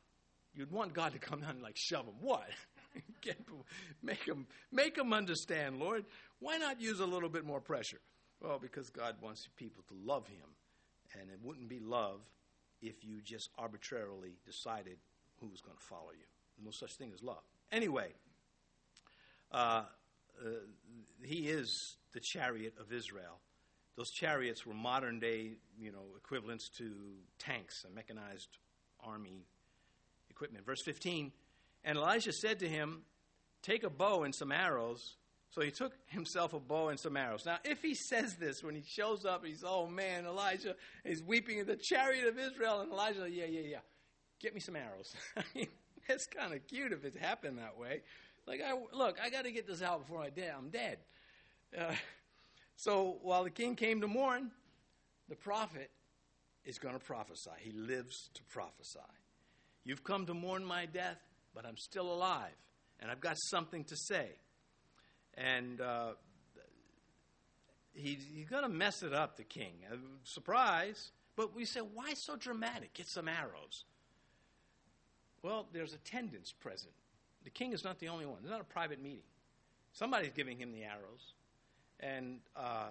You'd 0.54 0.70
want 0.70 0.92
God 0.92 1.12
to 1.12 1.18
come 1.18 1.40
down 1.40 1.50
and 1.50 1.62
like 1.62 1.76
shove 1.76 2.04
them. 2.04 2.16
What? 2.20 2.46
Make 4.02 4.24
them 4.24 4.46
make 4.72 4.94
them 4.94 5.12
understand, 5.12 5.78
Lord. 5.78 6.06
Why 6.38 6.56
not 6.56 6.80
use 6.80 7.00
a 7.00 7.04
little 7.04 7.28
bit 7.28 7.44
more 7.44 7.60
pressure? 7.60 8.00
Well, 8.46 8.58
because 8.60 8.90
God 8.90 9.16
wants 9.20 9.48
people 9.56 9.82
to 9.88 9.94
love 10.04 10.28
Him, 10.28 10.46
and 11.20 11.30
it 11.30 11.38
wouldn't 11.42 11.68
be 11.68 11.80
love 11.80 12.20
if 12.80 13.04
you 13.04 13.20
just 13.20 13.50
arbitrarily 13.58 14.36
decided 14.44 14.98
who 15.40 15.48
was 15.48 15.60
going 15.60 15.76
to 15.76 15.82
follow 15.82 16.12
you. 16.12 16.64
No 16.64 16.70
such 16.70 16.92
thing 16.92 17.10
as 17.12 17.24
love. 17.24 17.42
Anyway, 17.72 18.12
uh, 19.50 19.82
uh, 20.40 20.48
he 21.24 21.48
is 21.48 21.96
the 22.12 22.20
chariot 22.20 22.74
of 22.78 22.92
Israel. 22.92 23.40
Those 23.96 24.10
chariots 24.10 24.64
were 24.64 24.74
modern 24.74 25.18
day, 25.18 25.56
you 25.76 25.90
know, 25.90 26.04
equivalents 26.16 26.68
to 26.78 26.92
tanks, 27.40 27.84
a 27.84 27.92
mechanized 27.92 28.58
army 29.04 29.44
equipment. 30.30 30.64
Verse 30.64 30.82
15, 30.84 31.32
and 31.84 31.98
Elijah 31.98 32.32
said 32.32 32.60
to 32.60 32.68
him, 32.68 33.02
Take 33.62 33.82
a 33.82 33.90
bow 33.90 34.22
and 34.22 34.32
some 34.32 34.52
arrows. 34.52 35.16
So 35.56 35.62
he 35.62 35.70
took 35.70 35.94
himself 36.08 36.52
a 36.52 36.60
bow 36.60 36.88
and 36.88 37.00
some 37.00 37.16
arrows. 37.16 37.46
Now, 37.46 37.56
if 37.64 37.80
he 37.80 37.94
says 37.94 38.34
this 38.34 38.62
when 38.62 38.74
he 38.74 38.82
shows 38.86 39.24
up, 39.24 39.42
he's, 39.42 39.64
oh 39.66 39.86
man, 39.86 40.26
Elijah 40.26 40.76
is 41.02 41.22
weeping 41.22 41.56
in 41.56 41.66
the 41.66 41.76
chariot 41.76 42.28
of 42.28 42.38
Israel, 42.38 42.82
and 42.82 42.92
Elijah, 42.92 43.26
yeah, 43.26 43.46
yeah, 43.46 43.62
yeah, 43.62 43.78
get 44.38 44.52
me 44.52 44.60
some 44.60 44.76
arrows. 44.76 45.14
I 45.36 45.42
mean, 45.54 45.68
it's 46.10 46.26
kind 46.26 46.52
of 46.52 46.66
cute 46.66 46.92
if 46.92 47.06
it 47.06 47.16
happened 47.18 47.56
that 47.56 47.78
way. 47.78 48.02
Like, 48.46 48.60
I, 48.62 48.74
look, 48.94 49.16
I 49.18 49.30
got 49.30 49.46
to 49.46 49.50
get 49.50 49.66
this 49.66 49.80
out 49.80 50.06
before 50.06 50.22
I 50.22 50.28
die. 50.28 50.52
I'm 50.54 50.68
dead. 50.68 50.98
Uh, 51.76 51.94
so 52.76 53.16
while 53.22 53.44
the 53.44 53.50
king 53.50 53.76
came 53.76 54.02
to 54.02 54.06
mourn, 54.06 54.50
the 55.30 55.36
prophet 55.36 55.90
is 56.66 56.76
going 56.76 56.94
to 56.94 57.00
prophesy. 57.00 57.48
He 57.60 57.72
lives 57.72 58.28
to 58.34 58.42
prophesy. 58.44 58.98
You've 59.84 60.04
come 60.04 60.26
to 60.26 60.34
mourn 60.34 60.66
my 60.66 60.84
death, 60.84 61.16
but 61.54 61.64
I'm 61.64 61.78
still 61.78 62.12
alive, 62.12 62.52
and 63.00 63.10
I've 63.10 63.22
got 63.22 63.38
something 63.38 63.84
to 63.84 63.96
say 63.96 64.32
and 65.36 65.80
uh, 65.80 66.12
he, 67.92 68.18
he's 68.34 68.48
going 68.48 68.62
to 68.62 68.68
mess 68.68 69.02
it 69.02 69.12
up, 69.12 69.36
the 69.36 69.44
king. 69.44 69.72
Uh, 69.90 69.96
surprise. 70.24 71.10
But 71.34 71.54
we 71.54 71.64
say, 71.64 71.80
why 71.80 72.14
so 72.14 72.36
dramatic? 72.36 72.94
Get 72.94 73.08
some 73.08 73.28
arrows. 73.28 73.84
Well, 75.42 75.66
there's 75.72 75.92
attendants 75.92 76.52
present. 76.52 76.92
The 77.44 77.50
king 77.50 77.72
is 77.72 77.84
not 77.84 77.98
the 77.98 78.08
only 78.08 78.26
one. 78.26 78.38
It's 78.42 78.50
not 78.50 78.60
a 78.60 78.64
private 78.64 79.00
meeting. 79.02 79.22
Somebody's 79.92 80.32
giving 80.34 80.58
him 80.58 80.72
the 80.72 80.84
arrows 80.84 81.34
and, 82.00 82.40
uh, 82.56 82.88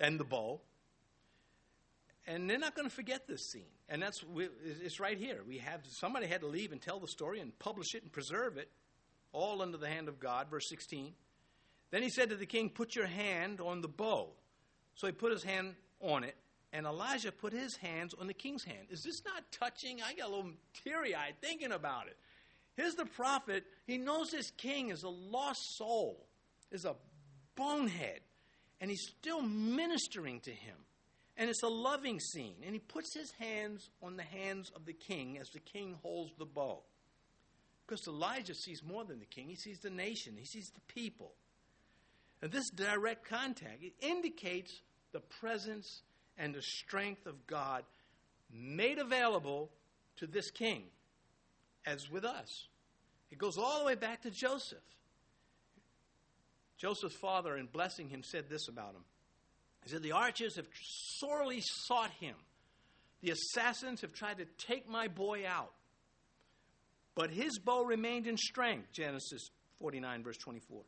and 0.00 0.18
the 0.18 0.24
bow. 0.24 0.60
And 2.26 2.48
they're 2.48 2.58
not 2.58 2.74
going 2.74 2.88
to 2.88 2.94
forget 2.94 3.26
this 3.26 3.46
scene. 3.46 3.62
And 3.88 4.02
that's 4.02 4.24
it's 4.82 4.98
right 4.98 5.18
here. 5.18 5.42
We 5.46 5.58
have 5.58 5.80
somebody 5.86 6.26
had 6.26 6.40
to 6.40 6.46
leave 6.46 6.72
and 6.72 6.80
tell 6.80 6.98
the 6.98 7.08
story 7.08 7.40
and 7.40 7.56
publish 7.58 7.94
it 7.94 8.02
and 8.02 8.10
preserve 8.10 8.56
it 8.56 8.70
all 9.32 9.60
under 9.60 9.76
the 9.76 9.88
hand 9.88 10.08
of 10.08 10.18
God. 10.18 10.48
Verse 10.50 10.68
16. 10.68 11.12
Then 11.94 12.02
he 12.02 12.10
said 12.10 12.30
to 12.30 12.36
the 12.36 12.44
king, 12.44 12.70
Put 12.70 12.96
your 12.96 13.06
hand 13.06 13.60
on 13.60 13.80
the 13.80 13.86
bow. 13.86 14.30
So 14.96 15.06
he 15.06 15.12
put 15.12 15.30
his 15.30 15.44
hand 15.44 15.76
on 16.00 16.24
it, 16.24 16.34
and 16.72 16.86
Elijah 16.86 17.30
put 17.30 17.52
his 17.52 17.76
hands 17.76 18.14
on 18.20 18.26
the 18.26 18.34
king's 18.34 18.64
hand. 18.64 18.88
Is 18.90 19.04
this 19.04 19.22
not 19.24 19.44
touching? 19.52 20.02
I 20.02 20.12
got 20.14 20.26
a 20.26 20.34
little 20.34 20.50
teary 20.82 21.14
eyed 21.14 21.34
thinking 21.40 21.70
about 21.70 22.08
it. 22.08 22.16
Here's 22.76 22.96
the 22.96 23.04
prophet. 23.04 23.62
He 23.86 23.96
knows 23.96 24.32
this 24.32 24.50
king 24.50 24.90
is 24.90 25.04
a 25.04 25.08
lost 25.08 25.60
soul, 25.76 26.26
is 26.72 26.84
a 26.84 26.96
bonehead, 27.54 28.22
and 28.80 28.90
he's 28.90 29.12
still 29.16 29.40
ministering 29.40 30.40
to 30.40 30.50
him. 30.50 30.74
And 31.36 31.48
it's 31.48 31.62
a 31.62 31.68
loving 31.68 32.18
scene. 32.18 32.56
And 32.64 32.74
he 32.74 32.80
puts 32.80 33.14
his 33.14 33.30
hands 33.38 33.88
on 34.02 34.16
the 34.16 34.24
hands 34.24 34.72
of 34.74 34.84
the 34.84 34.94
king 34.94 35.38
as 35.38 35.48
the 35.50 35.60
king 35.60 35.94
holds 36.02 36.32
the 36.40 36.44
bow. 36.44 36.82
Because 37.86 38.04
Elijah 38.08 38.56
sees 38.56 38.82
more 38.82 39.04
than 39.04 39.20
the 39.20 39.26
king, 39.26 39.48
he 39.48 39.54
sees 39.54 39.78
the 39.78 39.90
nation, 39.90 40.34
he 40.36 40.44
sees 40.44 40.72
the 40.74 40.92
people. 40.92 41.34
And 42.44 42.52
this 42.52 42.68
direct 42.68 43.26
contact 43.26 43.82
it 43.82 43.94
indicates 44.02 44.82
the 45.12 45.20
presence 45.20 46.02
and 46.36 46.54
the 46.54 46.60
strength 46.60 47.24
of 47.24 47.46
God 47.46 47.84
made 48.52 48.98
available 48.98 49.70
to 50.16 50.26
this 50.26 50.50
king, 50.50 50.82
as 51.86 52.10
with 52.10 52.26
us. 52.26 52.66
It 53.30 53.38
goes 53.38 53.56
all 53.56 53.78
the 53.78 53.86
way 53.86 53.94
back 53.94 54.20
to 54.24 54.30
Joseph. 54.30 54.84
Joseph's 56.76 57.16
father, 57.16 57.56
in 57.56 57.64
blessing 57.64 58.10
him, 58.10 58.22
said 58.22 58.50
this 58.50 58.68
about 58.68 58.90
him. 58.90 59.04
He 59.82 59.88
said, 59.88 60.02
The 60.02 60.12
archers 60.12 60.56
have 60.56 60.68
sorely 61.16 61.62
sought 61.62 62.10
him. 62.20 62.34
The 63.22 63.30
assassins 63.30 64.02
have 64.02 64.12
tried 64.12 64.36
to 64.36 64.44
take 64.58 64.86
my 64.86 65.08
boy 65.08 65.46
out. 65.48 65.72
But 67.14 67.30
his 67.30 67.58
bow 67.58 67.84
remained 67.84 68.26
in 68.26 68.36
strength, 68.36 68.92
Genesis 68.92 69.48
49, 69.78 70.22
verse 70.22 70.36
24. 70.36 70.82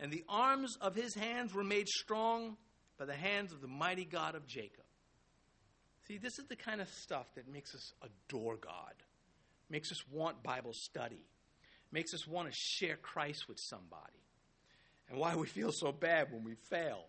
And 0.00 0.12
the 0.12 0.24
arms 0.28 0.76
of 0.80 0.94
his 0.94 1.14
hands 1.14 1.54
were 1.54 1.64
made 1.64 1.88
strong 1.88 2.56
by 2.98 3.04
the 3.04 3.14
hands 3.14 3.52
of 3.52 3.60
the 3.60 3.68
mighty 3.68 4.04
God 4.04 4.34
of 4.34 4.46
Jacob. 4.46 4.84
See, 6.06 6.18
this 6.18 6.38
is 6.38 6.46
the 6.46 6.56
kind 6.56 6.80
of 6.80 6.88
stuff 6.88 7.26
that 7.36 7.48
makes 7.48 7.74
us 7.74 7.92
adore 8.02 8.56
God, 8.56 8.94
makes 9.70 9.92
us 9.92 10.02
want 10.10 10.42
Bible 10.42 10.72
study, 10.72 11.24
makes 11.92 12.12
us 12.12 12.26
want 12.26 12.48
to 12.48 12.54
share 12.54 12.96
Christ 12.96 13.48
with 13.48 13.58
somebody, 13.60 14.22
and 15.08 15.18
why 15.18 15.36
we 15.36 15.46
feel 15.46 15.70
so 15.72 15.92
bad 15.92 16.32
when 16.32 16.44
we 16.44 16.54
fail. 16.68 17.06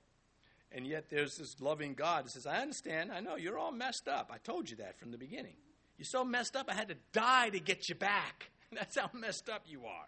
And 0.72 0.88
yet 0.88 1.10
there's 1.10 1.36
this 1.38 1.60
loving 1.60 1.94
God 1.94 2.26
that 2.26 2.32
says, 2.32 2.48
I 2.48 2.58
understand, 2.58 3.12
I 3.12 3.20
know, 3.20 3.36
you're 3.36 3.60
all 3.60 3.72
messed 3.72 4.08
up. 4.08 4.32
I 4.34 4.38
told 4.38 4.70
you 4.70 4.78
that 4.78 5.00
from 5.00 5.12
the 5.12 5.18
beginning. 5.18 5.56
You're 5.98 6.06
so 6.06 6.24
messed 6.26 6.56
up, 6.56 6.68
I 6.70 6.74
had 6.74 6.90
to 6.90 6.98
die 7.12 7.50
to 7.50 7.60
get 7.60 7.90
you 7.90 7.96
back. 7.96 8.50
That's 8.72 8.98
how 8.98 9.10
messed 9.14 9.50
up 9.50 9.64
you 9.68 9.86
are. 9.86 10.08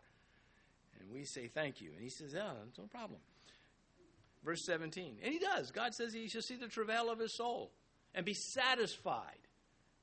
And 1.06 1.14
we 1.14 1.26
say, 1.26 1.48
Thank 1.48 1.82
you. 1.82 1.92
And 1.94 2.02
he 2.02 2.10
says, 2.10 2.34
Yeah, 2.34 2.52
no 2.78 2.86
problem. 2.86 3.20
Verse 4.44 4.64
17. 4.66 5.18
And 5.24 5.34
he 5.34 5.40
does. 5.40 5.72
God 5.72 5.94
says 5.94 6.14
he 6.14 6.28
shall 6.28 6.42
see 6.42 6.56
the 6.56 6.68
travail 6.68 7.10
of 7.10 7.20
his 7.20 7.36
soul 7.36 7.72
and 8.14 8.26
be 8.26 8.36
satisfied. 8.36 9.40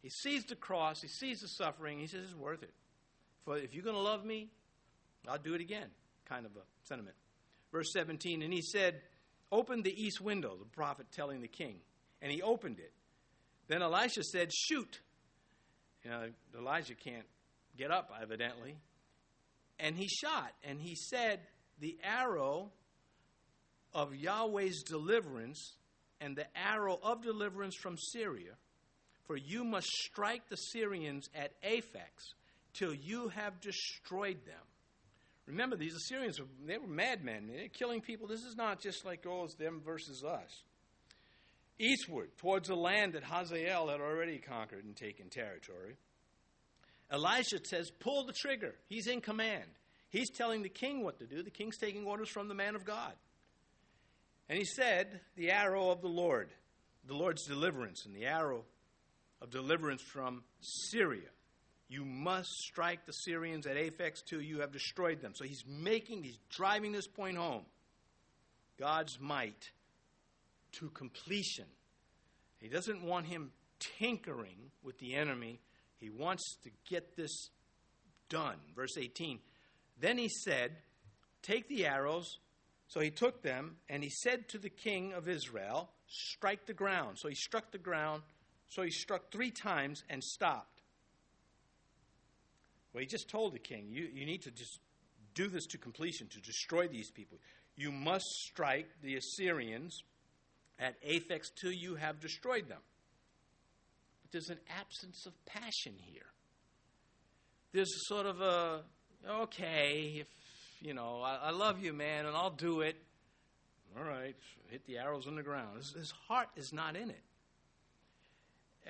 He 0.03 0.11
sees 0.11 0.45
the 0.45 0.57
cross, 0.57 1.01
he 1.01 1.09
sees 1.09 1.41
the 1.41 1.49
suffering, 1.49 2.01
he 2.01 2.09
says 2.09 2.25
it's 2.25 2.35
worth 2.35 2.65
it. 2.65 2.75
For 3.45 3.57
if 3.57 3.73
you're 3.73 3.85
going 3.85 3.97
to 3.97 4.03
love 4.03 4.25
me, 4.25 4.51
I'll 5.29 5.39
do 5.39 5.55
it 5.55 5.61
again. 5.61 5.89
Kind 6.29 6.45
of 6.45 6.53
a 6.57 6.65
sentiment. 6.89 7.15
Verse 7.71 7.93
17. 7.93 8.43
And 8.43 8.53
he 8.53 8.63
said, 8.63 9.01
Open 9.53 9.83
the 9.83 9.93
east 9.93 10.21
window, 10.21 10.57
the 10.59 10.65
prophet 10.65 11.07
telling 11.13 11.41
the 11.41 11.49
king. 11.49 11.77
And 12.21 12.33
he 12.33 12.43
opened 12.43 12.79
it. 12.81 12.93
Then 13.69 13.83
Elisha 13.83 14.25
said, 14.25 14.51
Shoot. 14.53 15.01
You 16.05 16.11
know, 16.11 16.29
Elijah 16.59 16.95
can't 16.95 17.27
get 17.77 17.93
up, 17.93 18.11
evidently. 18.21 18.77
And 19.83 19.97
he 19.97 20.07
shot, 20.07 20.53
and 20.63 20.81
he 20.81 20.95
said, 20.95 21.41
The 21.81 21.99
arrow 22.05 22.71
of 23.93 24.15
Yahweh's 24.15 24.85
deliverance 24.85 25.75
and 26.21 26.37
the 26.37 26.47
arrow 26.57 26.99
of 27.03 27.23
deliverance 27.23 27.75
from 27.75 27.99
Syria, 27.99 28.53
for 29.27 29.37
you 29.37 29.65
must 29.65 29.89
strike 29.89 30.49
the 30.49 30.57
Syrians 30.57 31.29
at 31.35 31.61
Aphek 31.63 32.15
till 32.75 32.95
you 32.95 33.29
have 33.29 33.61
destroyed 33.61 34.39
them. 34.47 34.55
Remember, 35.47 35.77
these 35.77 35.97
Assyrians, 35.97 36.39
they 36.65 36.79
were 36.79 36.87
madmen. 36.87 37.49
They're 37.49 37.67
killing 37.69 38.01
people. 38.01 38.29
This 38.29 38.45
is 38.45 38.55
not 38.55 38.81
just 38.81 39.05
like, 39.05 39.27
oh, 39.27 39.45
it's 39.45 39.57
them 39.57 39.83
versus 39.85 40.23
us. 40.23 40.63
Eastward, 41.81 42.31
towards 42.37 42.69
the 42.69 42.77
land 42.77 43.15
that 43.15 43.25
Hazael 43.25 43.89
had 43.89 44.01
already 44.01 44.39
conquered 44.39 44.85
and 44.85 44.97
taken 44.97 45.29
territory, 45.29 45.97
Elisha 47.13 47.59
says, 47.65 47.91
pull 47.91 48.25
the 48.25 48.33
trigger. 48.33 48.75
He's 48.89 49.07
in 49.07 49.21
command. 49.21 49.69
He's 50.09 50.31
telling 50.31 50.63
the 50.63 50.69
king 50.69 51.05
what 51.05 51.19
to 51.19 51.27
do. 51.27 51.43
The 51.43 51.51
king's 51.51 51.77
taking 51.77 52.05
orders 52.05 52.31
from 52.31 52.49
the 52.49 52.55
man 52.55 52.75
of 52.75 52.85
God. 52.85 53.13
And 54.49 54.59
he 54.59 54.65
said, 54.65 55.21
The 55.37 55.51
arrow 55.51 55.91
of 55.91 56.03
the 56.03 56.09
Lord, 56.09 56.51
the 57.07 57.15
Lord's 57.15 57.47
deliverance, 57.47 58.05
and 58.05 58.15
the 58.15 58.27
arrow 58.27 58.65
of 59.41 59.51
deliverance 59.51 60.03
from 60.03 60.43
Syria. 60.61 61.29
You 61.89 62.05
must 62.05 62.51
strike 62.51 63.07
the 63.07 63.13
Syrians 63.13 63.67
at 63.67 63.77
Aphek 63.77 64.25
till 64.27 64.41
you 64.41 64.61
have 64.61 64.73
destroyed 64.73 65.21
them. 65.21 65.33
So 65.35 65.45
he's 65.45 65.65
making, 65.67 66.25
he's 66.25 66.39
driving 66.51 66.93
this 66.93 67.07
point 67.07 67.37
home. 67.37 67.65
God's 68.79 69.19
might 69.21 69.71
to 70.73 70.89
completion. 70.91 71.67
He 72.59 72.69
doesn't 72.69 73.03
want 73.03 73.27
him 73.27 73.53
tinkering 73.99 74.71
with 74.83 74.99
the 74.99 75.15
enemy. 75.15 75.61
He 76.03 76.11
wants 76.11 76.57
to 76.65 76.71
get 76.91 77.17
this 77.17 77.49
done. 78.29 78.57
Verse 78.77 78.99
18. 78.99 79.39
Then 79.99 80.19
he 80.19 80.29
said, 80.29 80.73
Take 81.43 81.69
the 81.69 81.87
arrows 81.87 82.39
so 82.93 83.01
he 83.01 83.11
took 83.11 83.41
them, 83.43 83.77
and 83.89 84.03
he 84.03 84.11
said 84.11 84.51
to 84.51 84.59
the 84.59 84.69
king 84.69 85.15
of 85.15 85.27
Israel, 85.27 85.89
Strike 86.09 86.67
the 86.67 86.75
ground. 86.75 87.17
So 87.19 87.31
he 87.31 87.35
struck 87.35 87.71
the 87.73 87.79
ground. 87.79 88.23
So 88.69 88.83
he 88.83 88.91
struck 88.91 89.33
three 89.33 89.51
times 89.51 90.05
and 90.11 90.23
stopped. 90.23 90.83
Well, 92.93 93.01
he 93.01 93.07
just 93.07 93.31
told 93.31 93.55
the 93.55 93.59
king, 93.59 93.87
you, 93.89 94.11
you 94.13 94.27
need 94.27 94.43
to 94.43 94.51
just 94.51 94.79
do 95.35 95.49
this 95.49 95.65
to 95.69 95.79
completion, 95.79 96.27
to 96.29 96.41
destroy 96.43 96.87
these 96.87 97.11
people. 97.11 97.39
You 97.77 97.93
must 97.93 98.27
strike 98.27 98.89
the 99.03 99.17
Assyrians 99.17 100.03
at 100.79 101.03
Aphek 101.03 101.45
till 101.59 101.73
you 101.73 101.95
have 101.95 102.21
destroyed 102.21 102.69
them. 102.69 102.81
There's 104.33 104.51
an 104.51 104.59
absence 104.79 105.27
of 105.27 105.33
passion 105.47 105.95
here. 105.99 106.23
There's 107.73 107.91
sort 108.09 108.27
of 108.27 108.41
a, 108.41 108.81
okay, 109.29 110.17
if 110.21 110.29
you 110.81 110.95
know, 110.95 111.21
I, 111.23 111.37
I 111.45 111.51
love 111.51 111.83
you, 111.83 111.93
man, 111.93 112.27
and 112.27 112.37
I'll 112.37 112.51
do 112.51 112.81
it. 112.81 112.97
All 113.97 114.05
right, 114.05 114.35
hit 114.71 114.87
the 114.87 114.99
arrows 114.99 115.27
in 115.27 115.37
the 115.37 115.43
ground. 115.43 115.77
His, 115.77 115.93
his 115.93 116.11
heart 116.27 116.49
is 116.57 116.73
not 116.73 116.97
in 116.97 117.11
it. 117.11 117.23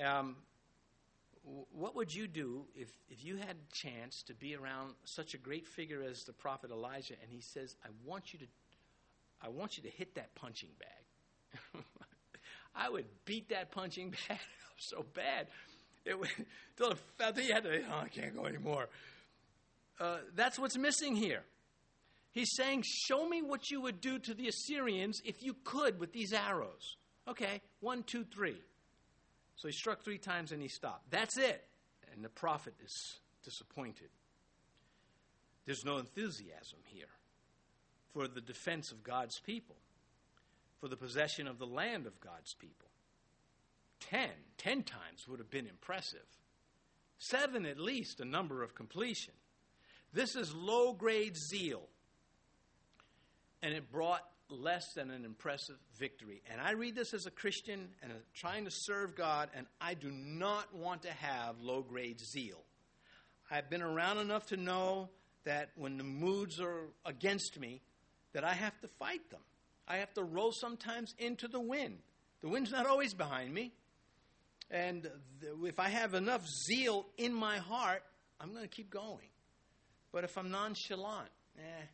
Um, 0.04 0.36
what 1.72 1.96
would 1.96 2.14
you 2.14 2.28
do 2.28 2.64
if, 2.76 2.88
if 3.10 3.24
you 3.24 3.36
had 3.36 3.56
a 3.56 3.74
chance 3.74 4.22
to 4.28 4.34
be 4.34 4.54
around 4.54 4.94
such 5.04 5.34
a 5.34 5.38
great 5.38 5.66
figure 5.66 6.02
as 6.02 6.22
the 6.22 6.32
prophet 6.32 6.70
Elijah 6.70 7.14
and 7.20 7.30
he 7.30 7.40
says, 7.40 7.74
I 7.84 7.88
want 8.04 8.32
you 8.32 8.38
to 8.40 8.46
I 9.44 9.48
want 9.48 9.76
you 9.76 9.82
to 9.82 9.90
hit 9.90 10.14
that 10.14 10.32
punching 10.36 10.68
bag. 10.78 11.82
I 12.74 12.88
would 12.88 13.06
beat 13.24 13.48
that 13.50 13.70
punching 13.70 14.10
bag 14.28 14.38
up 14.38 14.78
so 14.78 15.04
bad. 15.14 15.48
It 16.04 16.18
would, 16.18 16.30
till 16.76 16.94
I 17.20 17.40
you 17.40 17.52
had 17.52 17.64
to, 17.64 17.82
oh, 17.90 18.00
I 18.04 18.08
can't 18.08 18.34
go 18.34 18.46
anymore. 18.46 18.88
Uh, 20.00 20.18
that's 20.34 20.58
what's 20.58 20.76
missing 20.76 21.14
here. 21.14 21.42
He's 22.32 22.50
saying, 22.56 22.82
Show 23.06 23.28
me 23.28 23.42
what 23.42 23.70
you 23.70 23.80
would 23.82 24.00
do 24.00 24.18
to 24.18 24.34
the 24.34 24.48
Assyrians 24.48 25.20
if 25.24 25.42
you 25.42 25.54
could 25.64 26.00
with 26.00 26.12
these 26.12 26.32
arrows. 26.32 26.96
Okay, 27.28 27.60
one, 27.80 28.02
two, 28.02 28.24
three. 28.24 28.56
So 29.56 29.68
he 29.68 29.72
struck 29.72 30.02
three 30.02 30.18
times 30.18 30.50
and 30.50 30.60
he 30.60 30.68
stopped. 30.68 31.10
That's 31.10 31.38
it. 31.38 31.64
And 32.12 32.24
the 32.24 32.30
prophet 32.30 32.74
is 32.82 33.20
disappointed. 33.44 34.08
There's 35.66 35.84
no 35.84 35.98
enthusiasm 35.98 36.80
here 36.86 37.06
for 38.12 38.26
the 38.26 38.40
defense 38.40 38.90
of 38.90 39.04
God's 39.04 39.38
people, 39.40 39.76
for 40.82 40.88
the 40.88 40.96
possession 40.96 41.46
of 41.46 41.60
the 41.60 41.66
land 41.66 42.08
of 42.08 42.20
God's 42.20 42.54
people. 42.54 42.88
Ten, 44.00 44.30
ten 44.58 44.82
times 44.82 45.28
would 45.28 45.38
have 45.38 45.48
been 45.48 45.68
impressive. 45.68 46.26
Seven 47.18 47.66
at 47.66 47.78
least, 47.78 48.18
a 48.18 48.24
number 48.24 48.64
of 48.64 48.74
completion. 48.74 49.32
This 50.12 50.34
is 50.34 50.52
low 50.52 50.92
grade 50.92 51.36
zeal 51.36 51.88
and 53.62 53.72
it 53.72 53.92
brought 53.92 54.22
less 54.48 54.92
than 54.94 55.12
an 55.12 55.24
impressive 55.24 55.76
victory. 55.96 56.42
And 56.50 56.60
I 56.60 56.72
read 56.72 56.96
this 56.96 57.14
as 57.14 57.26
a 57.26 57.30
Christian 57.30 57.90
and 58.02 58.12
trying 58.34 58.64
to 58.64 58.72
serve 58.72 59.14
God, 59.14 59.50
and 59.54 59.68
I 59.80 59.94
do 59.94 60.10
not 60.10 60.74
want 60.74 61.02
to 61.02 61.12
have 61.12 61.60
low 61.60 61.82
grade 61.82 62.18
zeal. 62.18 62.60
I've 63.52 63.70
been 63.70 63.82
around 63.82 64.18
enough 64.18 64.46
to 64.46 64.56
know 64.56 65.10
that 65.44 65.70
when 65.76 65.96
the 65.96 66.04
moods 66.04 66.58
are 66.58 66.88
against 67.06 67.60
me, 67.60 67.82
that 68.32 68.42
I 68.42 68.54
have 68.54 68.78
to 68.80 68.88
fight 68.88 69.30
them. 69.30 69.40
I 69.92 69.98
have 69.98 70.14
to 70.14 70.22
roll 70.22 70.52
sometimes 70.52 71.14
into 71.18 71.48
the 71.48 71.60
wind. 71.60 71.98
The 72.40 72.48
wind's 72.48 72.70
not 72.70 72.86
always 72.86 73.12
behind 73.12 73.52
me. 73.52 73.74
And 74.70 75.06
if 75.64 75.78
I 75.78 75.90
have 75.90 76.14
enough 76.14 76.48
zeal 76.48 77.04
in 77.18 77.34
my 77.34 77.58
heart, 77.58 78.02
I'm 78.40 78.52
going 78.52 78.62
to 78.62 78.74
keep 78.74 78.88
going. 78.88 79.28
But 80.10 80.24
if 80.24 80.38
I'm 80.38 80.50
nonchalant, 80.50 81.28
eh, 81.58 81.84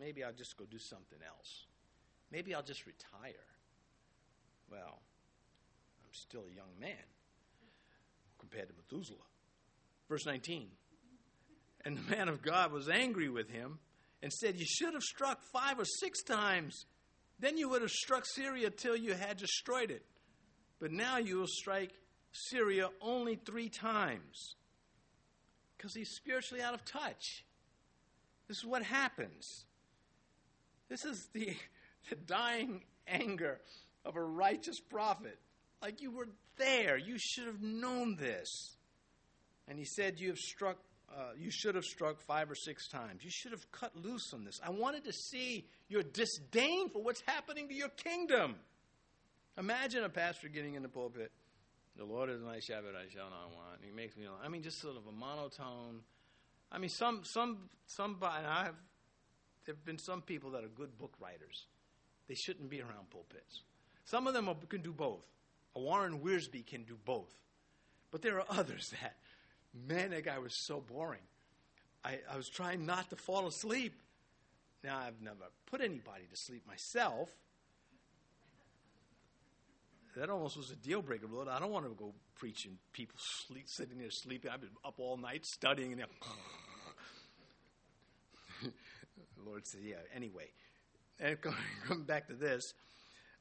maybe 0.00 0.24
I'll 0.24 0.32
just 0.32 0.56
go 0.56 0.64
do 0.64 0.78
something 0.78 1.18
else. 1.26 1.66
Maybe 2.32 2.54
I'll 2.54 2.62
just 2.62 2.86
retire. 2.86 3.34
Well, 4.70 4.98
I'm 6.02 6.12
still 6.12 6.44
a 6.50 6.54
young 6.54 6.72
man 6.80 7.04
compared 8.38 8.68
to 8.68 8.74
Methuselah. 8.74 9.18
Verse 10.08 10.24
19. 10.24 10.68
And 11.84 11.98
the 11.98 12.16
man 12.16 12.28
of 12.30 12.40
God 12.40 12.72
was 12.72 12.88
angry 12.88 13.28
with 13.28 13.50
him 13.50 13.78
and 14.22 14.32
said, 14.32 14.56
You 14.56 14.66
should 14.66 14.94
have 14.94 15.02
struck 15.02 15.40
five 15.52 15.78
or 15.78 15.84
six 15.84 16.22
times. 16.22 16.86
Then 17.38 17.56
you 17.56 17.68
would 17.68 17.82
have 17.82 17.90
struck 17.90 18.24
Syria 18.26 18.70
till 18.70 18.96
you 18.96 19.14
had 19.14 19.36
destroyed 19.36 19.90
it. 19.90 20.04
But 20.80 20.92
now 20.92 21.18
you 21.18 21.38
will 21.38 21.46
strike 21.46 21.92
Syria 22.32 22.88
only 23.00 23.36
three 23.36 23.68
times 23.68 24.56
because 25.76 25.94
he's 25.94 26.10
spiritually 26.10 26.62
out 26.62 26.74
of 26.74 26.84
touch. 26.84 27.44
This 28.48 28.58
is 28.58 28.64
what 28.64 28.82
happens. 28.82 29.64
This 30.88 31.04
is 31.04 31.28
the, 31.32 31.54
the 32.10 32.16
dying 32.16 32.82
anger 33.06 33.60
of 34.04 34.16
a 34.16 34.22
righteous 34.22 34.80
prophet. 34.80 35.38
Like 35.82 36.00
you 36.00 36.10
were 36.10 36.28
there, 36.56 36.96
you 36.96 37.16
should 37.18 37.46
have 37.46 37.62
known 37.62 38.16
this. 38.16 38.76
And 39.68 39.78
he 39.78 39.84
said, 39.84 40.18
You 40.18 40.28
have 40.28 40.38
struck. 40.38 40.78
Uh, 41.10 41.30
you 41.38 41.50
should 41.50 41.74
have 41.74 41.84
struck 41.84 42.20
five 42.20 42.50
or 42.50 42.54
six 42.54 42.86
times. 42.86 43.24
You 43.24 43.30
should 43.30 43.52
have 43.52 43.70
cut 43.72 43.96
loose 43.96 44.32
on 44.34 44.44
this. 44.44 44.60
I 44.64 44.70
wanted 44.70 45.04
to 45.04 45.12
see 45.12 45.66
your 45.88 46.02
disdain 46.02 46.90
for 46.90 47.02
what's 47.02 47.22
happening 47.26 47.68
to 47.68 47.74
your 47.74 47.88
kingdom. 47.88 48.56
Imagine 49.56 50.04
a 50.04 50.08
pastor 50.08 50.48
getting 50.48 50.74
in 50.74 50.82
the 50.82 50.88
pulpit. 50.88 51.32
The 51.96 52.04
Lord 52.04 52.30
is 52.30 52.40
my 52.40 52.60
shepherd; 52.60 52.94
I 52.94 53.10
shall 53.12 53.30
not 53.30 53.50
want. 53.56 53.80
He 53.82 53.90
makes 53.90 54.16
me. 54.16 54.26
I 54.42 54.48
mean, 54.48 54.62
just 54.62 54.80
sort 54.80 54.96
of 54.96 55.06
a 55.06 55.12
monotone. 55.12 56.00
I 56.70 56.78
mean, 56.78 56.90
some 56.90 57.24
some 57.24 57.70
some. 57.86 58.16
And 58.22 58.46
I 58.46 58.64
have. 58.64 58.76
There 59.66 59.74
have 59.74 59.84
been 59.84 59.98
some 59.98 60.22
people 60.22 60.52
that 60.52 60.62
are 60.62 60.68
good 60.68 60.96
book 60.96 61.14
writers. 61.20 61.66
They 62.28 62.34
shouldn't 62.34 62.70
be 62.70 62.80
around 62.80 63.10
pulpits. 63.10 63.62
Some 64.04 64.26
of 64.26 64.34
them 64.34 64.48
are, 64.48 64.54
can 64.68 64.80
do 64.80 64.92
both. 64.92 65.26
A 65.74 65.80
Warren 65.80 66.20
Wiersbe 66.20 66.64
can 66.64 66.84
do 66.84 66.96
both. 67.04 67.34
But 68.10 68.22
there 68.22 68.38
are 68.38 68.46
others 68.48 68.94
that, 69.02 69.16
man, 69.74 70.10
that 70.10 70.24
guy 70.24 70.38
was 70.38 70.54
so 70.54 70.80
boring. 70.80 71.20
I, 72.04 72.18
I 72.32 72.36
was 72.36 72.48
trying 72.48 72.86
not 72.86 73.10
to 73.10 73.16
fall 73.16 73.46
asleep. 73.46 73.94
Now, 74.84 74.98
I've 74.98 75.20
never 75.20 75.36
put 75.66 75.80
anybody 75.80 76.24
to 76.30 76.36
sleep 76.36 76.66
myself. 76.66 77.30
That 80.16 80.30
almost 80.30 80.56
was 80.56 80.70
a 80.70 80.76
deal 80.76 81.02
breaker, 81.02 81.26
Lord. 81.30 81.48
I 81.48 81.58
don't 81.58 81.70
want 81.70 81.86
to 81.86 81.94
go 81.94 82.14
preaching, 82.34 82.78
people 82.92 83.16
sleep, 83.18 83.68
sitting 83.68 83.98
there 83.98 84.10
sleeping. 84.10 84.50
I've 84.50 84.60
been 84.60 84.70
up 84.84 84.94
all 84.98 85.16
night 85.16 85.44
studying, 85.44 85.92
and 85.92 86.00
the 88.62 88.70
Lord 89.46 89.66
said, 89.66 89.80
Yeah, 89.84 89.96
anyway. 90.14 90.50
And 91.20 91.36
coming 91.86 92.04
back 92.04 92.28
to 92.28 92.34
this, 92.34 92.74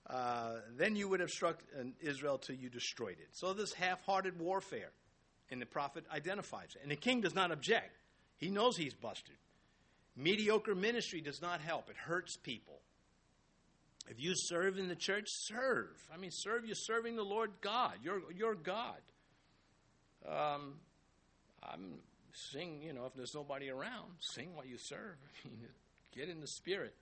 uh, 0.09 0.55
then 0.75 0.95
you 0.95 1.07
would 1.09 1.19
have 1.19 1.31
struck 1.31 1.61
Israel 2.01 2.37
till 2.37 2.55
you 2.55 2.69
destroyed 2.69 3.17
it. 3.19 3.29
So 3.31 3.53
this 3.53 3.73
half-hearted 3.73 4.39
warfare, 4.39 4.91
and 5.49 5.61
the 5.61 5.65
prophet 5.65 6.05
identifies 6.13 6.75
it. 6.75 6.81
And 6.81 6.91
the 6.91 6.95
king 6.95 7.21
does 7.21 7.35
not 7.35 7.51
object. 7.51 7.97
He 8.37 8.49
knows 8.49 8.77
he's 8.77 8.93
busted. 8.93 9.35
Mediocre 10.15 10.75
ministry 10.75 11.21
does 11.21 11.41
not 11.41 11.61
help. 11.61 11.89
It 11.89 11.95
hurts 11.97 12.37
people. 12.37 12.79
If 14.09 14.19
you 14.21 14.33
serve 14.35 14.77
in 14.77 14.87
the 14.87 14.95
church, 14.95 15.25
serve. 15.27 15.95
I 16.13 16.17
mean, 16.17 16.31
serve. 16.31 16.65
You're 16.65 16.75
serving 16.75 17.15
the 17.15 17.23
Lord 17.23 17.51
God. 17.61 17.93
You're, 18.01 18.21
you're 18.35 18.55
God. 18.55 19.01
Um, 20.27 20.75
I'm 21.61 21.99
sing. 22.33 22.81
You 22.81 22.93
know, 22.93 23.05
if 23.05 23.13
there's 23.15 23.35
nobody 23.35 23.69
around, 23.69 24.11
sing 24.19 24.55
while 24.55 24.65
you 24.65 24.77
serve. 24.77 25.17
I 25.45 25.49
mean, 25.49 25.67
get 26.15 26.29
in 26.29 26.39
the 26.39 26.47
spirit. 26.47 26.95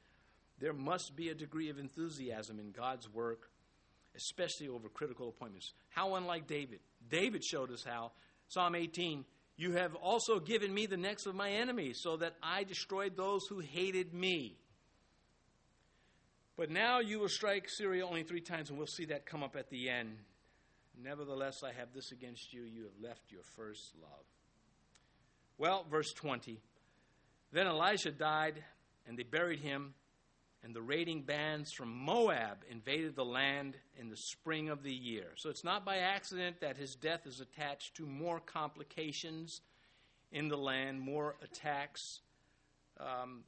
There 0.59 0.73
must 0.73 1.15
be 1.15 1.29
a 1.29 1.35
degree 1.35 1.69
of 1.69 1.77
enthusiasm 1.77 2.59
in 2.59 2.71
God's 2.71 3.11
work, 3.13 3.49
especially 4.15 4.67
over 4.67 4.89
critical 4.89 5.29
appointments. 5.29 5.73
How 5.89 6.15
unlike 6.15 6.47
David? 6.47 6.79
David 7.09 7.43
showed 7.43 7.71
us 7.71 7.83
how. 7.83 8.11
Psalm 8.47 8.75
18 8.75 9.25
You 9.57 9.73
have 9.73 9.95
also 9.95 10.39
given 10.39 10.73
me 10.73 10.85
the 10.85 10.97
necks 10.97 11.25
of 11.25 11.35
my 11.35 11.51
enemies, 11.51 11.99
so 12.01 12.17
that 12.17 12.35
I 12.41 12.63
destroyed 12.63 13.15
those 13.15 13.45
who 13.47 13.59
hated 13.59 14.13
me. 14.13 14.57
But 16.57 16.69
now 16.69 16.99
you 16.99 17.19
will 17.19 17.29
strike 17.29 17.67
Syria 17.69 18.05
only 18.05 18.23
three 18.23 18.41
times, 18.41 18.69
and 18.69 18.77
we'll 18.77 18.87
see 18.87 19.05
that 19.05 19.25
come 19.25 19.43
up 19.43 19.55
at 19.55 19.69
the 19.69 19.89
end. 19.89 20.17
Nevertheless, 21.01 21.63
I 21.63 21.73
have 21.73 21.93
this 21.93 22.11
against 22.11 22.53
you 22.53 22.63
you 22.63 22.83
have 22.83 23.09
left 23.09 23.31
your 23.31 23.43
first 23.55 23.93
love. 24.01 24.25
Well, 25.57 25.85
verse 25.89 26.13
20. 26.13 26.61
Then 27.51 27.67
Elisha 27.67 28.11
died, 28.11 28.63
and 29.05 29.17
they 29.17 29.23
buried 29.23 29.59
him 29.59 29.93
and 30.65 30.75
the 30.75 30.81
raiding 30.81 31.21
bands 31.21 31.71
from 31.71 31.95
Moab 31.95 32.65
invaded 32.69 33.15
the 33.15 33.23
land 33.23 33.77
in 33.97 34.09
the 34.09 34.17
spring 34.17 34.69
of 34.69 34.83
the 34.83 34.91
year. 34.91 35.27
So 35.35 35.49
it's 35.49 35.63
not 35.63 35.85
by 35.85 35.97
accident 35.97 36.59
that 36.59 36.75
his 36.75 36.95
death 36.95 37.25
is 37.25 37.39
attached 37.39 37.95
to 37.97 38.05
more 38.05 38.39
complications 38.39 39.61
in 40.31 40.49
the 40.49 40.57
land, 40.57 40.99
more 40.99 41.35
attacks. 41.41 42.21
Um, 42.99 43.43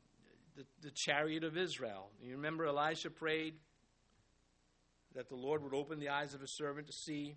the, 0.57 0.65
the 0.81 0.91
chariot 0.91 1.43
of 1.43 1.55
Israel. 1.55 2.09
You 2.21 2.31
remember 2.31 2.65
Elisha 2.65 3.11
prayed 3.11 3.53
that 5.15 5.29
the 5.29 5.35
Lord 5.35 5.63
would 5.63 5.73
open 5.73 5.99
the 5.99 6.09
eyes 6.09 6.33
of 6.33 6.41
his 6.41 6.51
servant 6.51 6.87
to 6.87 6.93
see 6.93 7.35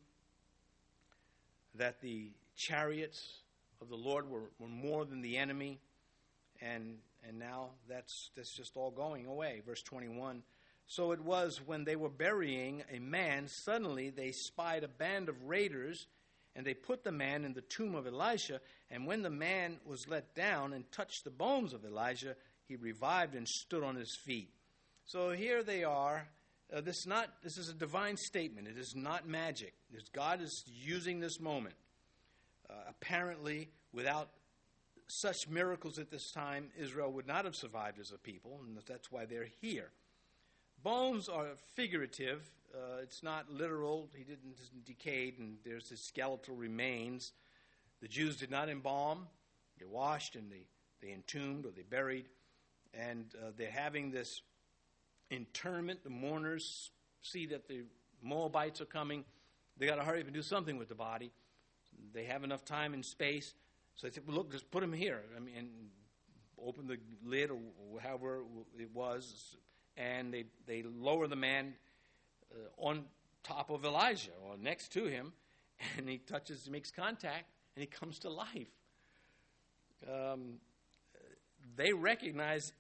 that 1.75 2.01
the 2.01 2.33
chariots 2.57 3.43
of 3.81 3.91
the 3.91 3.97
Lord 3.97 4.29
were, 4.29 4.51
were 4.59 4.69
more 4.69 5.05
than 5.05 5.21
the 5.21 5.37
enemy. 5.37 5.81
And 6.63 6.97
and 7.27 7.39
now 7.39 7.71
that's 7.89 8.31
that's 8.37 8.57
just 8.57 8.77
all 8.77 8.91
going 8.91 9.27
away. 9.27 9.63
Verse 9.67 9.83
21. 9.83 10.43
So 10.87 11.13
it 11.13 11.21
was 11.21 11.61
when 11.65 11.85
they 11.85 11.95
were 11.95 12.09
burying 12.09 12.83
a 12.93 12.99
man, 12.99 13.47
suddenly 13.47 14.11
they 14.11 14.33
spied 14.33 14.83
a 14.83 14.89
band 14.89 15.29
of 15.29 15.45
raiders, 15.45 16.07
and 16.57 16.67
they 16.67 16.75
put 16.75 17.05
the 17.05 17.13
man 17.13 17.45
in 17.45 17.55
the 17.55 17.61
tomb 17.61 17.95
of 17.95 18.09
Elisha. 18.09 18.61
And 18.91 19.07
when 19.07 19.23
the 19.23 19.31
man 19.31 19.79
was 19.85 20.09
let 20.09 20.35
down 20.35 20.73
and 20.73 20.91
touched 20.91 21.23
the 21.23 21.31
bones 21.31 21.75
of 21.75 21.85
Elijah, 21.85 22.35
he 22.67 22.75
revived 22.75 23.37
and 23.37 23.47
stood 23.47 23.85
on 23.85 23.95
his 23.95 24.19
feet. 24.25 24.51
So 25.05 25.31
here 25.31 25.63
they 25.63 25.85
are. 25.85 26.27
Uh, 26.75 26.81
this, 26.81 26.99
is 26.99 27.07
not, 27.07 27.29
this 27.43 27.57
is 27.57 27.69
a 27.69 27.75
divine 27.75 28.17
statement. 28.17 28.69
It 28.69 28.79
is 28.79 28.95
not 28.97 29.29
magic. 29.29 29.75
This, 29.93 30.09
God 30.13 30.41
is 30.41 30.65
using 30.67 31.21
this 31.21 31.41
moment. 31.41 31.75
Uh, 32.69 32.75
apparently, 32.89 33.71
without 33.93 34.31
such 35.11 35.49
miracles 35.49 35.99
at 35.99 36.11
this 36.11 36.31
time, 36.31 36.69
Israel 36.79 37.13
would 37.13 37.27
not 37.27 37.45
have 37.45 37.57
survived 37.57 37.99
as 37.99 38.13
a 38.13 38.19
people, 38.19 38.61
and 38.65 38.79
that's 38.87 39.11
why 39.11 39.25
they're 39.25 39.49
here. 39.61 39.91
Bones 40.83 41.29
are 41.29 41.49
figurative. 41.75 42.49
Uh, 42.75 43.03
it's 43.03 43.23
not 43.23 43.51
literal. 43.51 44.09
He 44.17 44.25
didn't 44.25 44.57
decay, 44.85 45.35
and 45.39 45.59
there's 45.65 45.91
his 45.91 46.01
skeletal 46.01 46.55
remains. 46.55 47.33
The 48.01 48.09
Jews 48.09 48.37
did 48.37 48.51
not 48.51 48.69
embalm. 48.69 49.27
They 49.79 49.85
washed 49.85 50.37
and 50.37 50.51
they, 50.51 50.67
they 51.03 51.13
entombed 51.13 51.67
or 51.67 51.71
they 51.71 51.83
buried. 51.83 52.27
And 52.95 53.27
uh, 53.37 53.51
they're 53.57 53.71
having 53.71 54.11
this 54.11 54.43
interment. 55.31 56.03
The 56.03 56.11
mourners 56.11 56.91
see 57.23 57.47
that 57.47 57.69
the 57.69 57.83
Moabites 58.23 58.81
are 58.81 58.87
coming. 58.87 59.25
They 59.77 59.87
got 59.87 59.97
to 59.97 60.05
hurry 60.05 60.21
up 60.21 60.27
and 60.27 60.35
do 60.35 60.43
something 60.43 60.77
with 60.77 60.89
the 60.89 60.95
body. 60.95 61.31
They 62.13 62.25
have 62.25 62.45
enough 62.45 62.65
time 62.65 62.95
and 62.95 63.05
space. 63.05 63.55
So 63.97 64.07
they 64.07 64.13
said, 64.13 64.25
well, 64.27 64.37
look, 64.37 64.53
just 64.53 64.71
put 64.71 64.83
him 64.83 64.93
here. 64.93 65.21
I 65.37 65.41
mean, 65.41 65.55
and 65.57 65.69
open 66.65 66.87
the 66.87 66.99
lid 67.25 67.51
or 67.51 67.59
however 68.03 68.43
it 68.79 68.91
was, 68.95 69.57
and 69.97 70.33
they, 70.33 70.45
they 70.67 70.83
lower 70.83 71.27
the 71.27 71.37
man 71.37 71.75
uh, 72.53 72.87
on 72.87 73.05
top 73.43 73.71
of 73.71 73.85
Elijah 73.85 74.31
or 74.47 74.57
next 74.57 74.93
to 74.93 75.07
him, 75.07 75.33
and 75.97 76.09
he 76.09 76.19
touches, 76.19 76.65
he 76.65 76.71
makes 76.71 76.91
contact, 76.91 77.47
and 77.75 77.83
he 77.83 77.87
comes 77.87 78.19
to 78.21 78.31
life. 78.31 78.69
Um, 80.09 80.59
they 81.77 81.93
recognized 81.93 82.73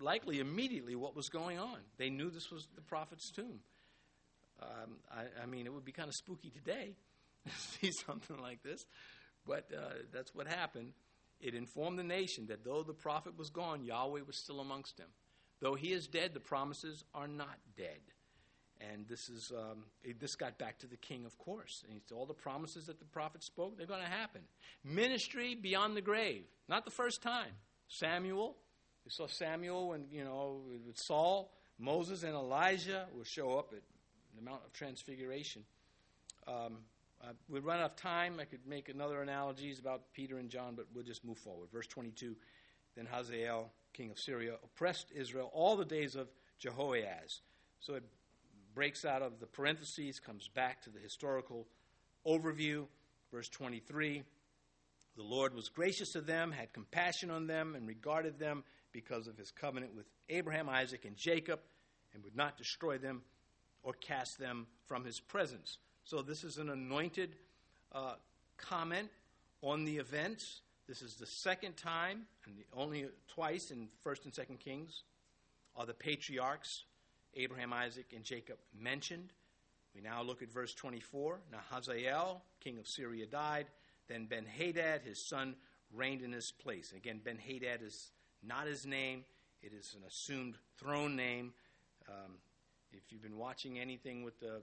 likely 0.00 0.40
immediately 0.40 0.94
what 0.94 1.16
was 1.16 1.28
going 1.28 1.58
on. 1.58 1.78
They 1.96 2.10
knew 2.10 2.30
this 2.30 2.50
was 2.50 2.66
the 2.74 2.80
prophet's 2.82 3.30
tomb. 3.30 3.60
Um, 4.60 4.96
I, 5.10 5.42
I, 5.42 5.46
mean, 5.46 5.66
it 5.66 5.72
would 5.72 5.84
be 5.84 5.92
kind 5.92 6.08
of 6.08 6.14
spooky 6.14 6.50
today 6.50 6.96
to 7.46 7.52
see 7.52 7.92
something 7.92 8.38
like 8.38 8.62
this. 8.62 8.84
But 9.46 9.70
uh, 9.74 9.94
that's 10.12 10.34
what 10.34 10.46
happened. 10.46 10.92
It 11.40 11.54
informed 11.54 11.98
the 11.98 12.04
nation 12.04 12.46
that 12.48 12.64
though 12.64 12.82
the 12.82 12.92
prophet 12.92 13.38
was 13.38 13.50
gone, 13.50 13.84
Yahweh 13.84 14.20
was 14.26 14.36
still 14.36 14.60
amongst 14.60 14.96
them. 14.96 15.08
Though 15.60 15.74
he 15.74 15.92
is 15.92 16.06
dead, 16.06 16.34
the 16.34 16.40
promises 16.40 17.04
are 17.14 17.28
not 17.28 17.58
dead. 17.76 18.00
And 18.80 19.08
this 19.08 19.28
is 19.28 19.52
um, 19.56 19.84
this 20.20 20.36
got 20.36 20.56
back 20.56 20.78
to 20.80 20.86
the 20.86 20.96
king, 20.96 21.24
of 21.24 21.36
course. 21.38 21.84
And 21.90 22.00
all 22.14 22.26
the 22.26 22.34
promises 22.34 22.86
that 22.86 23.00
the 23.00 23.04
prophet 23.04 23.42
spoke, 23.42 23.76
they're 23.76 23.86
going 23.86 24.04
to 24.04 24.06
happen. 24.06 24.42
Ministry 24.84 25.56
beyond 25.56 25.96
the 25.96 26.00
grave, 26.00 26.44
not 26.68 26.84
the 26.84 26.90
first 26.92 27.20
time. 27.20 27.50
Samuel, 27.88 28.56
we 29.04 29.10
saw 29.10 29.26
Samuel 29.26 29.94
and 29.94 30.06
you 30.12 30.22
know 30.22 30.60
with 30.86 30.96
Saul, 30.96 31.52
Moses, 31.78 32.22
and 32.22 32.34
Elijah 32.34 33.06
will 33.16 33.24
show 33.24 33.58
up 33.58 33.72
at 33.72 33.82
the 34.36 34.42
Mount 34.42 34.60
of 34.64 34.72
Transfiguration. 34.72 35.64
Um, 36.46 36.78
uh, 37.22 37.32
we 37.48 37.60
run 37.60 37.80
out 37.80 37.90
of 37.90 37.96
time. 37.96 38.38
I 38.40 38.44
could 38.44 38.66
make 38.66 38.88
another 38.88 39.22
analogies 39.22 39.78
about 39.78 40.12
Peter 40.12 40.38
and 40.38 40.48
John, 40.48 40.74
but 40.74 40.86
we'll 40.94 41.04
just 41.04 41.24
move 41.24 41.38
forward. 41.38 41.68
Verse 41.72 41.86
22. 41.86 42.36
Then 42.96 43.06
Hazael, 43.06 43.70
king 43.92 44.10
of 44.10 44.18
Syria, 44.18 44.54
oppressed 44.62 45.12
Israel 45.14 45.50
all 45.52 45.76
the 45.76 45.84
days 45.84 46.16
of 46.16 46.28
Jehoahaz. 46.58 47.40
So 47.80 47.94
it 47.94 48.04
breaks 48.74 49.04
out 49.04 49.22
of 49.22 49.40
the 49.40 49.46
parentheses, 49.46 50.20
comes 50.20 50.48
back 50.48 50.82
to 50.82 50.90
the 50.90 51.00
historical 51.00 51.66
overview. 52.26 52.86
Verse 53.32 53.48
23 53.48 54.22
The 55.16 55.22
Lord 55.22 55.54
was 55.54 55.68
gracious 55.68 56.12
to 56.12 56.20
them, 56.20 56.52
had 56.52 56.72
compassion 56.72 57.30
on 57.30 57.46
them, 57.46 57.74
and 57.74 57.86
regarded 57.86 58.38
them 58.38 58.64
because 58.92 59.26
of 59.26 59.36
his 59.36 59.50
covenant 59.50 59.94
with 59.94 60.06
Abraham, 60.28 60.68
Isaac, 60.68 61.04
and 61.04 61.16
Jacob, 61.16 61.60
and 62.14 62.24
would 62.24 62.36
not 62.36 62.56
destroy 62.56 62.98
them 62.98 63.22
or 63.82 63.92
cast 63.92 64.38
them 64.38 64.66
from 64.86 65.04
his 65.04 65.20
presence. 65.20 65.78
So 66.08 66.22
this 66.22 66.42
is 66.42 66.56
an 66.56 66.70
anointed 66.70 67.36
uh, 67.92 68.14
comment 68.56 69.10
on 69.60 69.84
the 69.84 69.98
events. 69.98 70.62
This 70.88 71.02
is 71.02 71.16
the 71.16 71.26
second 71.26 71.76
time, 71.76 72.22
and 72.46 72.54
only 72.74 73.04
twice 73.34 73.70
in 73.70 73.88
First 74.00 74.24
and 74.24 74.32
Second 74.32 74.58
Kings, 74.58 75.02
are 75.76 75.84
the 75.84 75.92
patriarchs 75.92 76.84
Abraham, 77.34 77.74
Isaac, 77.74 78.14
and 78.16 78.24
Jacob 78.24 78.56
mentioned. 78.74 79.34
We 79.94 80.00
now 80.00 80.22
look 80.22 80.40
at 80.40 80.50
verse 80.50 80.72
24. 80.72 81.40
Now 81.52 81.58
Hazael, 81.70 82.40
king 82.58 82.78
of 82.78 82.88
Syria, 82.88 83.26
died. 83.26 83.66
Then 84.08 84.24
Ben 84.24 84.46
Hadad, 84.46 85.02
his 85.02 85.22
son, 85.22 85.56
reigned 85.92 86.22
in 86.22 86.32
his 86.32 86.50
place. 86.50 86.94
Again, 86.96 87.20
Ben 87.22 87.36
Hadad 87.36 87.82
is 87.82 88.12
not 88.42 88.66
his 88.66 88.86
name, 88.86 89.26
it 89.62 89.74
is 89.74 89.94
an 89.94 90.06
assumed 90.08 90.54
throne 90.78 91.16
name. 91.16 91.52
Um, 92.08 92.36
if 92.92 93.12
you've 93.12 93.20
been 93.20 93.36
watching 93.36 93.78
anything 93.78 94.22
with 94.22 94.40
the 94.40 94.62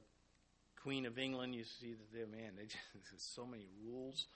Queen 0.86 1.08
of 1.08 1.18
England, 1.18 1.56
you 1.56 1.64
see 1.64 1.94
that 1.94 2.14
they're, 2.14 2.28
man, 2.28 2.52
they 2.56 2.66
just, 2.66 2.78
there's 2.94 3.24
so 3.24 3.44
many 3.44 3.66
rules 3.84 4.28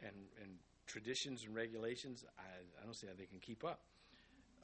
and, 0.00 0.16
and 0.42 0.50
traditions 0.84 1.44
and 1.46 1.54
regulations. 1.54 2.24
I, 2.36 2.42
I 2.82 2.84
don't 2.84 2.96
see 2.96 3.06
how 3.06 3.12
they 3.16 3.26
can 3.26 3.38
keep 3.38 3.64
up. 3.64 3.82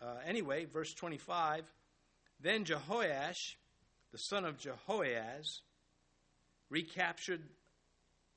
Uh, 0.03 0.17
anyway, 0.27 0.65
verse 0.65 0.93
25 0.95 1.73
Then 2.41 2.65
Jehoash, 2.65 3.55
the 4.11 4.19
son 4.19 4.45
of 4.45 4.59
Jehoahaz, 4.59 5.61
recaptured 6.71 7.45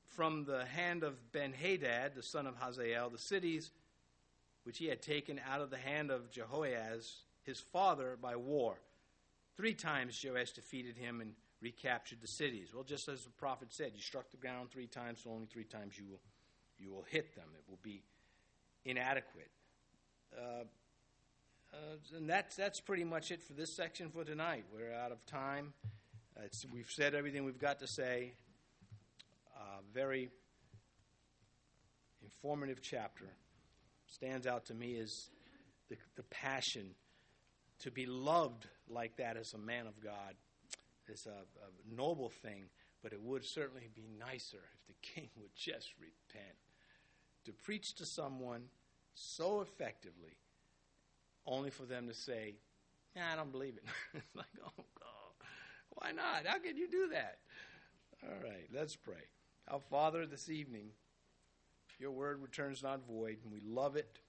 from 0.06 0.44
the 0.44 0.64
hand 0.64 1.02
of 1.02 1.32
Ben 1.32 1.52
Hadad, 1.52 2.14
the 2.14 2.22
son 2.22 2.46
of 2.46 2.54
Hazael, 2.54 3.10
the 3.10 3.18
cities 3.18 3.72
which 4.62 4.78
he 4.78 4.86
had 4.86 5.02
taken 5.02 5.40
out 5.50 5.60
of 5.60 5.70
the 5.70 5.76
hand 5.76 6.12
of 6.12 6.30
Jehoahaz, 6.30 7.12
his 7.42 7.58
father, 7.58 8.16
by 8.22 8.36
war. 8.36 8.76
Three 9.56 9.74
times 9.74 10.24
Joash 10.24 10.52
defeated 10.52 10.96
him 10.96 11.20
and 11.20 11.32
recaptured 11.62 12.18
the 12.20 12.26
cities. 12.26 12.70
Well, 12.74 12.84
just 12.84 13.08
as 13.08 13.24
the 13.24 13.30
prophet 13.30 13.72
said, 13.72 13.92
you 13.94 14.02
struck 14.02 14.30
the 14.30 14.36
ground 14.36 14.70
three 14.70 14.88
times, 14.88 15.20
so 15.22 15.30
only 15.30 15.46
three 15.46 15.64
times 15.64 15.96
you 15.96 16.04
will, 16.10 16.20
you 16.78 16.90
will 16.90 17.04
hit 17.08 17.34
them. 17.36 17.46
It 17.54 17.62
will 17.70 17.78
be 17.82 18.02
inadequate. 18.84 19.50
Uh, 20.36 20.64
uh, 21.72 22.16
and 22.16 22.28
that's, 22.28 22.56
that's 22.56 22.80
pretty 22.80 23.04
much 23.04 23.30
it 23.30 23.42
for 23.42 23.54
this 23.54 23.74
section 23.74 24.10
for 24.10 24.24
tonight. 24.24 24.64
We're 24.74 24.92
out 24.92 25.12
of 25.12 25.24
time. 25.24 25.72
We've 26.72 26.90
said 26.90 27.14
everything 27.14 27.44
we've 27.44 27.58
got 27.58 27.78
to 27.78 27.86
say. 27.86 28.32
Uh, 29.56 29.78
very 29.94 30.30
informative 32.22 32.80
chapter. 32.82 33.26
Stands 34.06 34.46
out 34.46 34.66
to 34.66 34.74
me 34.74 34.92
is 34.92 35.30
the, 35.88 35.96
the 36.16 36.24
passion 36.24 36.90
to 37.80 37.90
be 37.90 38.06
loved 38.06 38.66
like 38.88 39.16
that 39.16 39.36
as 39.36 39.54
a 39.54 39.58
man 39.58 39.86
of 39.86 40.02
God 40.02 40.34
is 41.08 41.26
a, 41.26 41.30
uh, 41.30 41.66
a 41.66 41.94
noble 41.94 42.28
thing, 42.28 42.64
but 43.02 43.12
it 43.12 43.20
would 43.20 43.44
certainly 43.44 43.88
be 43.94 44.08
nicer 44.18 44.58
if 44.74 44.86
the 44.86 44.94
king 45.02 45.28
would 45.36 45.54
just 45.54 45.92
repent. 45.98 46.56
To 47.46 47.52
preach 47.52 47.94
to 47.94 48.06
someone 48.06 48.62
so 49.14 49.60
effectively, 49.60 50.36
only 51.44 51.70
for 51.70 51.84
them 51.84 52.06
to 52.06 52.14
say, 52.14 52.54
nah, 53.16 53.32
I 53.32 53.36
don't 53.36 53.50
believe 53.50 53.76
it. 53.76 53.84
it's 54.14 54.36
like, 54.36 54.46
oh, 54.64 54.84
God, 54.98 55.46
why 55.90 56.12
not? 56.12 56.46
How 56.46 56.58
can 56.58 56.76
you 56.76 56.88
do 56.88 57.08
that? 57.08 57.38
All 58.24 58.38
right, 58.42 58.68
let's 58.72 58.94
pray. 58.94 59.24
Our 59.68 59.80
Father, 59.80 60.26
this 60.26 60.48
evening, 60.48 60.90
your 61.98 62.12
word 62.12 62.40
returns 62.40 62.82
not 62.82 63.06
void, 63.06 63.38
and 63.42 63.52
we 63.52 63.60
love 63.64 63.96
it. 63.96 64.20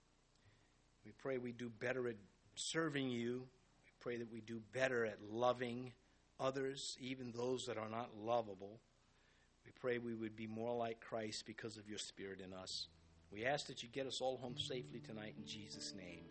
We 1.05 1.11
pray 1.11 1.37
we 1.37 1.51
do 1.51 1.69
better 1.69 2.07
at 2.07 2.15
serving 2.55 3.09
you. 3.09 3.47
We 3.85 3.91
pray 3.99 4.17
that 4.17 4.31
we 4.31 4.41
do 4.41 4.61
better 4.71 5.05
at 5.05 5.17
loving 5.31 5.91
others, 6.39 6.97
even 6.99 7.31
those 7.31 7.65
that 7.67 7.77
are 7.77 7.89
not 7.89 8.11
lovable. 8.17 8.79
We 9.65 9.71
pray 9.71 9.97
we 9.97 10.15
would 10.15 10.35
be 10.35 10.47
more 10.47 10.75
like 10.75 10.99
Christ 10.99 11.45
because 11.45 11.77
of 11.77 11.87
your 11.87 11.97
Spirit 11.97 12.41
in 12.41 12.53
us. 12.53 12.87
We 13.31 13.45
ask 13.45 13.67
that 13.67 13.81
you 13.81 13.89
get 13.89 14.05
us 14.05 14.21
all 14.21 14.37
home 14.37 14.57
safely 14.57 14.99
tonight 14.99 15.35
in 15.37 15.45
Jesus' 15.45 15.93
name. 15.97 16.25